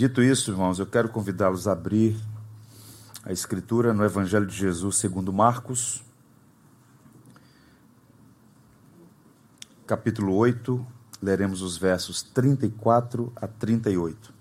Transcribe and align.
Dito 0.00 0.22
isso, 0.22 0.50
irmãos, 0.50 0.78
eu 0.78 0.86
quero 0.86 1.10
convidá-los 1.10 1.68
a 1.68 1.72
abrir 1.72 2.18
a 3.22 3.34
Escritura 3.34 3.92
no 3.92 4.02
Evangelho 4.02 4.46
de 4.46 4.56
Jesus 4.56 4.96
segundo 4.96 5.30
Marcos, 5.30 6.02
capítulo 9.86 10.34
8, 10.36 10.86
leremos 11.20 11.60
os 11.60 11.76
versos 11.76 12.22
34 12.22 13.30
a 13.36 13.46
38. 13.46 14.32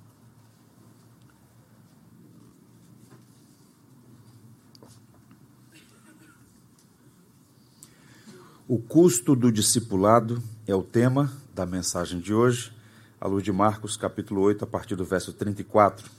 O 8.65 8.79
custo 8.79 9.35
do 9.35 9.51
discipulado 9.51 10.41
é 10.65 10.73
o 10.73 10.81
tema 10.81 11.29
da 11.53 11.65
mensagem 11.65 12.21
de 12.21 12.33
hoje, 12.33 12.78
à 13.19 13.27
luz 13.27 13.43
de 13.43 13.51
Marcos, 13.51 13.97
capítulo 13.97 14.41
8, 14.41 14.63
a 14.63 14.67
partir 14.67 14.95
do 14.95 15.03
verso 15.03 15.33
34. 15.33 16.09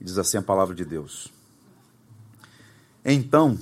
Diz 0.00 0.18
assim 0.18 0.36
a 0.36 0.42
palavra 0.42 0.74
de 0.74 0.84
Deus. 0.84 1.32
Então, 3.04 3.58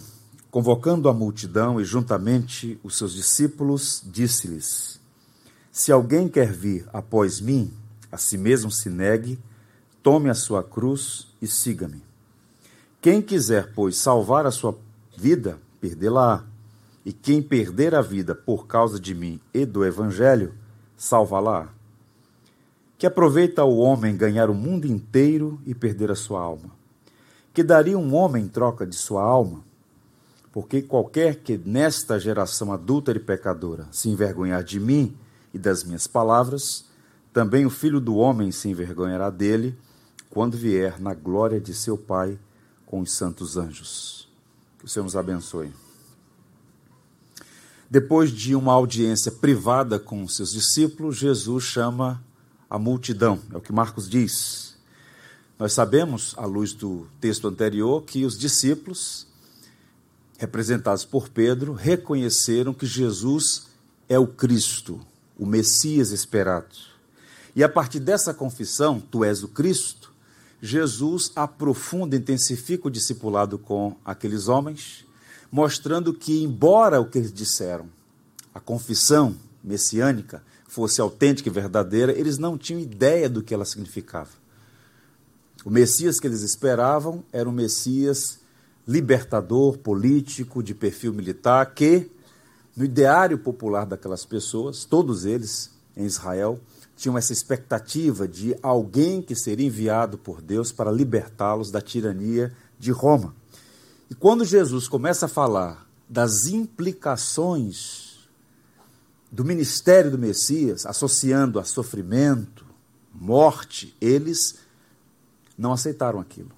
convocando 0.51 1.09
a 1.09 1.13
multidão 1.13 1.81
e 1.81 1.85
juntamente 1.85 2.81
os 2.83 2.99
seus 2.99 3.15
discípulos, 3.15 4.03
disse-lhes: 4.05 5.01
Se 5.71 5.93
alguém 5.93 6.29
quer 6.29 6.53
vir 6.53 6.89
após 6.93 7.41
mim, 7.41 7.73
a 8.11 8.17
si 8.17 8.37
mesmo 8.37 8.71
se 8.71 8.91
negue, 8.91 9.39
tome 10.03 10.29
a 10.29 10.35
sua 10.35 10.63
cruz 10.63 11.29
e 11.41 11.47
siga-me. 11.47 12.03
Quem 13.01 13.23
quiser, 13.23 13.73
pois, 13.75 13.97
salvar 13.97 14.47
a 14.47 14.51
sua 14.51 14.77
vida, 15.17 15.59
perdê-la. 15.81 16.45
E 17.05 17.13
quem 17.13 17.43
perder 17.43 17.97
a 17.97 18.01
vida 18.01 18.33
por 18.33 18.69
causa 18.69 19.01
de 19.01 19.13
mim 19.13 19.41
e 19.53 19.67
do 19.67 19.85
Evangelho, 19.85 20.55
salva-la. 20.97 21.82
Que 23.03 23.07
aproveita 23.09 23.65
o 23.65 23.79
homem 23.79 24.17
ganhar 24.17 24.49
o 24.49 24.55
mundo 24.55 24.87
inteiro 24.87 25.61
e 25.67 25.75
perder 25.75 26.13
a 26.13 26.15
sua 26.15 26.41
alma? 26.41 26.71
Que 27.53 27.65
daria 27.65 27.99
um 27.99 28.15
homem 28.15 28.45
em 28.45 28.49
troca 28.49 28.87
de 28.87 28.95
sua 28.95 29.25
alma? 29.25 29.65
Porque 30.53 30.81
qualquer 30.81 31.41
que 31.41 31.59
nesta 31.59 32.17
geração 32.21 32.73
adúltera 32.73 33.19
e 33.19 33.21
pecadora 33.21 33.89
se 33.91 34.09
envergonhar 34.09 34.63
de 34.63 34.79
mim 34.79 35.17
e 35.53 35.59
das 35.59 35.83
minhas 35.83 36.07
palavras, 36.07 36.85
também 37.33 37.67
o 37.67 37.71
filho 37.71 37.99
do 37.99 38.15
homem 38.15 38.53
se 38.53 38.69
envergonhará 38.69 39.31
dele 39.31 39.77
quando 40.31 40.57
vier 40.57 41.01
na 41.01 41.13
glória 41.13 41.61
de 41.61 41.75
seu 41.75 41.99
Pai 41.99 42.39
com 42.87 43.01
os 43.01 43.17
santos 43.17 43.57
anjos. 43.57 44.29
Que 44.79 44.85
o 44.85 44.89
Senhor 44.89 45.03
nos 45.03 45.17
abençoe. 45.17 45.73
Depois 47.91 48.31
de 48.31 48.55
uma 48.55 48.73
audiência 48.73 49.33
privada 49.33 49.99
com 49.99 50.29
seus 50.29 50.53
discípulos, 50.53 51.17
Jesus 51.17 51.65
chama 51.65 52.23
a 52.73 52.79
multidão, 52.79 53.39
é 53.53 53.57
o 53.59 53.61
que 53.61 53.71
Marcos 53.71 54.09
diz. 54.09 54.79
Nós 55.59 55.75
sabemos, 55.75 56.35
à 56.39 56.47
luz 56.47 56.73
do 56.73 57.07
texto 57.21 57.47
anterior, 57.47 58.03
que 58.03 58.25
os 58.25 58.39
discípulos, 58.39 59.27
representados 60.39 61.05
por 61.05 61.29
Pedro, 61.29 61.75
reconheceram 61.75 62.73
que 62.73 62.87
Jesus 62.87 63.67
é 64.09 64.19
o 64.19 64.27
Cristo, 64.27 64.99
o 65.39 65.45
Messias 65.45 66.13
esperado. 66.13 66.75
E 67.55 67.63
a 67.63 67.69
partir 67.69 68.01
dessa 68.01 68.33
confissão, 68.33 68.99
tu 68.99 69.23
és 69.23 69.43
o 69.43 69.49
Cristo, 69.49 70.11
Jesus 70.59 71.31
aprofunda, 71.37 72.17
intensifica 72.17 72.89
o 72.89 72.91
discipulado 72.91 73.59
com 73.59 73.95
aqueles 74.03 74.49
homens 74.49 75.05
mostrando 75.51 76.15
que, 76.15 76.43
embora 76.43 76.99
o 77.03 77.05
que 77.05 77.19
eles 77.19 77.35
disseram, 77.35 77.85
a 78.55 78.61
confissão 78.61 79.37
messiânica, 79.63 80.43
fosse 80.73 81.03
autêntica 81.03 81.51
e 81.51 81.53
verdadeira, 81.53 82.13
eles 82.13 82.39
não 82.39 82.57
tinham 82.57 82.81
ideia 82.81 83.29
do 83.29 83.43
que 83.43 83.53
ela 83.53 83.67
significava. 83.67 84.31
O 85.67 85.71
Messias 85.71 86.19
que 86.19 86.27
eles 86.27 86.41
esperavam 86.41 87.23
era 87.31 87.47
um 87.47 87.53
Messias 87.53 88.39
libertador, 88.89 89.77
político, 89.77 90.63
de 90.63 90.75
perfil 90.75 91.13
militar, 91.13 91.75
que, 91.75 92.11
no 92.75 92.87
ideário 92.87 93.37
popular 93.37 93.85
daquelas 93.85 94.25
pessoas, 94.25 94.87
todos 94.87 95.27
eles 95.27 95.71
em 95.95 96.07
Israel, 96.07 96.59
tinham 96.97 97.19
essa 97.19 97.35
expectativa 97.35 98.27
de 98.27 98.57
alguém 98.63 99.21
que 99.21 99.37
seria 99.37 99.67
enviado 99.67 100.17
por 100.17 100.41
Deus 100.41 100.73
para 100.73 100.91
libertá-los 100.91 101.71
da 101.71 101.83
tirania 101.83 102.51
de 102.79 102.93
Roma. 102.93 103.35
E 104.09 104.15
quando 104.15 104.43
Jesus 104.43 104.89
começa 104.89 105.27
a 105.27 105.29
falar 105.29 105.87
das 106.09 106.47
implicações 106.47 108.02
do 109.33 109.45
ministério 109.45 110.11
do 110.11 110.19
Messias, 110.19 110.87
associando 110.87 111.59
a 111.59 111.65
sofrimento, 111.65 112.65
morte, 113.13 113.97
eles 114.01 114.59
não 115.57 115.73
aceitaram 115.73 116.21
aquilo. 116.21 116.53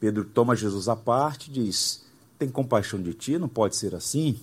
Pedro 0.00 0.24
toma 0.24 0.56
Jesus 0.56 0.88
à 0.88 0.96
parte 0.96 1.50
e 1.50 1.52
diz: 1.52 2.04
Tem 2.38 2.48
compaixão 2.48 3.00
de 3.00 3.12
ti, 3.12 3.38
não 3.38 3.48
pode 3.48 3.76
ser 3.76 3.94
assim. 3.94 4.40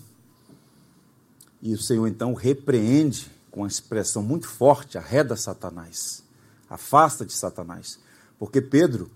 E 1.61 1.73
o 1.73 1.81
Senhor 1.81 2.07
então 2.07 2.33
repreende 2.35 3.31
com 3.49 3.61
uma 3.61 3.67
expressão 3.67 4.21
muito 4.21 4.47
forte, 4.47 4.97
arreda 4.97 5.35
Satanás, 5.35 6.23
afasta 6.69 7.25
de 7.25 7.33
Satanás. 7.33 7.97
Porque 8.37 8.61
Pedro 8.61 9.09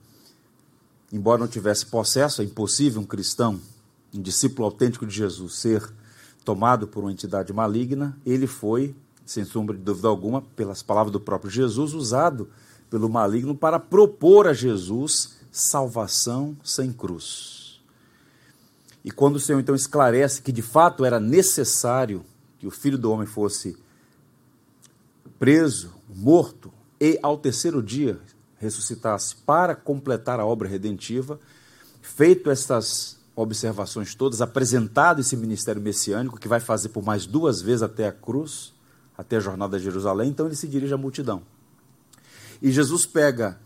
embora 1.12 1.40
não 1.40 1.48
tivesse 1.48 1.86
possesso, 1.86 2.42
é 2.42 2.46
impossível 2.46 3.02
um 3.02 3.06
cristão, 3.06 3.60
um 4.14 4.22
discípulo 4.22 4.66
autêntico 4.66 5.06
de 5.06 5.16
Jesus, 5.16 5.56
ser 5.56 5.92
tomado 6.50 6.88
por 6.88 7.04
uma 7.04 7.12
entidade 7.12 7.54
maligna, 7.54 8.18
ele 8.26 8.48
foi, 8.48 8.96
sem 9.24 9.46
sombra 9.46 9.78
de 9.78 9.84
dúvida 9.84 10.08
alguma, 10.08 10.42
pelas 10.42 10.82
palavras 10.82 11.14
do 11.14 11.20
próprio 11.20 11.52
Jesus, 11.52 11.94
usado 11.94 12.50
pelo 12.90 13.08
maligno 13.08 13.54
para 13.54 13.78
propor 13.78 14.48
a 14.48 14.54
Jesus 14.54 15.38
salvação 15.52 16.58
sem 16.64 16.92
cruz. 16.92 17.80
E 19.06 19.12
quando 19.12 19.36
o 19.36 19.40
Senhor 19.40 19.60
então 19.60 19.76
esclarece 19.76 20.42
que 20.42 20.52
de 20.52 20.64
fato 20.64 21.06
era 21.06 21.20
necessário 21.20 22.26
que 22.58 22.66
o 22.66 22.72
filho 22.72 22.98
do 22.98 23.12
homem 23.12 23.28
fosse 23.28 23.78
preso, 25.38 25.94
morto 26.10 26.74
e 27.00 27.20
ao 27.22 27.38
terceiro 27.38 27.84
dia 27.84 28.20
ressuscitasse 28.58 29.36
para 29.36 29.76
completar 29.76 30.40
a 30.40 30.48
obra 30.48 30.68
redentiva, 30.68 31.40
feito 32.02 32.50
estas 32.50 33.19
observações 33.42 34.14
todas, 34.14 34.42
apresentado 34.42 35.22
esse 35.22 35.36
ministério 35.38 35.82
messiânico 35.82 36.40
que 36.40 36.48
vai 36.48 36.60
fazer 36.60 36.90
por 36.90 37.04
mais 37.04 37.26
duas 37.26 37.62
vezes 37.62 37.82
até 37.82 38.08
a 38.08 38.12
cruz, 38.12 38.74
até 39.18 39.38
a 39.38 39.40
jornada 39.40 39.78
de 39.78 39.84
Jerusalém, 39.84 40.30
então 40.30 40.46
ele 40.46 40.56
se 40.56 40.68
dirige 40.68 40.94
à 40.94 40.98
multidão. 40.98 41.42
E 42.62 42.72
Jesus 42.72 43.06
pega 43.06 43.58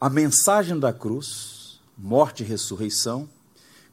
a 0.00 0.10
mensagem 0.10 0.78
da 0.78 0.92
cruz, 0.92 1.80
morte 1.96 2.42
e 2.42 2.46
ressurreição, 2.46 3.28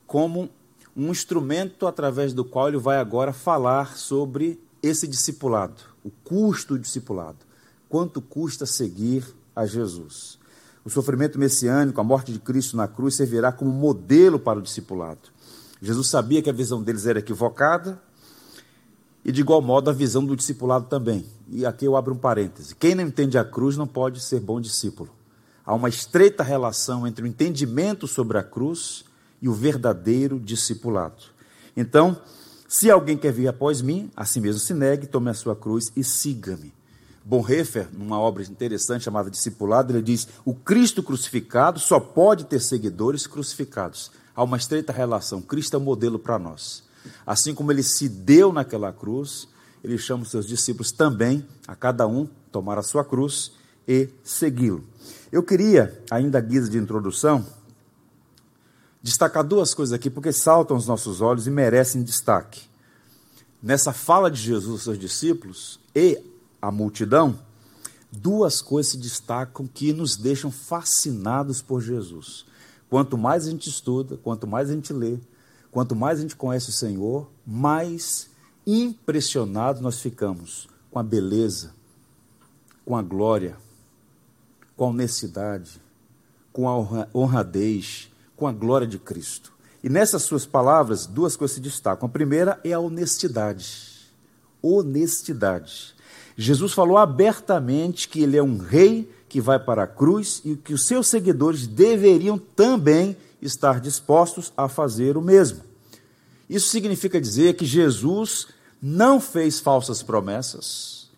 como 0.08 0.50
um 0.96 1.10
instrumento 1.12 1.88
através 1.88 2.34
do 2.34 2.44
qual 2.44 2.68
ele 2.68 2.78
vai 2.78 2.98
agora 2.98 3.32
falar 3.32 3.96
sobre 3.98 4.60
esse 4.82 5.08
discipulado, 5.08 5.82
o 6.04 6.10
custo 6.10 6.74
do 6.74 6.80
discipulado. 6.80 7.38
Quanto 7.88 8.22
custa 8.22 8.66
seguir 8.66 9.24
a 9.56 9.66
Jesus. 9.66 10.40
O 10.84 10.90
sofrimento 10.90 11.38
messiânico, 11.38 12.02
a 12.02 12.04
morte 12.04 12.32
de 12.32 12.40
Cristo 12.40 12.76
na 12.76 12.88
cruz, 12.88 13.16
servirá 13.16 13.52
como 13.52 13.72
modelo 13.72 14.40
para 14.40 14.60
o 14.60 14.62
discipulado. 14.62 15.30
Jesus 15.82 16.10
sabia 16.10 16.42
que 16.42 16.50
a 16.50 16.54
visão 16.54 16.82
deles 16.82 17.06
era 17.06 17.20
equivocada 17.20 18.02
e, 19.24 19.32
de 19.32 19.42
igual 19.42 19.62
modo, 19.62 19.90
a 19.90 19.94
visão 19.94 20.26
do 20.26 20.36
discipulado 20.36 20.88
também. 20.88 21.26
E 21.50 21.66
aqui 21.66 21.86
eu 21.86 21.96
abro 21.96 22.14
um 22.14 22.18
parêntese: 22.18 22.76
quem 22.76 22.96
não 22.96 23.04
entende 23.04 23.38
a 23.38 23.46
cruz 23.46 23.78
não 23.78 23.88
pode 23.88 24.22
ser 24.22 24.40
bom 24.40 24.60
discípulo. 24.60 25.10
Há 25.64 25.74
uma 25.76 25.90
estreita 25.90 26.44
relação 26.44 27.06
entre 27.06 27.24
o 27.24 27.28
entendimento 27.28 28.08
sobre 28.08 28.38
a 28.38 28.44
cruz 28.44 29.06
e 29.42 29.48
o 29.48 29.54
verdadeiro 29.54 30.40
discipulado. 30.40 31.24
Então, 31.78 32.20
se 32.68 32.90
alguém 32.90 33.18
quer 33.18 33.32
vir 33.32 33.48
após 33.48 33.82
mim, 33.82 34.10
assim 34.16 34.40
mesmo 34.40 34.60
se 34.60 34.74
negue, 34.74 35.06
tome 35.06 35.30
a 35.30 35.34
sua 35.34 35.56
cruz 35.56 35.92
e 35.96 36.04
siga-me. 36.04 36.74
Bonhoeffer, 37.24 37.88
numa 37.94 38.20
obra 38.20 38.44
interessante 38.44 39.04
chamada 39.04 39.30
Discipulado, 39.30 39.94
ele 39.94 40.02
diz: 40.02 40.28
o 40.44 40.54
Cristo 40.54 41.04
crucificado 41.04 41.80
só 41.80 42.00
pode 42.00 42.46
ter 42.46 42.60
seguidores 42.60 43.28
crucificados. 43.28 44.12
Há 44.36 44.44
uma 44.44 44.58
estreita 44.58 44.92
relação. 44.92 45.42
Cristo 45.42 45.76
é 45.76 45.78
o 45.78 45.82
modelo 45.82 46.18
para 46.18 46.40
nós. 46.40 46.84
Assim 47.26 47.54
como 47.54 47.72
ele 47.72 47.84
se 47.84 48.10
deu 48.10 48.52
naquela 48.52 48.92
cruz, 48.92 49.48
ele 49.84 49.98
chama 49.98 50.24
os 50.24 50.32
seus 50.32 50.48
discípulos 50.48 50.92
também, 50.92 51.46
a 51.68 51.76
cada 51.76 52.08
um, 52.08 52.28
tomar 52.52 52.78
a 52.78 52.84
sua 52.84 53.04
cruz 53.04 53.52
e 53.88 54.10
segui-lo. 54.24 54.84
Eu 55.32 55.44
queria, 55.44 56.02
ainda 56.10 56.38
a 56.38 56.42
guisa 56.42 56.70
de 56.70 56.78
introdução, 56.78 57.46
destacar 59.02 59.44
duas 59.44 59.74
coisas 59.74 59.94
aqui, 59.94 60.10
porque 60.10 60.32
saltam 60.32 60.76
aos 60.76 60.88
nossos 60.88 61.22
olhos 61.22 61.48
e 61.48 61.52
merecem 61.52 62.04
destaque. 62.04 62.62
Nessa 63.62 63.94
fala 63.94 64.30
de 64.30 64.42
Jesus 64.42 64.72
aos 64.72 64.84
seus 64.84 65.00
discípulos 65.00 65.80
e 65.96 66.22
a 66.62 66.72
multidão, 66.72 67.40
duas 68.12 68.62
coisas 68.62 68.92
se 68.92 68.98
destacam 68.98 69.66
que 69.66 69.94
nos 69.94 70.16
deixam 70.16 70.52
fascinados 70.52 71.62
por 71.62 71.82
Jesus. 71.82 72.46
Quanto 72.90 73.18
mais 73.18 73.48
a 73.48 73.52
gente 73.52 73.70
estuda, 73.70 74.18
quanto 74.18 74.46
mais 74.46 74.70
a 74.70 74.74
gente 74.74 74.92
lê, 74.92 75.18
quanto 75.72 75.96
mais 75.96 76.20
a 76.20 76.22
gente 76.22 76.36
conhece 76.36 76.70
o 76.70 76.74
Senhor, 76.74 77.30
mais 77.48 78.30
impressionados 78.68 79.82
nós 79.82 80.02
ficamos 80.02 80.68
com 80.92 81.00
a 81.00 81.04
beleza, 81.04 81.74
com 82.86 82.98
a 82.98 83.02
glória, 83.02 83.58
com 84.76 84.86
a 84.86 84.90
honestidade, 84.90 85.82
com 86.52 86.68
a 86.68 87.08
honradez, 87.16 88.12
com 88.36 88.46
a 88.46 88.52
glória 88.52 88.86
de 88.86 89.00
Cristo. 89.00 89.54
E 89.84 89.90
nessas 89.90 90.24
suas 90.24 90.46
palavras, 90.46 91.06
duas 91.06 91.36
coisas 91.36 91.56
se 91.56 91.62
destacam. 91.62 92.08
A 92.08 92.12
primeira 92.12 92.60
é 92.64 92.74
a 92.74 92.80
honestidade. 92.80 94.12
Honestidade. 94.62 95.96
Jesus 96.38 96.74
falou 96.74 96.98
abertamente 96.98 98.08
que 98.08 98.22
ele 98.22 98.38
é 98.38 98.44
um 98.44 98.58
rei 98.58 99.10
que 99.28 99.40
vai 99.40 99.60
para 99.60 99.84
a 99.84 99.88
cruz 99.88 100.42
e 100.44 100.56
que 100.56 100.74
os 100.74 100.86
seus 100.86 101.08
seguidores 101.08 101.68
deveriam 101.68 102.38
também 102.38 103.16
estar 103.42 103.80
dispostos 103.80 104.52
a 104.56 104.68
fazer 104.68 105.18
o 105.18 105.22
mesmo. 105.22 105.62
Isso 106.50 106.68
significa 106.68 107.20
dizer 107.20 107.56
que 107.56 107.66
Jesus 107.66 108.48
não 108.82 109.22
fez 109.22 109.60
falsas 109.60 110.04
promessas, 110.04 111.10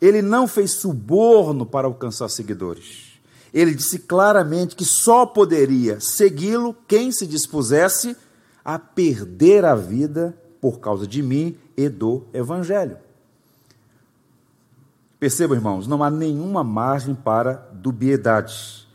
ele 0.00 0.22
não 0.22 0.48
fez 0.48 0.72
suborno 0.72 1.66
para 1.66 1.86
alcançar 1.86 2.28
seguidores. 2.28 3.08
Ele 3.52 3.74
disse 3.74 3.98
claramente 3.98 4.76
que 4.76 4.84
só 4.84 5.26
poderia 5.26 6.00
segui-lo 6.00 6.76
quem 6.86 7.10
se 7.10 7.26
dispusesse 7.26 8.16
a 8.64 8.78
perder 8.78 9.64
a 9.64 9.74
vida 9.74 10.38
por 10.60 10.80
causa 10.80 11.06
de 11.06 11.22
mim 11.22 11.56
e 11.76 11.88
do 11.88 12.24
Evangelho. 12.32 12.98
Percebam, 15.18 15.56
irmãos, 15.56 15.86
não 15.86 16.02
há 16.02 16.10
nenhuma 16.10 16.62
margem 16.62 17.14
para 17.14 17.54
dubiedade. 17.72 18.86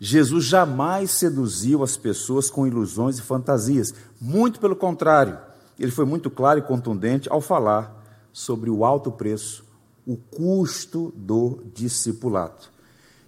Jesus 0.00 0.44
jamais 0.44 1.12
seduziu 1.12 1.82
as 1.82 1.96
pessoas 1.96 2.50
com 2.50 2.66
ilusões 2.66 3.18
e 3.18 3.22
fantasias. 3.22 3.94
Muito 4.20 4.58
pelo 4.58 4.74
contrário, 4.74 5.38
ele 5.78 5.92
foi 5.92 6.04
muito 6.04 6.30
claro 6.30 6.58
e 6.58 6.62
contundente 6.62 7.28
ao 7.30 7.40
falar 7.40 8.02
sobre 8.32 8.70
o 8.70 8.84
alto 8.84 9.12
preço, 9.12 9.64
o 10.06 10.16
custo 10.16 11.12
do 11.16 11.62
discipulado. 11.74 12.68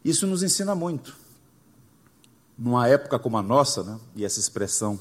Isso 0.05 0.27
nos 0.27 0.43
ensina 0.43 0.75
muito. 0.75 1.15
Numa 2.59 2.88
época 2.88 3.19
como 3.19 3.37
a 3.38 3.43
nossa, 3.43 3.83
né, 3.83 4.00
e 4.17 4.25
essa 4.25 4.41
expressão 4.41 4.99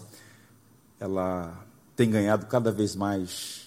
ela 1.00 1.66
tem 1.96 2.10
ganhado 2.10 2.46
cada 2.46 2.72
vez 2.72 2.96
mais 2.96 3.61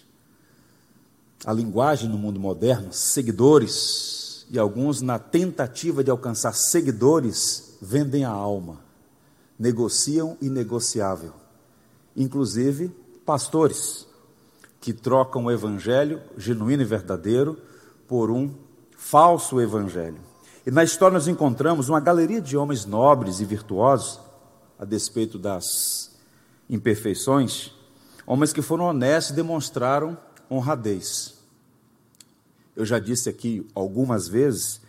a 1.44 1.52
linguagem 1.52 2.08
no 2.08 2.16
mundo 2.16 2.40
moderno, 2.40 2.92
seguidores, 2.92 4.46
e 4.50 4.58
alguns, 4.58 5.00
na 5.00 5.18
tentativa 5.18 6.04
de 6.04 6.10
alcançar 6.10 6.54
seguidores, 6.54 7.76
vendem 7.80 8.24
a 8.24 8.30
alma, 8.30 8.80
negociam 9.58 10.36
inegociável. 10.40 11.32
Inclusive, 12.16 12.88
pastores 13.24 14.06
que 14.80 14.92
trocam 14.92 15.46
o 15.46 15.50
evangelho 15.50 16.20
genuíno 16.36 16.82
e 16.82 16.86
verdadeiro 16.86 17.58
por 18.06 18.30
um 18.30 18.54
falso 18.96 19.60
evangelho. 19.60 20.20
E 20.66 20.70
na 20.70 20.84
história 20.84 21.14
nós 21.14 21.28
encontramos 21.28 21.88
uma 21.88 22.00
galeria 22.00 22.40
de 22.40 22.56
homens 22.56 22.84
nobres 22.84 23.40
e 23.40 23.44
virtuosos, 23.44 24.20
a 24.78 24.84
despeito 24.84 25.38
das 25.38 26.16
imperfeições, 26.68 27.72
homens 28.26 28.52
que 28.52 28.62
foram 28.62 28.84
honestos 28.86 29.32
e 29.32 29.36
demonstraram 29.36 30.16
honradez. 30.50 31.33
Eu 32.76 32.84
já 32.84 32.98
disse 32.98 33.28
aqui 33.28 33.66
algumas 33.74 34.26
vezes 34.26 34.80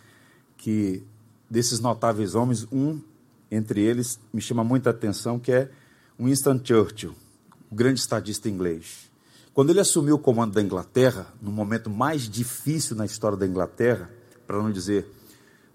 que 0.56 1.04
desses 1.48 1.78
notáveis 1.78 2.34
homens, 2.34 2.66
um 2.72 3.00
entre 3.50 3.80
eles 3.80 4.18
me 4.32 4.40
chama 4.40 4.64
muita 4.64 4.90
atenção, 4.90 5.38
que 5.38 5.52
é 5.52 5.70
Winston 6.18 6.60
Churchill, 6.62 7.14
o 7.70 7.74
grande 7.74 8.00
estadista 8.00 8.48
inglês. 8.48 9.10
Quando 9.54 9.70
ele 9.70 9.80
assumiu 9.80 10.16
o 10.16 10.18
comando 10.18 10.54
da 10.54 10.62
Inglaterra, 10.62 11.32
no 11.40 11.52
momento 11.52 11.88
mais 11.88 12.28
difícil 12.28 12.96
na 12.96 13.06
história 13.06 13.38
da 13.38 13.46
Inglaterra, 13.46 14.10
para 14.46 14.60
não 14.60 14.70
dizer 14.70 15.06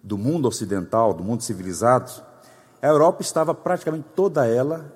do 0.04 0.18
mundo 0.18 0.48
ocidental, 0.48 1.14
do 1.14 1.24
mundo 1.24 1.44
civilizado, 1.44 2.12
a 2.82 2.88
Europa 2.88 3.22
estava 3.22 3.54
praticamente 3.54 4.08
toda 4.16 4.46
ela 4.46 4.94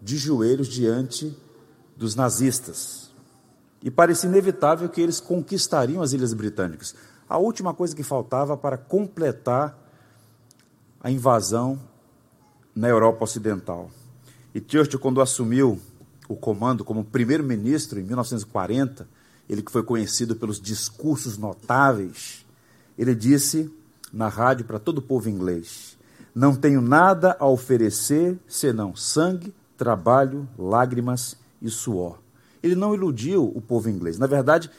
de 0.00 0.16
joelhos 0.16 0.68
diante 0.68 1.36
dos 1.96 2.14
nazistas 2.14 3.01
e 3.82 3.90
parecia 3.90 4.28
inevitável 4.28 4.88
que 4.88 5.00
eles 5.00 5.20
conquistariam 5.20 6.02
as 6.02 6.12
Ilhas 6.12 6.32
Britânicas. 6.32 6.94
A 7.28 7.36
última 7.36 7.74
coisa 7.74 7.96
que 7.96 8.02
faltava 8.02 8.56
para 8.56 8.78
completar 8.78 9.76
a 11.02 11.10
invasão 11.10 11.80
na 12.74 12.88
Europa 12.88 13.24
Ocidental. 13.24 13.90
E 14.54 14.62
Churchill, 14.64 15.00
quando 15.00 15.20
assumiu 15.20 15.80
o 16.28 16.36
comando 16.36 16.84
como 16.84 17.04
primeiro-ministro 17.04 17.98
em 17.98 18.04
1940, 18.04 19.08
ele 19.48 19.62
que 19.62 19.72
foi 19.72 19.82
conhecido 19.82 20.36
pelos 20.36 20.60
discursos 20.60 21.36
notáveis, 21.36 22.46
ele 22.96 23.14
disse 23.14 23.72
na 24.12 24.28
rádio 24.28 24.64
para 24.64 24.78
todo 24.78 24.98
o 24.98 25.02
povo 25.02 25.28
inglês: 25.28 25.98
Não 26.34 26.54
tenho 26.54 26.80
nada 26.80 27.36
a 27.40 27.46
oferecer 27.46 28.38
senão 28.46 28.94
sangue, 28.94 29.52
trabalho, 29.76 30.48
lágrimas 30.56 31.36
e 31.60 31.68
suor 31.68 32.21
ele 32.62 32.74
não 32.74 32.94
iludiu 32.94 33.44
o 33.54 33.60
povo 33.60 33.90
inglês. 33.90 34.18
Na 34.18 34.26
verdade, 34.26 34.70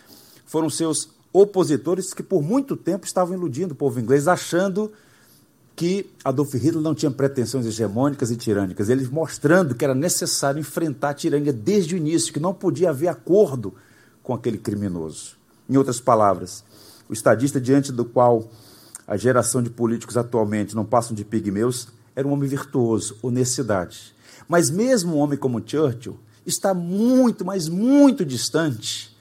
foram 0.45 0.69
seus 0.69 1.09
opositores 1.31 2.13
que 2.13 2.23
por 2.23 2.43
muito 2.43 2.77
tempo 2.77 3.05
estavam 3.05 3.35
iludindo 3.35 3.73
o 3.73 3.77
povo 3.77 3.99
inglês, 3.99 4.27
achando 4.27 4.91
que 5.75 6.07
Adolf 6.23 6.53
Hitler 6.53 6.81
não 6.81 6.93
tinha 6.93 7.09
pretensões 7.09 7.65
hegemônicas 7.65 8.29
e 8.29 8.37
tirânicas, 8.37 8.89
ele 8.89 9.07
mostrando 9.07 9.73
que 9.73 9.83
era 9.83 9.95
necessário 9.95 10.59
enfrentar 10.59 11.09
a 11.09 11.13
tirania 11.15 11.51
desde 11.51 11.95
o 11.95 11.97
início, 11.97 12.31
que 12.31 12.39
não 12.39 12.53
podia 12.53 12.91
haver 12.91 13.07
acordo 13.07 13.73
com 14.21 14.33
aquele 14.33 14.59
criminoso. 14.59 15.35
Em 15.67 15.75
outras 15.75 15.99
palavras, 15.99 16.63
o 17.09 17.13
estadista 17.13 17.59
diante 17.59 17.91
do 17.91 18.05
qual 18.05 18.47
a 19.07 19.17
geração 19.17 19.63
de 19.63 19.69
políticos 19.69 20.15
atualmente 20.15 20.75
não 20.75 20.85
passam 20.85 21.15
de 21.15 21.25
pigmeus 21.25 21.87
era 22.15 22.27
um 22.27 22.31
homem 22.31 22.47
virtuoso, 22.47 23.17
honestidade. 23.23 24.13
Mas 24.47 24.69
mesmo 24.69 25.15
um 25.15 25.19
homem 25.19 25.37
como 25.37 25.61
Churchill 25.65 26.19
está 26.45 26.73
muito, 26.73 27.45
mas 27.45 27.67
muito 27.67 28.25
distante 28.25 29.15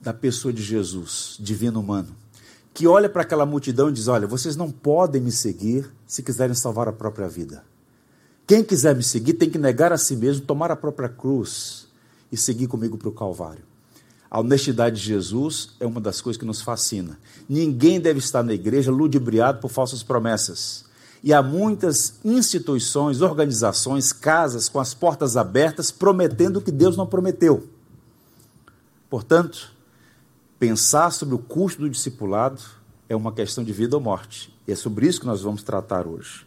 da 0.00 0.12
pessoa 0.12 0.52
de 0.52 0.62
Jesus, 0.62 1.36
divino 1.38 1.80
humano, 1.80 2.14
que 2.74 2.86
olha 2.86 3.08
para 3.08 3.22
aquela 3.22 3.46
multidão 3.46 3.88
e 3.88 3.92
diz: 3.92 4.08
Olha, 4.08 4.26
vocês 4.26 4.56
não 4.56 4.70
podem 4.70 5.20
me 5.20 5.30
seguir 5.30 5.90
se 6.06 6.22
quiserem 6.22 6.54
salvar 6.54 6.88
a 6.88 6.92
própria 6.92 7.28
vida. 7.28 7.64
Quem 8.46 8.64
quiser 8.64 8.94
me 8.94 9.02
seguir 9.02 9.34
tem 9.34 9.48
que 9.48 9.58
negar 9.58 9.92
a 9.92 9.98
si 9.98 10.16
mesmo, 10.16 10.44
tomar 10.44 10.70
a 10.70 10.76
própria 10.76 11.08
cruz 11.08 11.86
e 12.30 12.36
seguir 12.36 12.66
comigo 12.66 12.98
para 12.98 13.08
o 13.08 13.12
Calvário. 13.12 13.64
A 14.30 14.40
honestidade 14.40 14.96
de 14.96 15.06
Jesus 15.06 15.70
é 15.78 15.86
uma 15.86 16.00
das 16.00 16.20
coisas 16.20 16.40
que 16.40 16.46
nos 16.46 16.62
fascina. 16.62 17.18
Ninguém 17.48 18.00
deve 18.00 18.18
estar 18.18 18.42
na 18.42 18.54
igreja 18.54 18.90
ludibriado 18.90 19.60
por 19.60 19.70
falsas 19.70 20.02
promessas. 20.02 20.86
E 21.22 21.32
há 21.32 21.42
muitas 21.42 22.18
instituições, 22.24 23.20
organizações, 23.20 24.12
casas 24.12 24.68
com 24.68 24.80
as 24.80 24.92
portas 24.92 25.36
abertas 25.36 25.90
prometendo 25.90 26.56
o 26.56 26.60
que 26.60 26.72
Deus 26.72 26.96
não 26.96 27.06
prometeu. 27.06 27.68
Portanto, 29.08 29.72
pensar 30.58 31.12
sobre 31.12 31.34
o 31.34 31.38
custo 31.38 31.82
do 31.82 31.90
discipulado 31.90 32.60
é 33.08 33.14
uma 33.14 33.32
questão 33.32 33.62
de 33.62 33.72
vida 33.72 33.96
ou 33.96 34.02
morte. 34.02 34.52
E 34.66 34.72
é 34.72 34.74
sobre 34.74 35.06
isso 35.06 35.20
que 35.20 35.26
nós 35.26 35.42
vamos 35.42 35.62
tratar 35.62 36.06
hoje. 36.06 36.46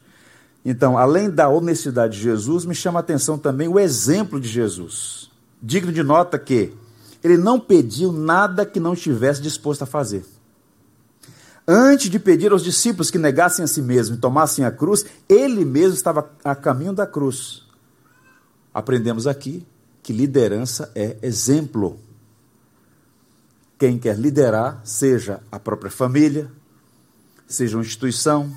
Então, 0.65 0.97
além 0.97 1.29
da 1.29 1.47
honestidade 1.47 2.17
de 2.17 2.23
Jesus, 2.23 2.65
me 2.65 2.73
chama 2.73 2.99
a 2.99 3.01
atenção 3.01 3.37
também 3.37 3.67
o 3.67 3.79
exemplo 3.79 4.41
de 4.41 4.47
Jesus. 4.47 5.29
Digno 5.61 5.91
de 5.91 6.01
nota 6.01 6.39
que 6.39 6.73
ele 7.23 7.37
não 7.37 7.59
pediu 7.59 8.11
nada 8.11 8.65
que 8.65 8.79
não 8.79 8.93
estivesse 8.93 9.41
disposto 9.41 9.83
a 9.83 9.85
fazer. 9.85 10.25
Antes 11.67 12.09
de 12.11 12.19
pedir 12.19 12.51
aos 12.51 12.63
discípulos 12.63 13.09
que 13.09 13.17
negassem 13.17 13.65
a 13.65 13.67
si 13.67 13.81
mesmos 13.81 14.17
e 14.17 14.21
tomassem 14.21 14.63
a 14.63 14.71
cruz, 14.71 15.03
ele 15.27 15.65
mesmo 15.65 15.95
estava 15.95 16.29
a 16.43 16.55
caminho 16.55 16.93
da 16.93 17.07
cruz. 17.07 17.63
Aprendemos 18.73 19.25
aqui 19.25 19.65
que 20.03 20.13
liderança 20.13 20.91
é 20.93 21.17
exemplo. 21.23 21.99
Quem 23.79 23.97
quer 23.97 24.17
liderar, 24.17 24.79
seja 24.83 25.41
a 25.51 25.59
própria 25.59 25.89
família, 25.89 26.51
seja 27.47 27.77
uma 27.77 27.83
instituição, 27.83 28.55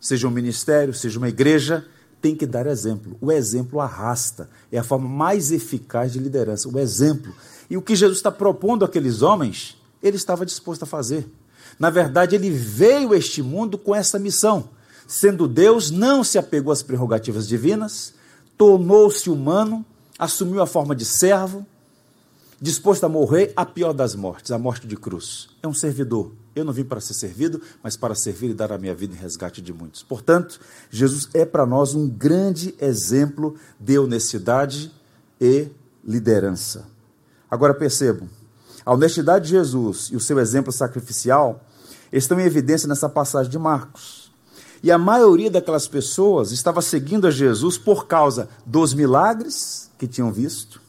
seja 0.00 0.28
um 0.28 0.30
ministério, 0.30 0.94
seja 0.94 1.18
uma 1.18 1.28
igreja, 1.28 1.84
tem 2.22 2.36
que 2.36 2.46
dar 2.46 2.66
exemplo. 2.66 3.16
O 3.20 3.32
exemplo 3.32 3.80
arrasta. 3.80 4.48
É 4.70 4.78
a 4.78 4.84
forma 4.84 5.08
mais 5.08 5.50
eficaz 5.50 6.12
de 6.12 6.20
liderança, 6.20 6.68
o 6.68 6.78
exemplo. 6.78 7.34
E 7.68 7.76
o 7.76 7.82
que 7.82 7.96
Jesus 7.96 8.18
está 8.18 8.30
propondo 8.30 8.84
àqueles 8.84 9.22
homens, 9.22 9.76
ele 10.00 10.16
estava 10.16 10.46
disposto 10.46 10.84
a 10.84 10.86
fazer. 10.86 11.26
Na 11.80 11.88
verdade, 11.88 12.36
ele 12.36 12.50
veio 12.50 13.14
a 13.14 13.16
este 13.16 13.42
mundo 13.42 13.78
com 13.78 13.94
essa 13.94 14.18
missão. 14.18 14.68
Sendo 15.08 15.48
Deus, 15.48 15.90
não 15.90 16.22
se 16.22 16.36
apegou 16.36 16.70
às 16.70 16.82
prerrogativas 16.82 17.48
divinas, 17.48 18.12
tornou-se 18.58 19.30
humano, 19.30 19.82
assumiu 20.18 20.60
a 20.60 20.66
forma 20.66 20.94
de 20.94 21.06
servo, 21.06 21.66
disposto 22.60 23.04
a 23.04 23.08
morrer 23.08 23.54
a 23.56 23.64
pior 23.64 23.94
das 23.94 24.14
mortes, 24.14 24.52
a 24.52 24.58
morte 24.58 24.86
de 24.86 24.94
cruz. 24.94 25.48
É 25.62 25.66
um 25.66 25.72
servidor. 25.72 26.30
Eu 26.54 26.66
não 26.66 26.72
vim 26.72 26.84
para 26.84 27.00
ser 27.00 27.14
servido, 27.14 27.62
mas 27.82 27.96
para 27.96 28.14
servir 28.14 28.50
e 28.50 28.54
dar 28.54 28.70
a 28.72 28.78
minha 28.78 28.94
vida 28.94 29.14
em 29.14 29.18
resgate 29.18 29.62
de 29.62 29.72
muitos. 29.72 30.02
Portanto, 30.02 30.60
Jesus 30.90 31.30
é 31.32 31.46
para 31.46 31.64
nós 31.64 31.94
um 31.94 32.06
grande 32.06 32.74
exemplo 32.78 33.56
de 33.80 33.98
honestidade 33.98 34.92
e 35.40 35.68
liderança. 36.04 36.86
Agora 37.50 37.72
percebam, 37.72 38.28
a 38.84 38.92
honestidade 38.92 39.46
de 39.46 39.52
Jesus 39.52 40.10
e 40.12 40.16
o 40.16 40.20
seu 40.20 40.38
exemplo 40.38 40.70
sacrificial 40.70 41.64
estão 42.12 42.38
em 42.40 42.44
evidência 42.44 42.88
nessa 42.88 43.08
passagem 43.08 43.50
de 43.50 43.58
Marcos. 43.58 44.30
E 44.82 44.90
a 44.90 44.98
maioria 44.98 45.50
daquelas 45.50 45.86
pessoas 45.86 46.52
estava 46.52 46.80
seguindo 46.80 47.26
a 47.26 47.30
Jesus 47.30 47.76
por 47.76 48.06
causa 48.06 48.48
dos 48.64 48.94
milagres 48.94 49.90
que 49.98 50.06
tinham 50.06 50.32
visto, 50.32 50.80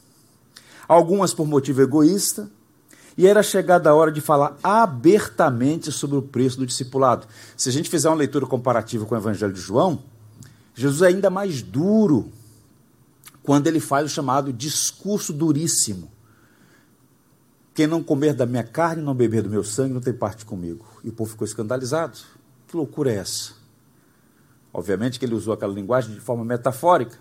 algumas 0.88 1.34
por 1.34 1.46
motivo 1.46 1.82
egoísta, 1.82 2.50
e 3.16 3.26
era 3.26 3.42
chegada 3.42 3.90
a 3.90 3.94
hora 3.94 4.10
de 4.10 4.22
falar 4.22 4.56
abertamente 4.62 5.92
sobre 5.92 6.16
o 6.16 6.22
preço 6.22 6.58
do 6.58 6.66
discipulado. 6.66 7.26
Se 7.56 7.68
a 7.68 7.72
gente 7.72 7.90
fizer 7.90 8.08
uma 8.08 8.16
leitura 8.16 8.46
comparativa 8.46 9.04
com 9.04 9.14
o 9.14 9.18
Evangelho 9.18 9.52
de 9.52 9.60
João, 9.60 10.02
Jesus 10.74 11.02
é 11.02 11.08
ainda 11.08 11.28
mais 11.28 11.60
duro 11.60 12.32
quando 13.42 13.66
ele 13.66 13.80
faz 13.80 14.06
o 14.06 14.08
chamado 14.08 14.52
discurso 14.52 15.32
duríssimo. 15.32 16.10
Quem 17.74 17.86
não 17.86 18.02
comer 18.02 18.34
da 18.34 18.44
minha 18.44 18.62
carne 18.62 19.02
não 19.02 19.14
beber 19.14 19.42
do 19.42 19.48
meu 19.48 19.64
sangue 19.64 19.94
não 19.94 20.00
tem 20.00 20.12
parte 20.12 20.44
comigo. 20.44 20.84
E 21.02 21.08
o 21.08 21.12
povo 21.12 21.30
ficou 21.30 21.46
escandalizado. 21.46 22.18
Que 22.68 22.76
loucura 22.76 23.10
é 23.10 23.16
essa? 23.16 23.52
Obviamente 24.72 25.18
que 25.18 25.24
ele 25.24 25.34
usou 25.34 25.52
aquela 25.52 25.72
linguagem 25.72 26.14
de 26.14 26.20
forma 26.20 26.44
metafórica, 26.44 27.18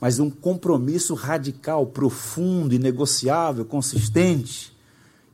mas 0.00 0.18
um 0.18 0.30
compromisso 0.30 1.14
radical, 1.14 1.86
profundo, 1.86 2.74
inegociável, 2.74 3.64
consistente. 3.64 4.76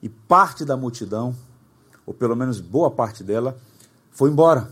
E 0.03 0.09
parte 0.09 0.65
da 0.65 0.77
multidão, 0.77 1.35
ou 2.07 2.15
pelo 2.15 2.37
menos 2.37 2.61
boa 2.61 2.91
parte 2.91 3.25
dela, 3.25 3.59
foi 4.11 4.31
embora. 4.31 4.71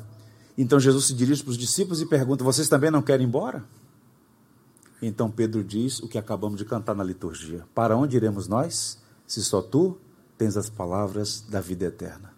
Então 0.57 0.79
Jesus 0.79 1.07
se 1.07 1.15
dirige 1.15 1.43
para 1.43 1.51
os 1.51 1.59
discípulos 1.59 2.01
e 2.01 2.07
pergunta: 2.07 2.45
Vocês 2.45 2.69
também 2.69 2.91
não 2.91 3.03
querem 3.03 3.25
ir 3.25 3.29
embora? 3.29 3.65
Então 5.03 5.31
Pedro 5.31 5.63
diz 5.63 5.99
o 6.01 6.09
que 6.09 6.19
acabamos 6.19 6.59
de 6.59 6.65
cantar 6.65 6.95
na 6.95 7.05
liturgia: 7.05 7.65
Para 7.75 7.97
onde 7.97 8.17
iremos 8.17 8.47
nós, 8.47 8.99
se 9.27 9.43
só 9.43 9.61
tu 9.61 9.99
tens 10.39 10.57
as 10.57 10.69
palavras 10.69 11.45
da 11.49 11.61
vida 11.61 11.87
eterna? 11.87 12.33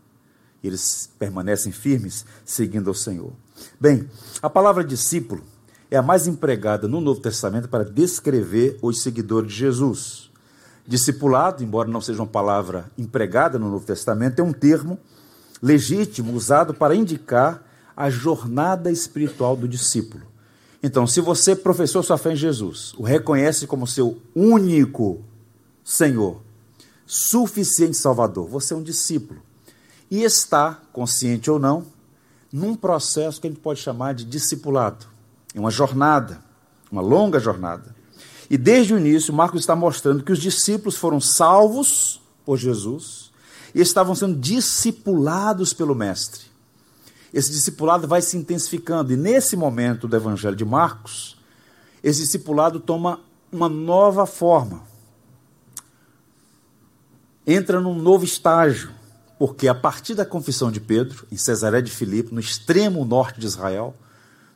E 0.62 0.66
eles 0.66 1.10
permanecem 1.18 1.72
firmes, 1.72 2.24
seguindo 2.44 2.88
ao 2.88 2.94
Senhor. 2.94 3.32
Bem, 3.80 4.08
a 4.42 4.50
palavra 4.50 4.84
discípulo 4.84 5.42
é 5.90 5.96
a 5.96 6.02
mais 6.02 6.26
empregada 6.26 6.88
no 6.88 7.00
Novo 7.00 7.20
Testamento 7.20 7.68
para 7.68 7.84
descrever 7.84 8.78
os 8.82 9.02
seguidores 9.02 9.52
de 9.52 9.58
Jesus. 9.58 10.30
Discipulado, 10.86 11.62
embora 11.62 11.88
não 11.88 12.00
seja 12.00 12.20
uma 12.20 12.28
palavra 12.28 12.90
empregada 12.96 13.58
no 13.58 13.70
Novo 13.70 13.84
Testamento, 13.84 14.40
é 14.40 14.42
um 14.42 14.52
termo 14.52 14.98
legítimo 15.62 16.32
usado 16.32 16.74
para 16.74 16.94
indicar 16.94 17.62
a 17.96 18.08
jornada 18.08 18.90
espiritual 18.90 19.56
do 19.56 19.68
discípulo. 19.68 20.24
Então, 20.82 21.06
se 21.06 21.20
você 21.20 21.56
professou 21.56 22.02
sua 22.02 22.16
fé 22.16 22.32
em 22.32 22.36
Jesus, 22.36 22.94
o 22.96 23.02
reconhece 23.02 23.66
como 23.66 23.86
seu 23.86 24.18
único 24.34 25.24
Senhor, 25.82 26.40
suficiente 27.08 27.96
Salvador, 27.96 28.46
você 28.46 28.74
é 28.74 28.76
um 28.76 28.82
discípulo 28.82 29.40
e 30.10 30.22
está, 30.22 30.78
consciente 30.92 31.50
ou 31.50 31.58
não, 31.58 31.86
num 32.52 32.74
processo 32.74 33.40
que 33.40 33.46
a 33.46 33.50
gente 33.50 33.60
pode 33.60 33.80
chamar 33.80 34.14
de 34.14 34.24
discipulado. 34.24 35.06
É 35.54 35.58
uma 35.58 35.70
jornada, 35.70 36.42
uma 36.92 37.00
longa 37.00 37.40
jornada. 37.40 37.96
E 38.50 38.58
desde 38.58 38.92
o 38.92 38.98
início, 38.98 39.32
Marcos 39.32 39.60
está 39.60 39.74
mostrando 39.74 40.22
que 40.22 40.32
os 40.32 40.38
discípulos 40.38 40.96
foram 40.96 41.20
salvos 41.20 42.20
por 42.44 42.58
Jesus 42.58 43.30
e 43.74 43.80
estavam 43.80 44.14
sendo 44.14 44.38
discipulados 44.38 45.72
pelo 45.72 45.94
Mestre. 45.94 46.42
Esse 47.32 47.50
discipulado 47.50 48.06
vai 48.06 48.22
se 48.22 48.36
intensificando, 48.36 49.12
e 49.12 49.16
nesse 49.16 49.56
momento 49.56 50.08
do 50.08 50.16
Evangelho 50.16 50.56
de 50.56 50.64
Marcos, 50.64 51.36
esse 52.02 52.22
discipulado 52.22 52.80
toma 52.80 53.20
uma 53.52 53.68
nova 53.68 54.24
forma, 54.24 54.82
entra 57.48 57.80
num 57.80 57.94
novo 57.94 58.26
estágio 58.26 58.90
porque 59.38 59.68
a 59.68 59.74
partir 59.74 60.14
da 60.14 60.26
confissão 60.26 60.70
de 60.70 60.80
Pedro, 60.80 61.24
em 61.30 61.36
Cesaré 61.36 61.80
de 61.80 61.90
Filipe, 61.90 62.34
no 62.34 62.40
extremo 62.40 63.04
norte 63.04 63.40
de 63.40 63.46
Israel, 63.46 63.94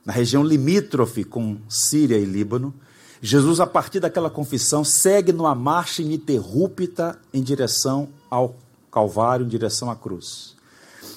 na 0.04 0.12
região 0.12 0.42
limítrofe 0.42 1.24
com 1.24 1.56
Síria 1.68 2.18
e 2.18 2.24
Líbano, 2.24 2.74
Jesus, 3.20 3.60
a 3.60 3.66
partir 3.66 4.00
daquela 4.00 4.28
confissão, 4.28 4.82
segue 4.82 5.32
numa 5.32 5.54
marcha 5.54 6.02
ininterrupta 6.02 7.16
em 7.32 7.40
direção 7.40 8.08
ao 8.28 8.56
Calvário, 8.90 9.46
em 9.46 9.48
direção 9.48 9.88
à 9.88 9.94
cruz. 9.94 10.56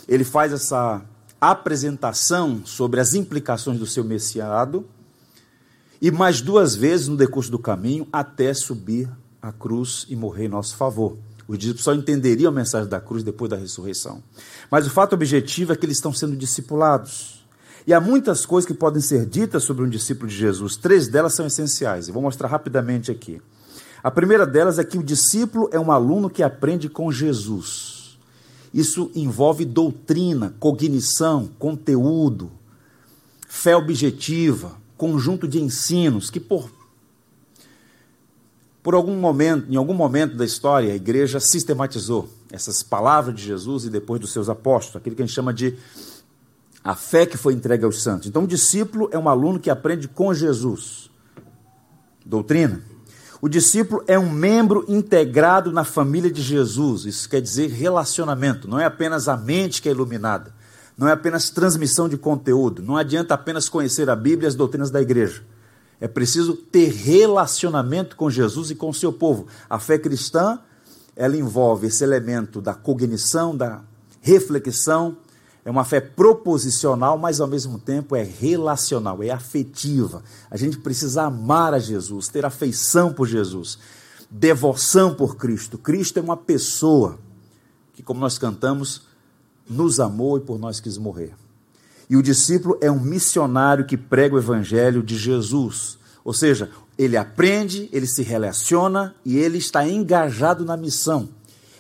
Ele 0.08 0.24
faz 0.24 0.53
essa 0.53 1.01
apresentação 1.41 2.62
sobre 2.63 3.00
as 3.00 3.15
implicações 3.15 3.79
do 3.79 3.88
seu 3.88 4.03
messiado 4.03 4.86
e 6.00 6.12
mais 6.12 6.41
duas 6.41 6.75
vezes 6.75 7.08
no 7.08 7.17
decurso 7.17 7.50
do 7.50 7.58
caminho 7.58 8.08
até 8.13 8.53
subir 8.53 9.10
à 9.41 9.51
cruz 9.51 10.05
e 10.08 10.15
morrer 10.15 10.46
em 10.46 10.50
nosso 10.50 10.75
favor. 10.75 11.17
Os 11.47 11.57
discípulos 11.57 11.83
só 11.83 11.93
entenderiam 11.93 12.49
a 12.49 12.55
mensagem 12.55 12.89
da 12.89 12.99
cruz 12.99 13.23
depois 13.23 13.49
da 13.49 13.57
ressurreição. 13.57 14.23
Mas 14.71 14.87
o 14.87 14.89
fato 14.89 15.13
objetivo 15.13 15.73
é 15.73 15.75
que 15.75 15.85
eles 15.85 15.97
estão 15.97 16.13
sendo 16.13 16.35
discipulados. 16.35 17.45
E 17.85 17.93
há 17.93 18.01
muitas 18.01 18.45
coisas 18.45 18.67
que 18.67 18.73
podem 18.73 19.01
ser 19.01 19.25
ditas 19.27 19.63
sobre 19.63 19.83
um 19.83 19.89
discípulo 19.89 20.27
de 20.27 20.35
Jesus. 20.35 20.75
Três 20.75 21.07
delas 21.07 21.33
são 21.33 21.45
essenciais. 21.45 22.07
Eu 22.07 22.15
vou 22.15 22.23
mostrar 22.23 22.47
rapidamente 22.47 23.11
aqui. 23.11 23.39
A 24.03 24.09
primeira 24.09 24.45
delas 24.45 24.79
é 24.79 24.83
que 24.83 24.97
o 24.97 25.03
discípulo 25.03 25.69
é 25.71 25.79
um 25.79 25.91
aluno 25.91 26.29
que 26.29 26.41
aprende 26.41 26.89
com 26.89 27.11
Jesus. 27.11 28.17
Isso 28.73 29.11
envolve 29.15 29.65
doutrina, 29.65 30.53
cognição, 30.59 31.49
conteúdo, 31.59 32.51
fé 33.47 33.75
objetiva, 33.75 34.77
conjunto 34.97 35.47
de 35.47 35.61
ensinos 35.61 36.29
que, 36.29 36.39
por 36.39 36.69
por 38.85 38.93
algum 38.93 39.15
momento, 39.15 39.65
em 39.67 39.77
algum 39.77 39.95
momento 39.95 40.37
da 40.37 40.45
história, 40.45 40.93
a 40.93 40.95
igreja 40.95 41.39
sistematizou 41.39 42.29
essas 42.51 42.83
palavras 42.83 43.35
de 43.35 43.41
Jesus 43.41 43.83
e 43.85 43.89
depois 43.89 44.21
dos 44.21 44.31
seus 44.31 44.47
apóstolos, 44.47 44.97
aquilo 44.97 45.15
que 45.15 45.23
a 45.23 45.25
gente 45.25 45.33
chama 45.33 45.51
de 45.51 45.75
a 46.83 46.93
fé 46.93 47.25
que 47.25 47.35
foi 47.35 47.55
entregue 47.55 47.83
aos 47.83 48.03
santos. 48.03 48.27
Então, 48.27 48.43
o 48.43 48.47
discípulo 48.47 49.09
é 49.11 49.17
um 49.17 49.27
aluno 49.27 49.59
que 49.59 49.71
aprende 49.71 50.07
com 50.07 50.31
Jesus. 50.35 51.09
Doutrina. 52.23 52.79
O 53.41 53.49
discípulo 53.49 54.03
é 54.05 54.19
um 54.19 54.29
membro 54.29 54.85
integrado 54.87 55.71
na 55.71 55.83
família 55.83 56.29
de 56.29 56.43
Jesus. 56.43 57.05
Isso 57.05 57.27
quer 57.27 57.41
dizer 57.41 57.71
relacionamento. 57.71 58.67
Não 58.67 58.79
é 58.79 58.85
apenas 58.85 59.27
a 59.27 59.35
mente 59.35 59.81
que 59.81 59.89
é 59.89 59.91
iluminada. 59.91 60.53
Não 60.95 61.07
é 61.07 61.11
apenas 61.11 61.49
transmissão 61.49 62.07
de 62.07 62.17
conteúdo. 62.17 62.83
Não 62.83 62.97
adianta 62.97 63.33
apenas 63.33 63.67
conhecer 63.67 64.11
a 64.11 64.15
Bíblia 64.15 64.45
e 64.45 64.49
as 64.49 64.55
doutrinas 64.55 64.91
da 64.91 65.01
igreja. 65.01 65.41
É 65.99 66.07
preciso 66.07 66.53
ter 66.55 66.91
relacionamento 66.91 68.15
com 68.15 68.29
Jesus 68.29 68.69
e 68.69 68.75
com 68.75 68.89
o 68.89 68.93
seu 68.93 69.13
povo. 69.13 69.47
A 69.69 69.79
fé 69.79 69.97
cristã, 69.97 70.59
ela 71.15 71.37
envolve 71.37 71.87
esse 71.87 72.03
elemento 72.03 72.61
da 72.61 72.73
cognição, 72.73 73.55
da 73.55 73.81
reflexão, 74.21 75.17
é 75.65 75.71
uma 75.71 75.83
fé 75.83 75.99
proposicional, 75.99 77.17
mas 77.17 77.41
ao 77.41 77.47
mesmo 77.47 77.79
tempo 77.79 78.15
é 78.15 78.21
relacional, 78.21 79.23
é 79.23 79.31
afetiva. 79.31 80.23
A 80.49 80.55
gente 80.55 80.77
precisa 80.77 81.23
amar 81.23 81.73
a 81.73 81.79
Jesus, 81.79 82.27
ter 82.27 82.45
afeição 82.45 83.11
por 83.11 83.27
Jesus, 83.27 83.79
devoção 84.29 85.15
por 85.15 85.37
Cristo. 85.37 85.79
Cristo 85.79 86.19
é 86.19 86.21
uma 86.21 86.37
pessoa 86.37 87.17
que, 87.93 88.03
como 88.03 88.19
nós 88.19 88.37
cantamos, 88.37 89.07
nos 89.67 89.99
amou 89.99 90.37
e 90.37 90.41
por 90.41 90.59
nós 90.59 90.79
quis 90.79 90.99
morrer. 90.99 91.33
E 92.09 92.15
o 92.15 92.24
discípulo 92.24 92.77
é 92.81 92.91
um 92.91 93.00
missionário 93.00 93.85
que 93.85 93.97
prega 93.97 94.35
o 94.35 94.39
evangelho 94.39 95.01
de 95.01 95.17
Jesus. 95.17 95.97
Ou 96.24 96.33
seja, 96.33 96.69
ele 96.97 97.17
aprende, 97.17 97.89
ele 97.91 98.07
se 98.07 98.21
relaciona 98.21 99.15
e 99.25 99.38
ele 99.38 99.57
está 99.57 99.88
engajado 99.88 100.63
na 100.63 100.77
missão. 100.77 101.29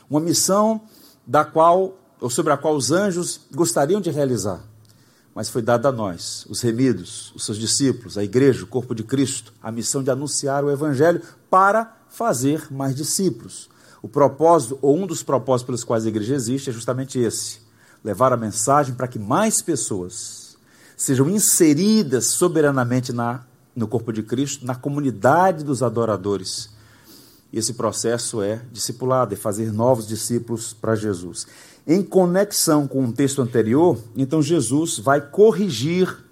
Uma 0.09 0.19
missão 0.19 0.81
da 1.25 1.43
qual 1.45 1.97
ou 2.19 2.29
sobre 2.29 2.53
a 2.53 2.57
qual 2.57 2.75
os 2.75 2.91
anjos 2.91 3.41
gostariam 3.53 4.01
de 4.01 4.09
realizar, 4.09 4.63
mas 5.33 5.49
foi 5.49 5.61
dada 5.61 5.89
a 5.89 5.91
nós, 5.91 6.45
os 6.49 6.61
remidos, 6.61 7.31
os 7.35 7.45
seus 7.45 7.57
discípulos, 7.57 8.17
a 8.17 8.23
igreja, 8.23 8.63
o 8.63 8.67
corpo 8.67 8.95
de 8.95 9.03
Cristo, 9.03 9.53
a 9.61 9.71
missão 9.71 10.01
de 10.01 10.09
anunciar 10.09 10.63
o 10.63 10.71
evangelho 10.71 11.21
para 11.49 11.97
fazer 12.09 12.71
mais 12.71 12.95
discípulos. 12.95 13.69
O 14.01 14.07
propósito, 14.07 14.79
ou 14.81 14.97
um 14.97 15.05
dos 15.05 15.23
propósitos 15.23 15.65
pelos 15.65 15.83
quais 15.83 16.05
a 16.05 16.09
igreja 16.09 16.35
existe, 16.35 16.69
é 16.69 16.73
justamente 16.73 17.19
esse: 17.19 17.59
levar 18.05 18.31
a 18.31 18.37
mensagem 18.37 18.93
para 18.93 19.07
que 19.07 19.17
mais 19.17 19.63
pessoas 19.63 20.55
sejam 20.95 21.27
inseridas 21.27 22.27
soberanamente 22.27 23.11
na, 23.11 23.43
no 23.75 23.87
corpo 23.87 24.13
de 24.13 24.21
Cristo, 24.21 24.63
na 24.63 24.75
comunidade 24.75 25.63
dos 25.63 25.81
adoradores. 25.81 26.69
Esse 27.51 27.73
processo 27.73 28.43
é 28.43 28.61
discipulado, 28.71 29.33
é 29.33 29.37
fazer 29.37 29.73
novos 29.73 30.07
discípulos 30.07 30.71
para 30.71 30.95
Jesus. 30.95 31.47
Em 31.87 32.03
conexão 32.03 32.87
com 32.87 33.03
o 33.03 33.11
texto 33.11 33.41
anterior, 33.41 33.97
então 34.15 34.39
Jesus 34.39 34.99
vai 34.99 35.19
corrigir 35.19 36.23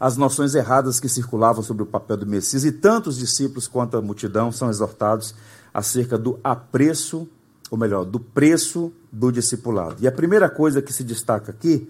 as 0.00 0.16
noções 0.16 0.56
erradas 0.56 0.98
que 0.98 1.08
circulavam 1.08 1.62
sobre 1.62 1.84
o 1.84 1.86
papel 1.86 2.16
do 2.16 2.26
Messias, 2.26 2.64
e 2.64 2.72
tanto 2.72 3.08
os 3.08 3.18
discípulos 3.18 3.68
quanto 3.68 3.96
a 3.96 4.02
multidão 4.02 4.50
são 4.50 4.68
exortados 4.68 5.32
acerca 5.72 6.18
do 6.18 6.40
apreço 6.42 7.28
ou 7.70 7.78
melhor, 7.78 8.04
do 8.04 8.18
preço 8.18 8.92
do 9.12 9.30
discipulado. 9.30 9.96
E 10.00 10.08
a 10.08 10.12
primeira 10.12 10.48
coisa 10.48 10.82
que 10.82 10.92
se 10.92 11.04
destaca 11.04 11.52
aqui 11.52 11.88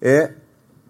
é 0.00 0.34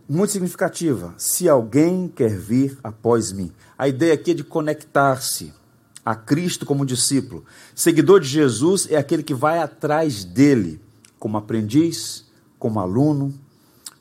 muito 0.08 0.32
significativa: 0.32 1.14
se 1.16 1.48
alguém 1.48 2.08
quer 2.08 2.36
vir 2.36 2.76
após 2.82 3.32
mim. 3.32 3.52
A 3.78 3.88
ideia 3.88 4.14
aqui 4.14 4.32
é 4.32 4.34
de 4.34 4.44
conectar-se 4.44 5.52
a 6.04 6.14
Cristo 6.14 6.66
como 6.66 6.84
discípulo. 6.84 7.44
Seguidor 7.74 8.20
de 8.20 8.28
Jesus 8.28 8.86
é 8.90 8.96
aquele 8.96 9.22
que 9.22 9.34
vai 9.34 9.58
atrás 9.58 10.24
dele, 10.24 10.80
como 11.18 11.38
aprendiz, 11.38 12.24
como 12.58 12.78
aluno, 12.78 13.32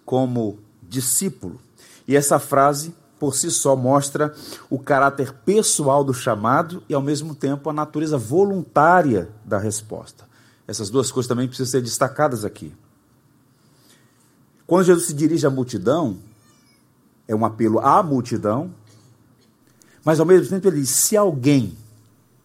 como 0.06 0.60
discípulo. 0.82 1.60
E 2.08 2.16
essa 2.16 2.40
frase, 2.40 2.94
por 3.24 3.34
si 3.34 3.50
só, 3.50 3.74
mostra 3.74 4.36
o 4.70 4.78
caráter 4.78 5.32
pessoal 5.32 6.04
do 6.04 6.14
chamado 6.14 6.84
e, 6.90 6.94
ao 6.94 7.02
mesmo 7.02 7.34
tempo, 7.34 7.70
a 7.70 7.74
natureza 7.74 8.18
voluntária 8.18 9.30
da 9.46 9.58
resposta. 9.58 10.28
Essas 10.68 10.90
duas 10.90 11.10
coisas 11.10 11.30
também 11.30 11.48
precisam 11.48 11.72
ser 11.72 11.82
destacadas 11.82 12.44
aqui. 12.44 12.74
Quando 14.68 14.84
Jesus 14.84 15.06
se 15.06 15.14
dirige 15.14 15.48
à 15.48 15.50
multidão, 15.50 16.18
é 17.26 17.34
um 17.34 17.46
apelo 17.46 17.80
à 17.80 18.04
multidão, 18.04 18.76
mas 20.04 20.20
ao 20.20 20.26
mesmo 20.26 20.50
tempo 20.50 20.68
ele 20.68 20.82
diz: 20.82 20.90
se 20.90 21.16
alguém, 21.16 21.78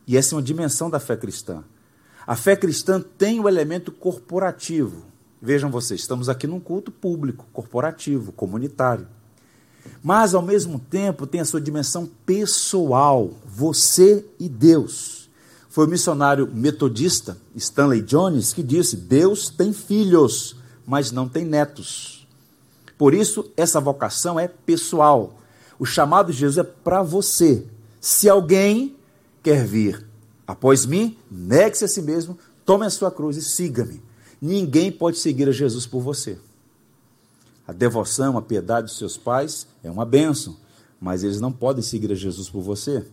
e 0.06 0.16
essa 0.16 0.32
é 0.32 0.36
uma 0.36 0.42
dimensão 0.42 0.88
da 0.88 1.00
fé 1.00 1.16
cristã, 1.16 1.64
a 2.24 2.36
fé 2.36 2.54
cristã 2.54 3.00
tem 3.00 3.40
o 3.40 3.48
elemento 3.48 3.90
corporativo. 3.90 5.02
Vejam 5.42 5.72
vocês, 5.72 6.02
estamos 6.02 6.28
aqui 6.28 6.46
num 6.46 6.60
culto 6.60 6.92
público, 6.92 7.48
corporativo, 7.52 8.30
comunitário. 8.30 9.17
Mas, 10.02 10.34
ao 10.34 10.42
mesmo 10.42 10.78
tempo, 10.78 11.26
tem 11.26 11.40
a 11.40 11.44
sua 11.44 11.60
dimensão 11.60 12.08
pessoal, 12.24 13.30
você 13.46 14.24
e 14.38 14.48
Deus. 14.48 15.28
Foi 15.68 15.86
o 15.86 15.90
missionário 15.90 16.50
metodista 16.52 17.36
Stanley 17.54 18.02
Jones 18.02 18.52
que 18.52 18.64
disse: 18.64 18.96
Deus 18.96 19.48
tem 19.48 19.72
filhos, 19.72 20.56
mas 20.84 21.12
não 21.12 21.28
tem 21.28 21.44
netos. 21.44 22.26
Por 22.98 23.14
isso, 23.14 23.48
essa 23.56 23.80
vocação 23.80 24.40
é 24.40 24.48
pessoal. 24.48 25.38
O 25.78 25.86
chamado 25.86 26.32
de 26.32 26.38
Jesus 26.38 26.58
é 26.58 26.64
para 26.64 27.00
você. 27.02 27.64
Se 28.00 28.28
alguém 28.28 28.96
quer 29.40 29.64
vir 29.64 30.04
após 30.44 30.84
mim, 30.84 31.16
negue-se 31.30 31.84
a 31.84 31.88
si 31.88 32.02
mesmo, 32.02 32.36
tome 32.64 32.84
a 32.84 32.90
sua 32.90 33.12
cruz 33.12 33.36
e 33.36 33.42
siga-me. 33.42 34.02
Ninguém 34.42 34.90
pode 34.90 35.18
seguir 35.18 35.48
a 35.48 35.52
Jesus 35.52 35.86
por 35.86 36.00
você. 36.00 36.38
A 37.68 37.72
devoção, 37.72 38.36
a 38.36 38.42
piedade 38.42 38.88
dos 38.88 38.98
seus 38.98 39.16
pais 39.16 39.67
é 39.82 39.90
uma 39.90 40.04
bênção, 40.04 40.56
mas 41.00 41.22
eles 41.22 41.40
não 41.40 41.52
podem 41.52 41.82
seguir 41.82 42.10
a 42.12 42.14
Jesus 42.14 42.48
por 42.48 42.60
você. 42.60 43.04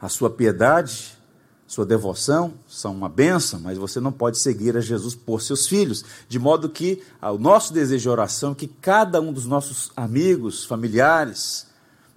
A 0.00 0.08
sua 0.08 0.30
piedade, 0.30 1.18
sua 1.66 1.84
devoção 1.84 2.54
são 2.66 2.94
uma 2.94 3.08
bênção, 3.08 3.60
mas 3.60 3.76
você 3.76 4.00
não 4.00 4.12
pode 4.12 4.38
seguir 4.38 4.76
a 4.76 4.80
Jesus 4.80 5.14
por 5.14 5.42
seus 5.42 5.66
filhos. 5.66 6.04
De 6.28 6.38
modo 6.38 6.68
que 6.68 7.02
o 7.20 7.36
nosso 7.36 7.72
desejo 7.72 8.02
de 8.02 8.08
oração 8.08 8.52
é 8.52 8.54
que 8.54 8.68
cada 8.68 9.20
um 9.20 9.32
dos 9.32 9.44
nossos 9.44 9.90
amigos, 9.96 10.64
familiares, 10.64 11.66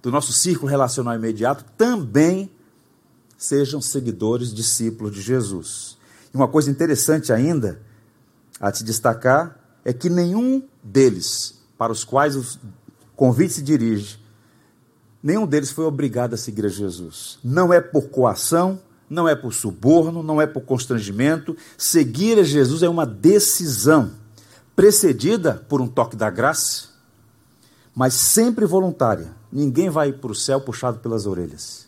do 0.00 0.10
nosso 0.10 0.32
círculo 0.32 0.70
relacional 0.70 1.14
imediato 1.14 1.64
também 1.76 2.50
sejam 3.36 3.80
seguidores, 3.80 4.54
discípulos 4.54 5.12
de 5.12 5.20
Jesus. 5.20 5.98
E 6.32 6.36
uma 6.36 6.48
coisa 6.48 6.70
interessante 6.70 7.32
ainda 7.32 7.80
a 8.60 8.72
se 8.72 8.84
destacar 8.84 9.58
é 9.84 9.92
que 9.92 10.08
nenhum 10.08 10.62
deles, 10.82 11.60
para 11.76 11.92
os 11.92 12.04
quais 12.04 12.36
o 12.36 12.44
convite 13.16 13.54
se 13.54 13.62
dirige, 13.62 14.18
nenhum 15.22 15.46
deles 15.46 15.70
foi 15.70 15.84
obrigado 15.84 16.34
a 16.34 16.36
seguir 16.36 16.66
a 16.66 16.68
Jesus. 16.68 17.38
Não 17.42 17.72
é 17.72 17.80
por 17.80 18.08
coação, 18.08 18.80
não 19.08 19.28
é 19.28 19.34
por 19.34 19.52
suborno, 19.52 20.22
não 20.22 20.40
é 20.40 20.46
por 20.46 20.62
constrangimento. 20.62 21.56
Seguir 21.76 22.38
a 22.38 22.42
Jesus 22.42 22.82
é 22.82 22.88
uma 22.88 23.06
decisão, 23.06 24.12
precedida 24.74 25.64
por 25.68 25.80
um 25.80 25.86
toque 25.86 26.16
da 26.16 26.30
graça, 26.30 26.88
mas 27.94 28.14
sempre 28.14 28.64
voluntária. 28.64 29.34
Ninguém 29.52 29.90
vai 29.90 30.12
para 30.12 30.32
o 30.32 30.34
céu 30.34 30.60
puxado 30.62 30.98
pelas 31.00 31.26
orelhas. 31.26 31.86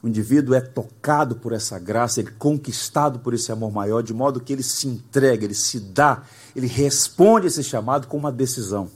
O 0.00 0.06
indivíduo 0.06 0.54
é 0.54 0.60
tocado 0.60 1.34
por 1.36 1.52
essa 1.52 1.76
graça, 1.78 2.20
ele 2.20 2.28
é 2.28 2.34
conquistado 2.38 3.18
por 3.18 3.34
esse 3.34 3.50
amor 3.50 3.72
maior, 3.72 4.00
de 4.00 4.14
modo 4.14 4.40
que 4.40 4.52
ele 4.52 4.62
se 4.62 4.86
entrega, 4.86 5.44
ele 5.44 5.54
se 5.54 5.80
dá, 5.80 6.22
ele 6.54 6.68
responde 6.68 7.46
a 7.46 7.48
esse 7.48 7.64
chamado 7.64 8.06
com 8.06 8.16
uma 8.16 8.30
decisão. 8.30 8.88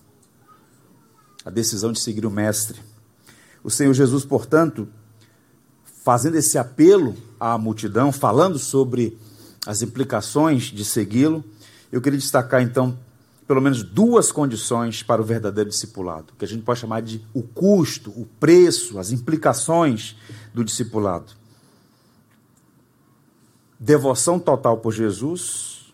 A 1.45 1.51
decisão 1.51 1.93
de 1.93 2.01
seguir 2.01 2.25
o 2.25 2.31
Mestre. 2.31 2.81
O 3.65 3.71
Senhor 3.71 3.93
Jesus, 3.93 4.25
portanto, 4.25 4.89
fazendo 6.03 6.37
esse 6.37 6.59
apelo 6.59 7.17
à 7.39 7.57
multidão, 7.57 8.11
falando 8.13 8.59
sobre 8.59 9.19
as 9.67 9.83
implicações 9.83 10.65
de 10.65 10.85
segui-lo, 10.85 11.45
eu 11.91 12.01
queria 12.01 12.19
destacar 12.19 12.63
então 12.63 12.99
pelo 13.47 13.61
menos 13.61 13.83
duas 13.83 14.33
condições 14.33 15.03
para 15.03 15.21
o 15.21 15.25
verdadeiro 15.25 15.69
discipulado, 15.69 16.33
que 16.39 16.45
a 16.45 16.49
gente 16.49 16.63
pode 16.63 16.81
chamar 16.81 17.03
de 17.03 17.25
o 17.35 17.43
custo, 17.43 18.11
o 18.11 18.27
preço, 18.41 18.99
as 18.99 19.13
implicações 19.13 20.17
do 20.55 20.65
discipulado. 20.65 21.33
Devoção 23.79 24.39
total 24.39 24.79
por 24.79 24.93
Jesus 24.93 25.93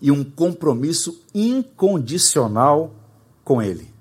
e 0.00 0.10
um 0.10 0.24
compromisso 0.24 1.20
incondicional 1.34 2.94
com 3.44 3.60
Ele. 3.60 3.97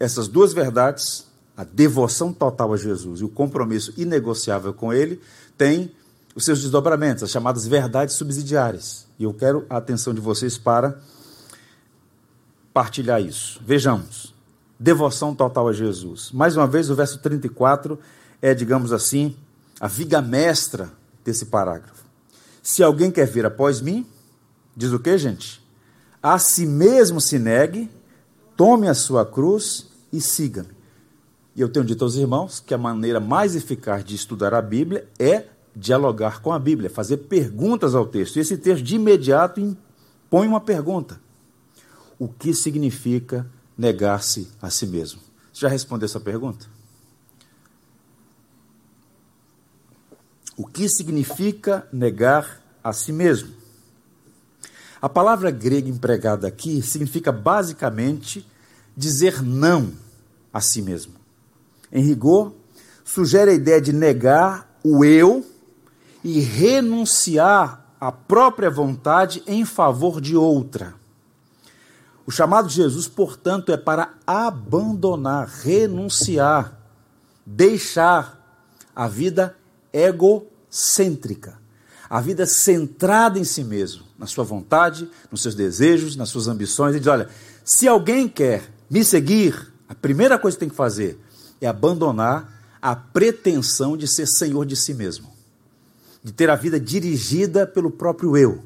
Essas 0.00 0.26
duas 0.26 0.54
verdades, 0.54 1.26
a 1.54 1.62
devoção 1.62 2.32
total 2.32 2.72
a 2.72 2.76
Jesus 2.76 3.20
e 3.20 3.24
o 3.24 3.28
compromisso 3.28 3.92
inegociável 3.98 4.72
com 4.72 4.92
Ele, 4.92 5.20
têm 5.58 5.92
os 6.34 6.44
seus 6.44 6.62
desdobramentos, 6.62 7.22
as 7.22 7.30
chamadas 7.30 7.66
verdades 7.66 8.14
subsidiárias. 8.14 9.06
E 9.18 9.24
eu 9.24 9.34
quero 9.34 9.66
a 9.68 9.76
atenção 9.76 10.14
de 10.14 10.20
vocês 10.20 10.56
para 10.56 10.98
partilhar 12.72 13.20
isso. 13.20 13.60
Vejamos. 13.62 14.34
Devoção 14.78 15.34
total 15.34 15.68
a 15.68 15.72
Jesus. 15.74 16.30
Mais 16.32 16.56
uma 16.56 16.66
vez, 16.66 16.88
o 16.88 16.94
verso 16.94 17.18
34 17.18 17.98
é, 18.40 18.54
digamos 18.54 18.92
assim, 18.92 19.36
a 19.78 19.86
viga 19.86 20.22
mestra 20.22 20.90
desse 21.22 21.46
parágrafo. 21.46 22.04
Se 22.62 22.82
alguém 22.82 23.10
quer 23.10 23.26
vir 23.26 23.44
após 23.44 23.82
mim, 23.82 24.06
diz 24.74 24.92
o 24.92 24.98
que, 24.98 25.18
gente? 25.18 25.60
A 26.22 26.38
si 26.38 26.64
mesmo 26.64 27.20
se 27.20 27.38
negue, 27.38 27.90
tome 28.56 28.88
a 28.88 28.94
sua 28.94 29.26
cruz 29.26 29.89
e 30.12 30.20
siga-me. 30.20 30.80
E 31.54 31.60
eu 31.60 31.68
tenho 31.68 31.84
dito 31.84 32.04
aos 32.04 32.14
irmãos 32.14 32.60
que 32.60 32.72
a 32.72 32.78
maneira 32.78 33.20
mais 33.20 33.54
eficaz 33.56 34.04
de 34.04 34.14
estudar 34.14 34.54
a 34.54 34.62
Bíblia 34.62 35.08
é 35.18 35.46
dialogar 35.74 36.40
com 36.40 36.52
a 36.52 36.58
Bíblia, 36.58 36.90
fazer 36.90 37.18
perguntas 37.18 37.94
ao 37.94 38.06
texto. 38.06 38.36
E 38.36 38.40
esse 38.40 38.56
texto 38.56 38.84
de 38.84 38.96
imediato 38.96 39.60
impõe 39.60 40.46
uma 40.46 40.60
pergunta: 40.60 41.20
O 42.18 42.28
que 42.28 42.54
significa 42.54 43.46
negar-se 43.76 44.48
a 44.60 44.70
si 44.70 44.86
mesmo? 44.86 45.20
Você 45.52 45.62
já 45.62 45.68
respondeu 45.68 46.06
essa 46.06 46.20
pergunta? 46.20 46.66
O 50.56 50.66
que 50.66 50.88
significa 50.88 51.88
negar 51.92 52.60
a 52.84 52.92
si 52.92 53.12
mesmo? 53.12 53.60
A 55.00 55.08
palavra 55.08 55.50
grega 55.50 55.88
empregada 55.88 56.46
aqui 56.46 56.82
significa 56.82 57.32
basicamente 57.32 58.46
dizer 58.96 59.42
não 59.42 59.92
a 60.52 60.60
si 60.60 60.82
mesmo. 60.82 61.14
Em 61.92 62.02
rigor, 62.02 62.52
sugere 63.04 63.50
a 63.50 63.54
ideia 63.54 63.80
de 63.80 63.92
negar 63.92 64.78
o 64.84 65.04
eu 65.04 65.44
e 66.22 66.40
renunciar 66.40 67.86
à 68.00 68.10
própria 68.10 68.70
vontade 68.70 69.42
em 69.46 69.64
favor 69.64 70.20
de 70.20 70.36
outra. 70.36 70.94
O 72.26 72.30
chamado 72.30 72.68
de 72.68 72.74
Jesus, 72.74 73.08
portanto, 73.08 73.72
é 73.72 73.76
para 73.76 74.14
abandonar, 74.26 75.48
renunciar, 75.48 76.78
deixar 77.44 78.38
a 78.94 79.08
vida 79.08 79.56
egocêntrica, 79.92 81.58
a 82.08 82.20
vida 82.20 82.46
centrada 82.46 83.38
em 83.38 83.44
si 83.44 83.64
mesmo, 83.64 84.04
na 84.18 84.26
sua 84.26 84.44
vontade, 84.44 85.10
nos 85.30 85.42
seus 85.42 85.54
desejos, 85.54 86.14
nas 86.16 86.28
suas 86.28 86.46
ambições. 86.46 86.94
E 86.94 87.00
diz: 87.00 87.08
olha, 87.08 87.28
se 87.64 87.88
alguém 87.88 88.28
quer 88.28 88.70
me 88.90 89.04
seguir, 89.04 89.72
a 89.88 89.94
primeira 89.94 90.38
coisa 90.38 90.56
que 90.56 90.60
tem 90.60 90.68
que 90.68 90.74
fazer 90.74 91.18
é 91.60 91.66
abandonar 91.66 92.76
a 92.82 92.96
pretensão 92.96 93.96
de 93.96 94.08
ser 94.08 94.26
senhor 94.26 94.66
de 94.66 94.74
si 94.74 94.92
mesmo 94.92 95.30
de 96.22 96.32
ter 96.32 96.50
a 96.50 96.56
vida 96.56 96.78
dirigida 96.78 97.66
pelo 97.66 97.90
próprio 97.90 98.36
eu, 98.36 98.62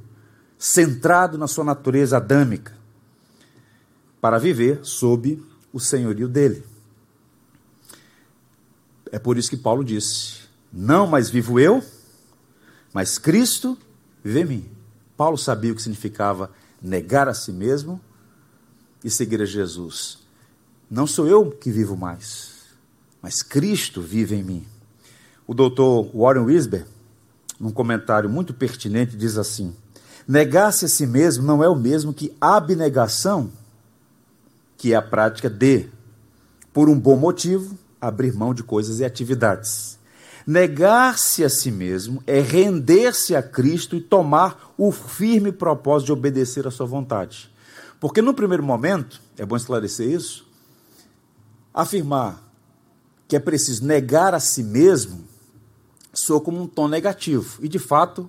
centrado 0.59 1.39
na 1.39 1.47
sua 1.47 1.65
natureza 1.65 2.17
adâmica, 2.17 2.77
para 4.21 4.39
viver 4.39 4.81
sob 4.83 5.43
o 5.73 5.79
senhorio 5.79 6.27
dele. 6.29 6.65
É 9.13 9.19
por 9.19 9.37
isso 9.37 9.51
que 9.51 9.57
Paulo 9.57 9.85
disse: 9.85 10.41
Não 10.73 11.07
mais 11.07 11.31
vivo 11.31 11.61
eu, 11.61 11.83
mas 12.93 13.19
Cristo 13.19 13.79
vive 14.23 14.41
em 14.41 14.45
mim. 14.45 14.71
Paulo 15.17 15.39
sabia 15.39 15.71
o 15.71 15.77
que 15.77 15.83
significava 15.83 16.51
negar 16.83 17.29
a 17.29 17.35
si 17.35 17.53
mesmo 17.53 18.01
e 19.05 19.11
seguir 19.11 19.41
a 19.41 19.45
Jesus. 19.45 20.19
Não 20.91 21.07
sou 21.07 21.29
eu 21.29 21.51
que 21.51 21.71
vivo 21.71 21.97
mais, 21.97 22.55
mas 23.23 23.43
Cristo 23.43 24.01
vive 24.01 24.35
em 24.35 24.43
mim. 24.43 24.67
O 25.47 25.55
doutor 25.55 26.11
Warren 26.15 26.47
Wisber 26.47 26.87
num 27.59 27.71
comentário 27.71 28.29
muito 28.29 28.53
pertinente, 28.53 29.17
diz 29.17 29.39
assim: 29.39 29.75
Negar-se 30.27 30.85
a 30.85 30.89
si 30.89 31.07
mesmo 31.07 31.45
não 31.45 31.63
é 31.63 31.69
o 31.69 31.75
mesmo 31.75 32.13
que 32.13 32.35
abnegação, 32.41 33.51
que 34.77 34.93
é 34.93 34.97
a 34.97 35.03
prática 35.03 35.49
de, 35.49 35.87
por 36.73 36.89
um 36.89 36.99
bom 36.99 37.17
motivo, 37.17 37.77
abrir 38.01 38.35
mão 38.35 38.53
de 38.53 38.63
coisas 38.63 39.01
e 39.01 39.05
atividades. 39.05 39.99
Negar-se 40.47 41.43
a 41.43 41.49
si 41.49 41.71
mesmo 41.71 42.23
é 42.27 42.39
render-se 42.39 43.35
a 43.35 43.43
Cristo 43.43 43.97
e 43.97 44.01
tomar 44.01 44.75
o 44.77 44.93
firme 44.93 45.51
propósito 45.51 46.07
de 46.07 46.13
obedecer 46.13 46.67
à 46.67 46.71
sua 46.71 46.85
vontade. 46.85 47.51
Porque 48.05 48.21
no 48.21 48.35
primeiro 48.35 48.63
momento, 48.63 49.19
é 49.39 49.47
bom 49.47 49.57
esclarecer 49.57 50.07
isso, 50.07 50.47
afirmar 51.73 52.39
que 53.27 53.35
é 53.35 53.41
preciso 53.41 53.83
negar 53.87 54.35
a 54.35 54.41
si 54.41 54.63
mesmo 54.63 55.25
soa 56.13 56.39
como 56.39 56.61
um 56.61 56.67
tom 56.67 56.87
negativo. 56.87 57.65
E 57.65 57.67
de 57.67 57.79
fato, 57.79 58.29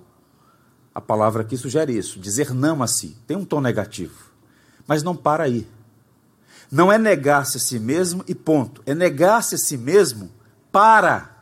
a 0.94 1.00
palavra 1.02 1.42
aqui 1.42 1.58
sugere 1.58 1.94
isso, 1.94 2.18
dizer 2.18 2.54
não 2.54 2.82
a 2.82 2.86
si. 2.86 3.18
Tem 3.26 3.36
um 3.36 3.44
tom 3.44 3.60
negativo. 3.60 4.30
Mas 4.86 5.02
não 5.02 5.14
para 5.14 5.44
aí. 5.44 5.68
Não 6.72 6.90
é 6.90 6.96
negar-se 6.96 7.58
a 7.58 7.60
si 7.60 7.78
mesmo 7.78 8.24
e 8.26 8.34
ponto. 8.34 8.82
É 8.86 8.94
negar-se 8.94 9.56
a 9.56 9.58
si 9.58 9.76
mesmo 9.76 10.30
para 10.72 11.36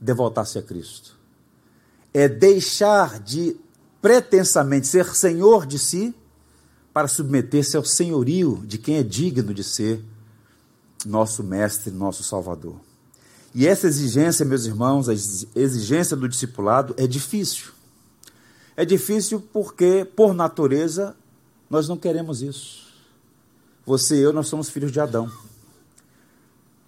devotar-se 0.00 0.56
a 0.60 0.62
Cristo. 0.62 1.18
É 2.14 2.28
deixar 2.28 3.18
de 3.18 3.56
pretensamente 4.00 4.86
ser 4.86 5.06
senhor 5.06 5.66
de 5.66 5.76
si 5.76 6.14
para 6.98 7.06
submeter-se 7.06 7.76
ao 7.76 7.84
senhorio 7.84 8.60
de 8.66 8.76
quem 8.76 8.96
é 8.96 9.04
digno 9.04 9.54
de 9.54 9.62
ser 9.62 10.04
nosso 11.06 11.44
mestre, 11.44 11.92
nosso 11.92 12.24
salvador. 12.24 12.74
E 13.54 13.68
essa 13.68 13.86
exigência, 13.86 14.44
meus 14.44 14.66
irmãos, 14.66 15.08
a 15.08 15.12
exigência 15.12 16.16
do 16.16 16.28
discipulado 16.28 16.96
é 16.98 17.06
difícil. 17.06 17.66
É 18.76 18.84
difícil 18.84 19.40
porque, 19.52 20.04
por 20.16 20.34
natureza, 20.34 21.14
nós 21.70 21.86
não 21.86 21.96
queremos 21.96 22.42
isso. 22.42 22.88
Você 23.86 24.16
e 24.16 24.22
eu, 24.22 24.32
nós 24.32 24.48
somos 24.48 24.68
filhos 24.68 24.90
de 24.90 24.98
Adão. 24.98 25.30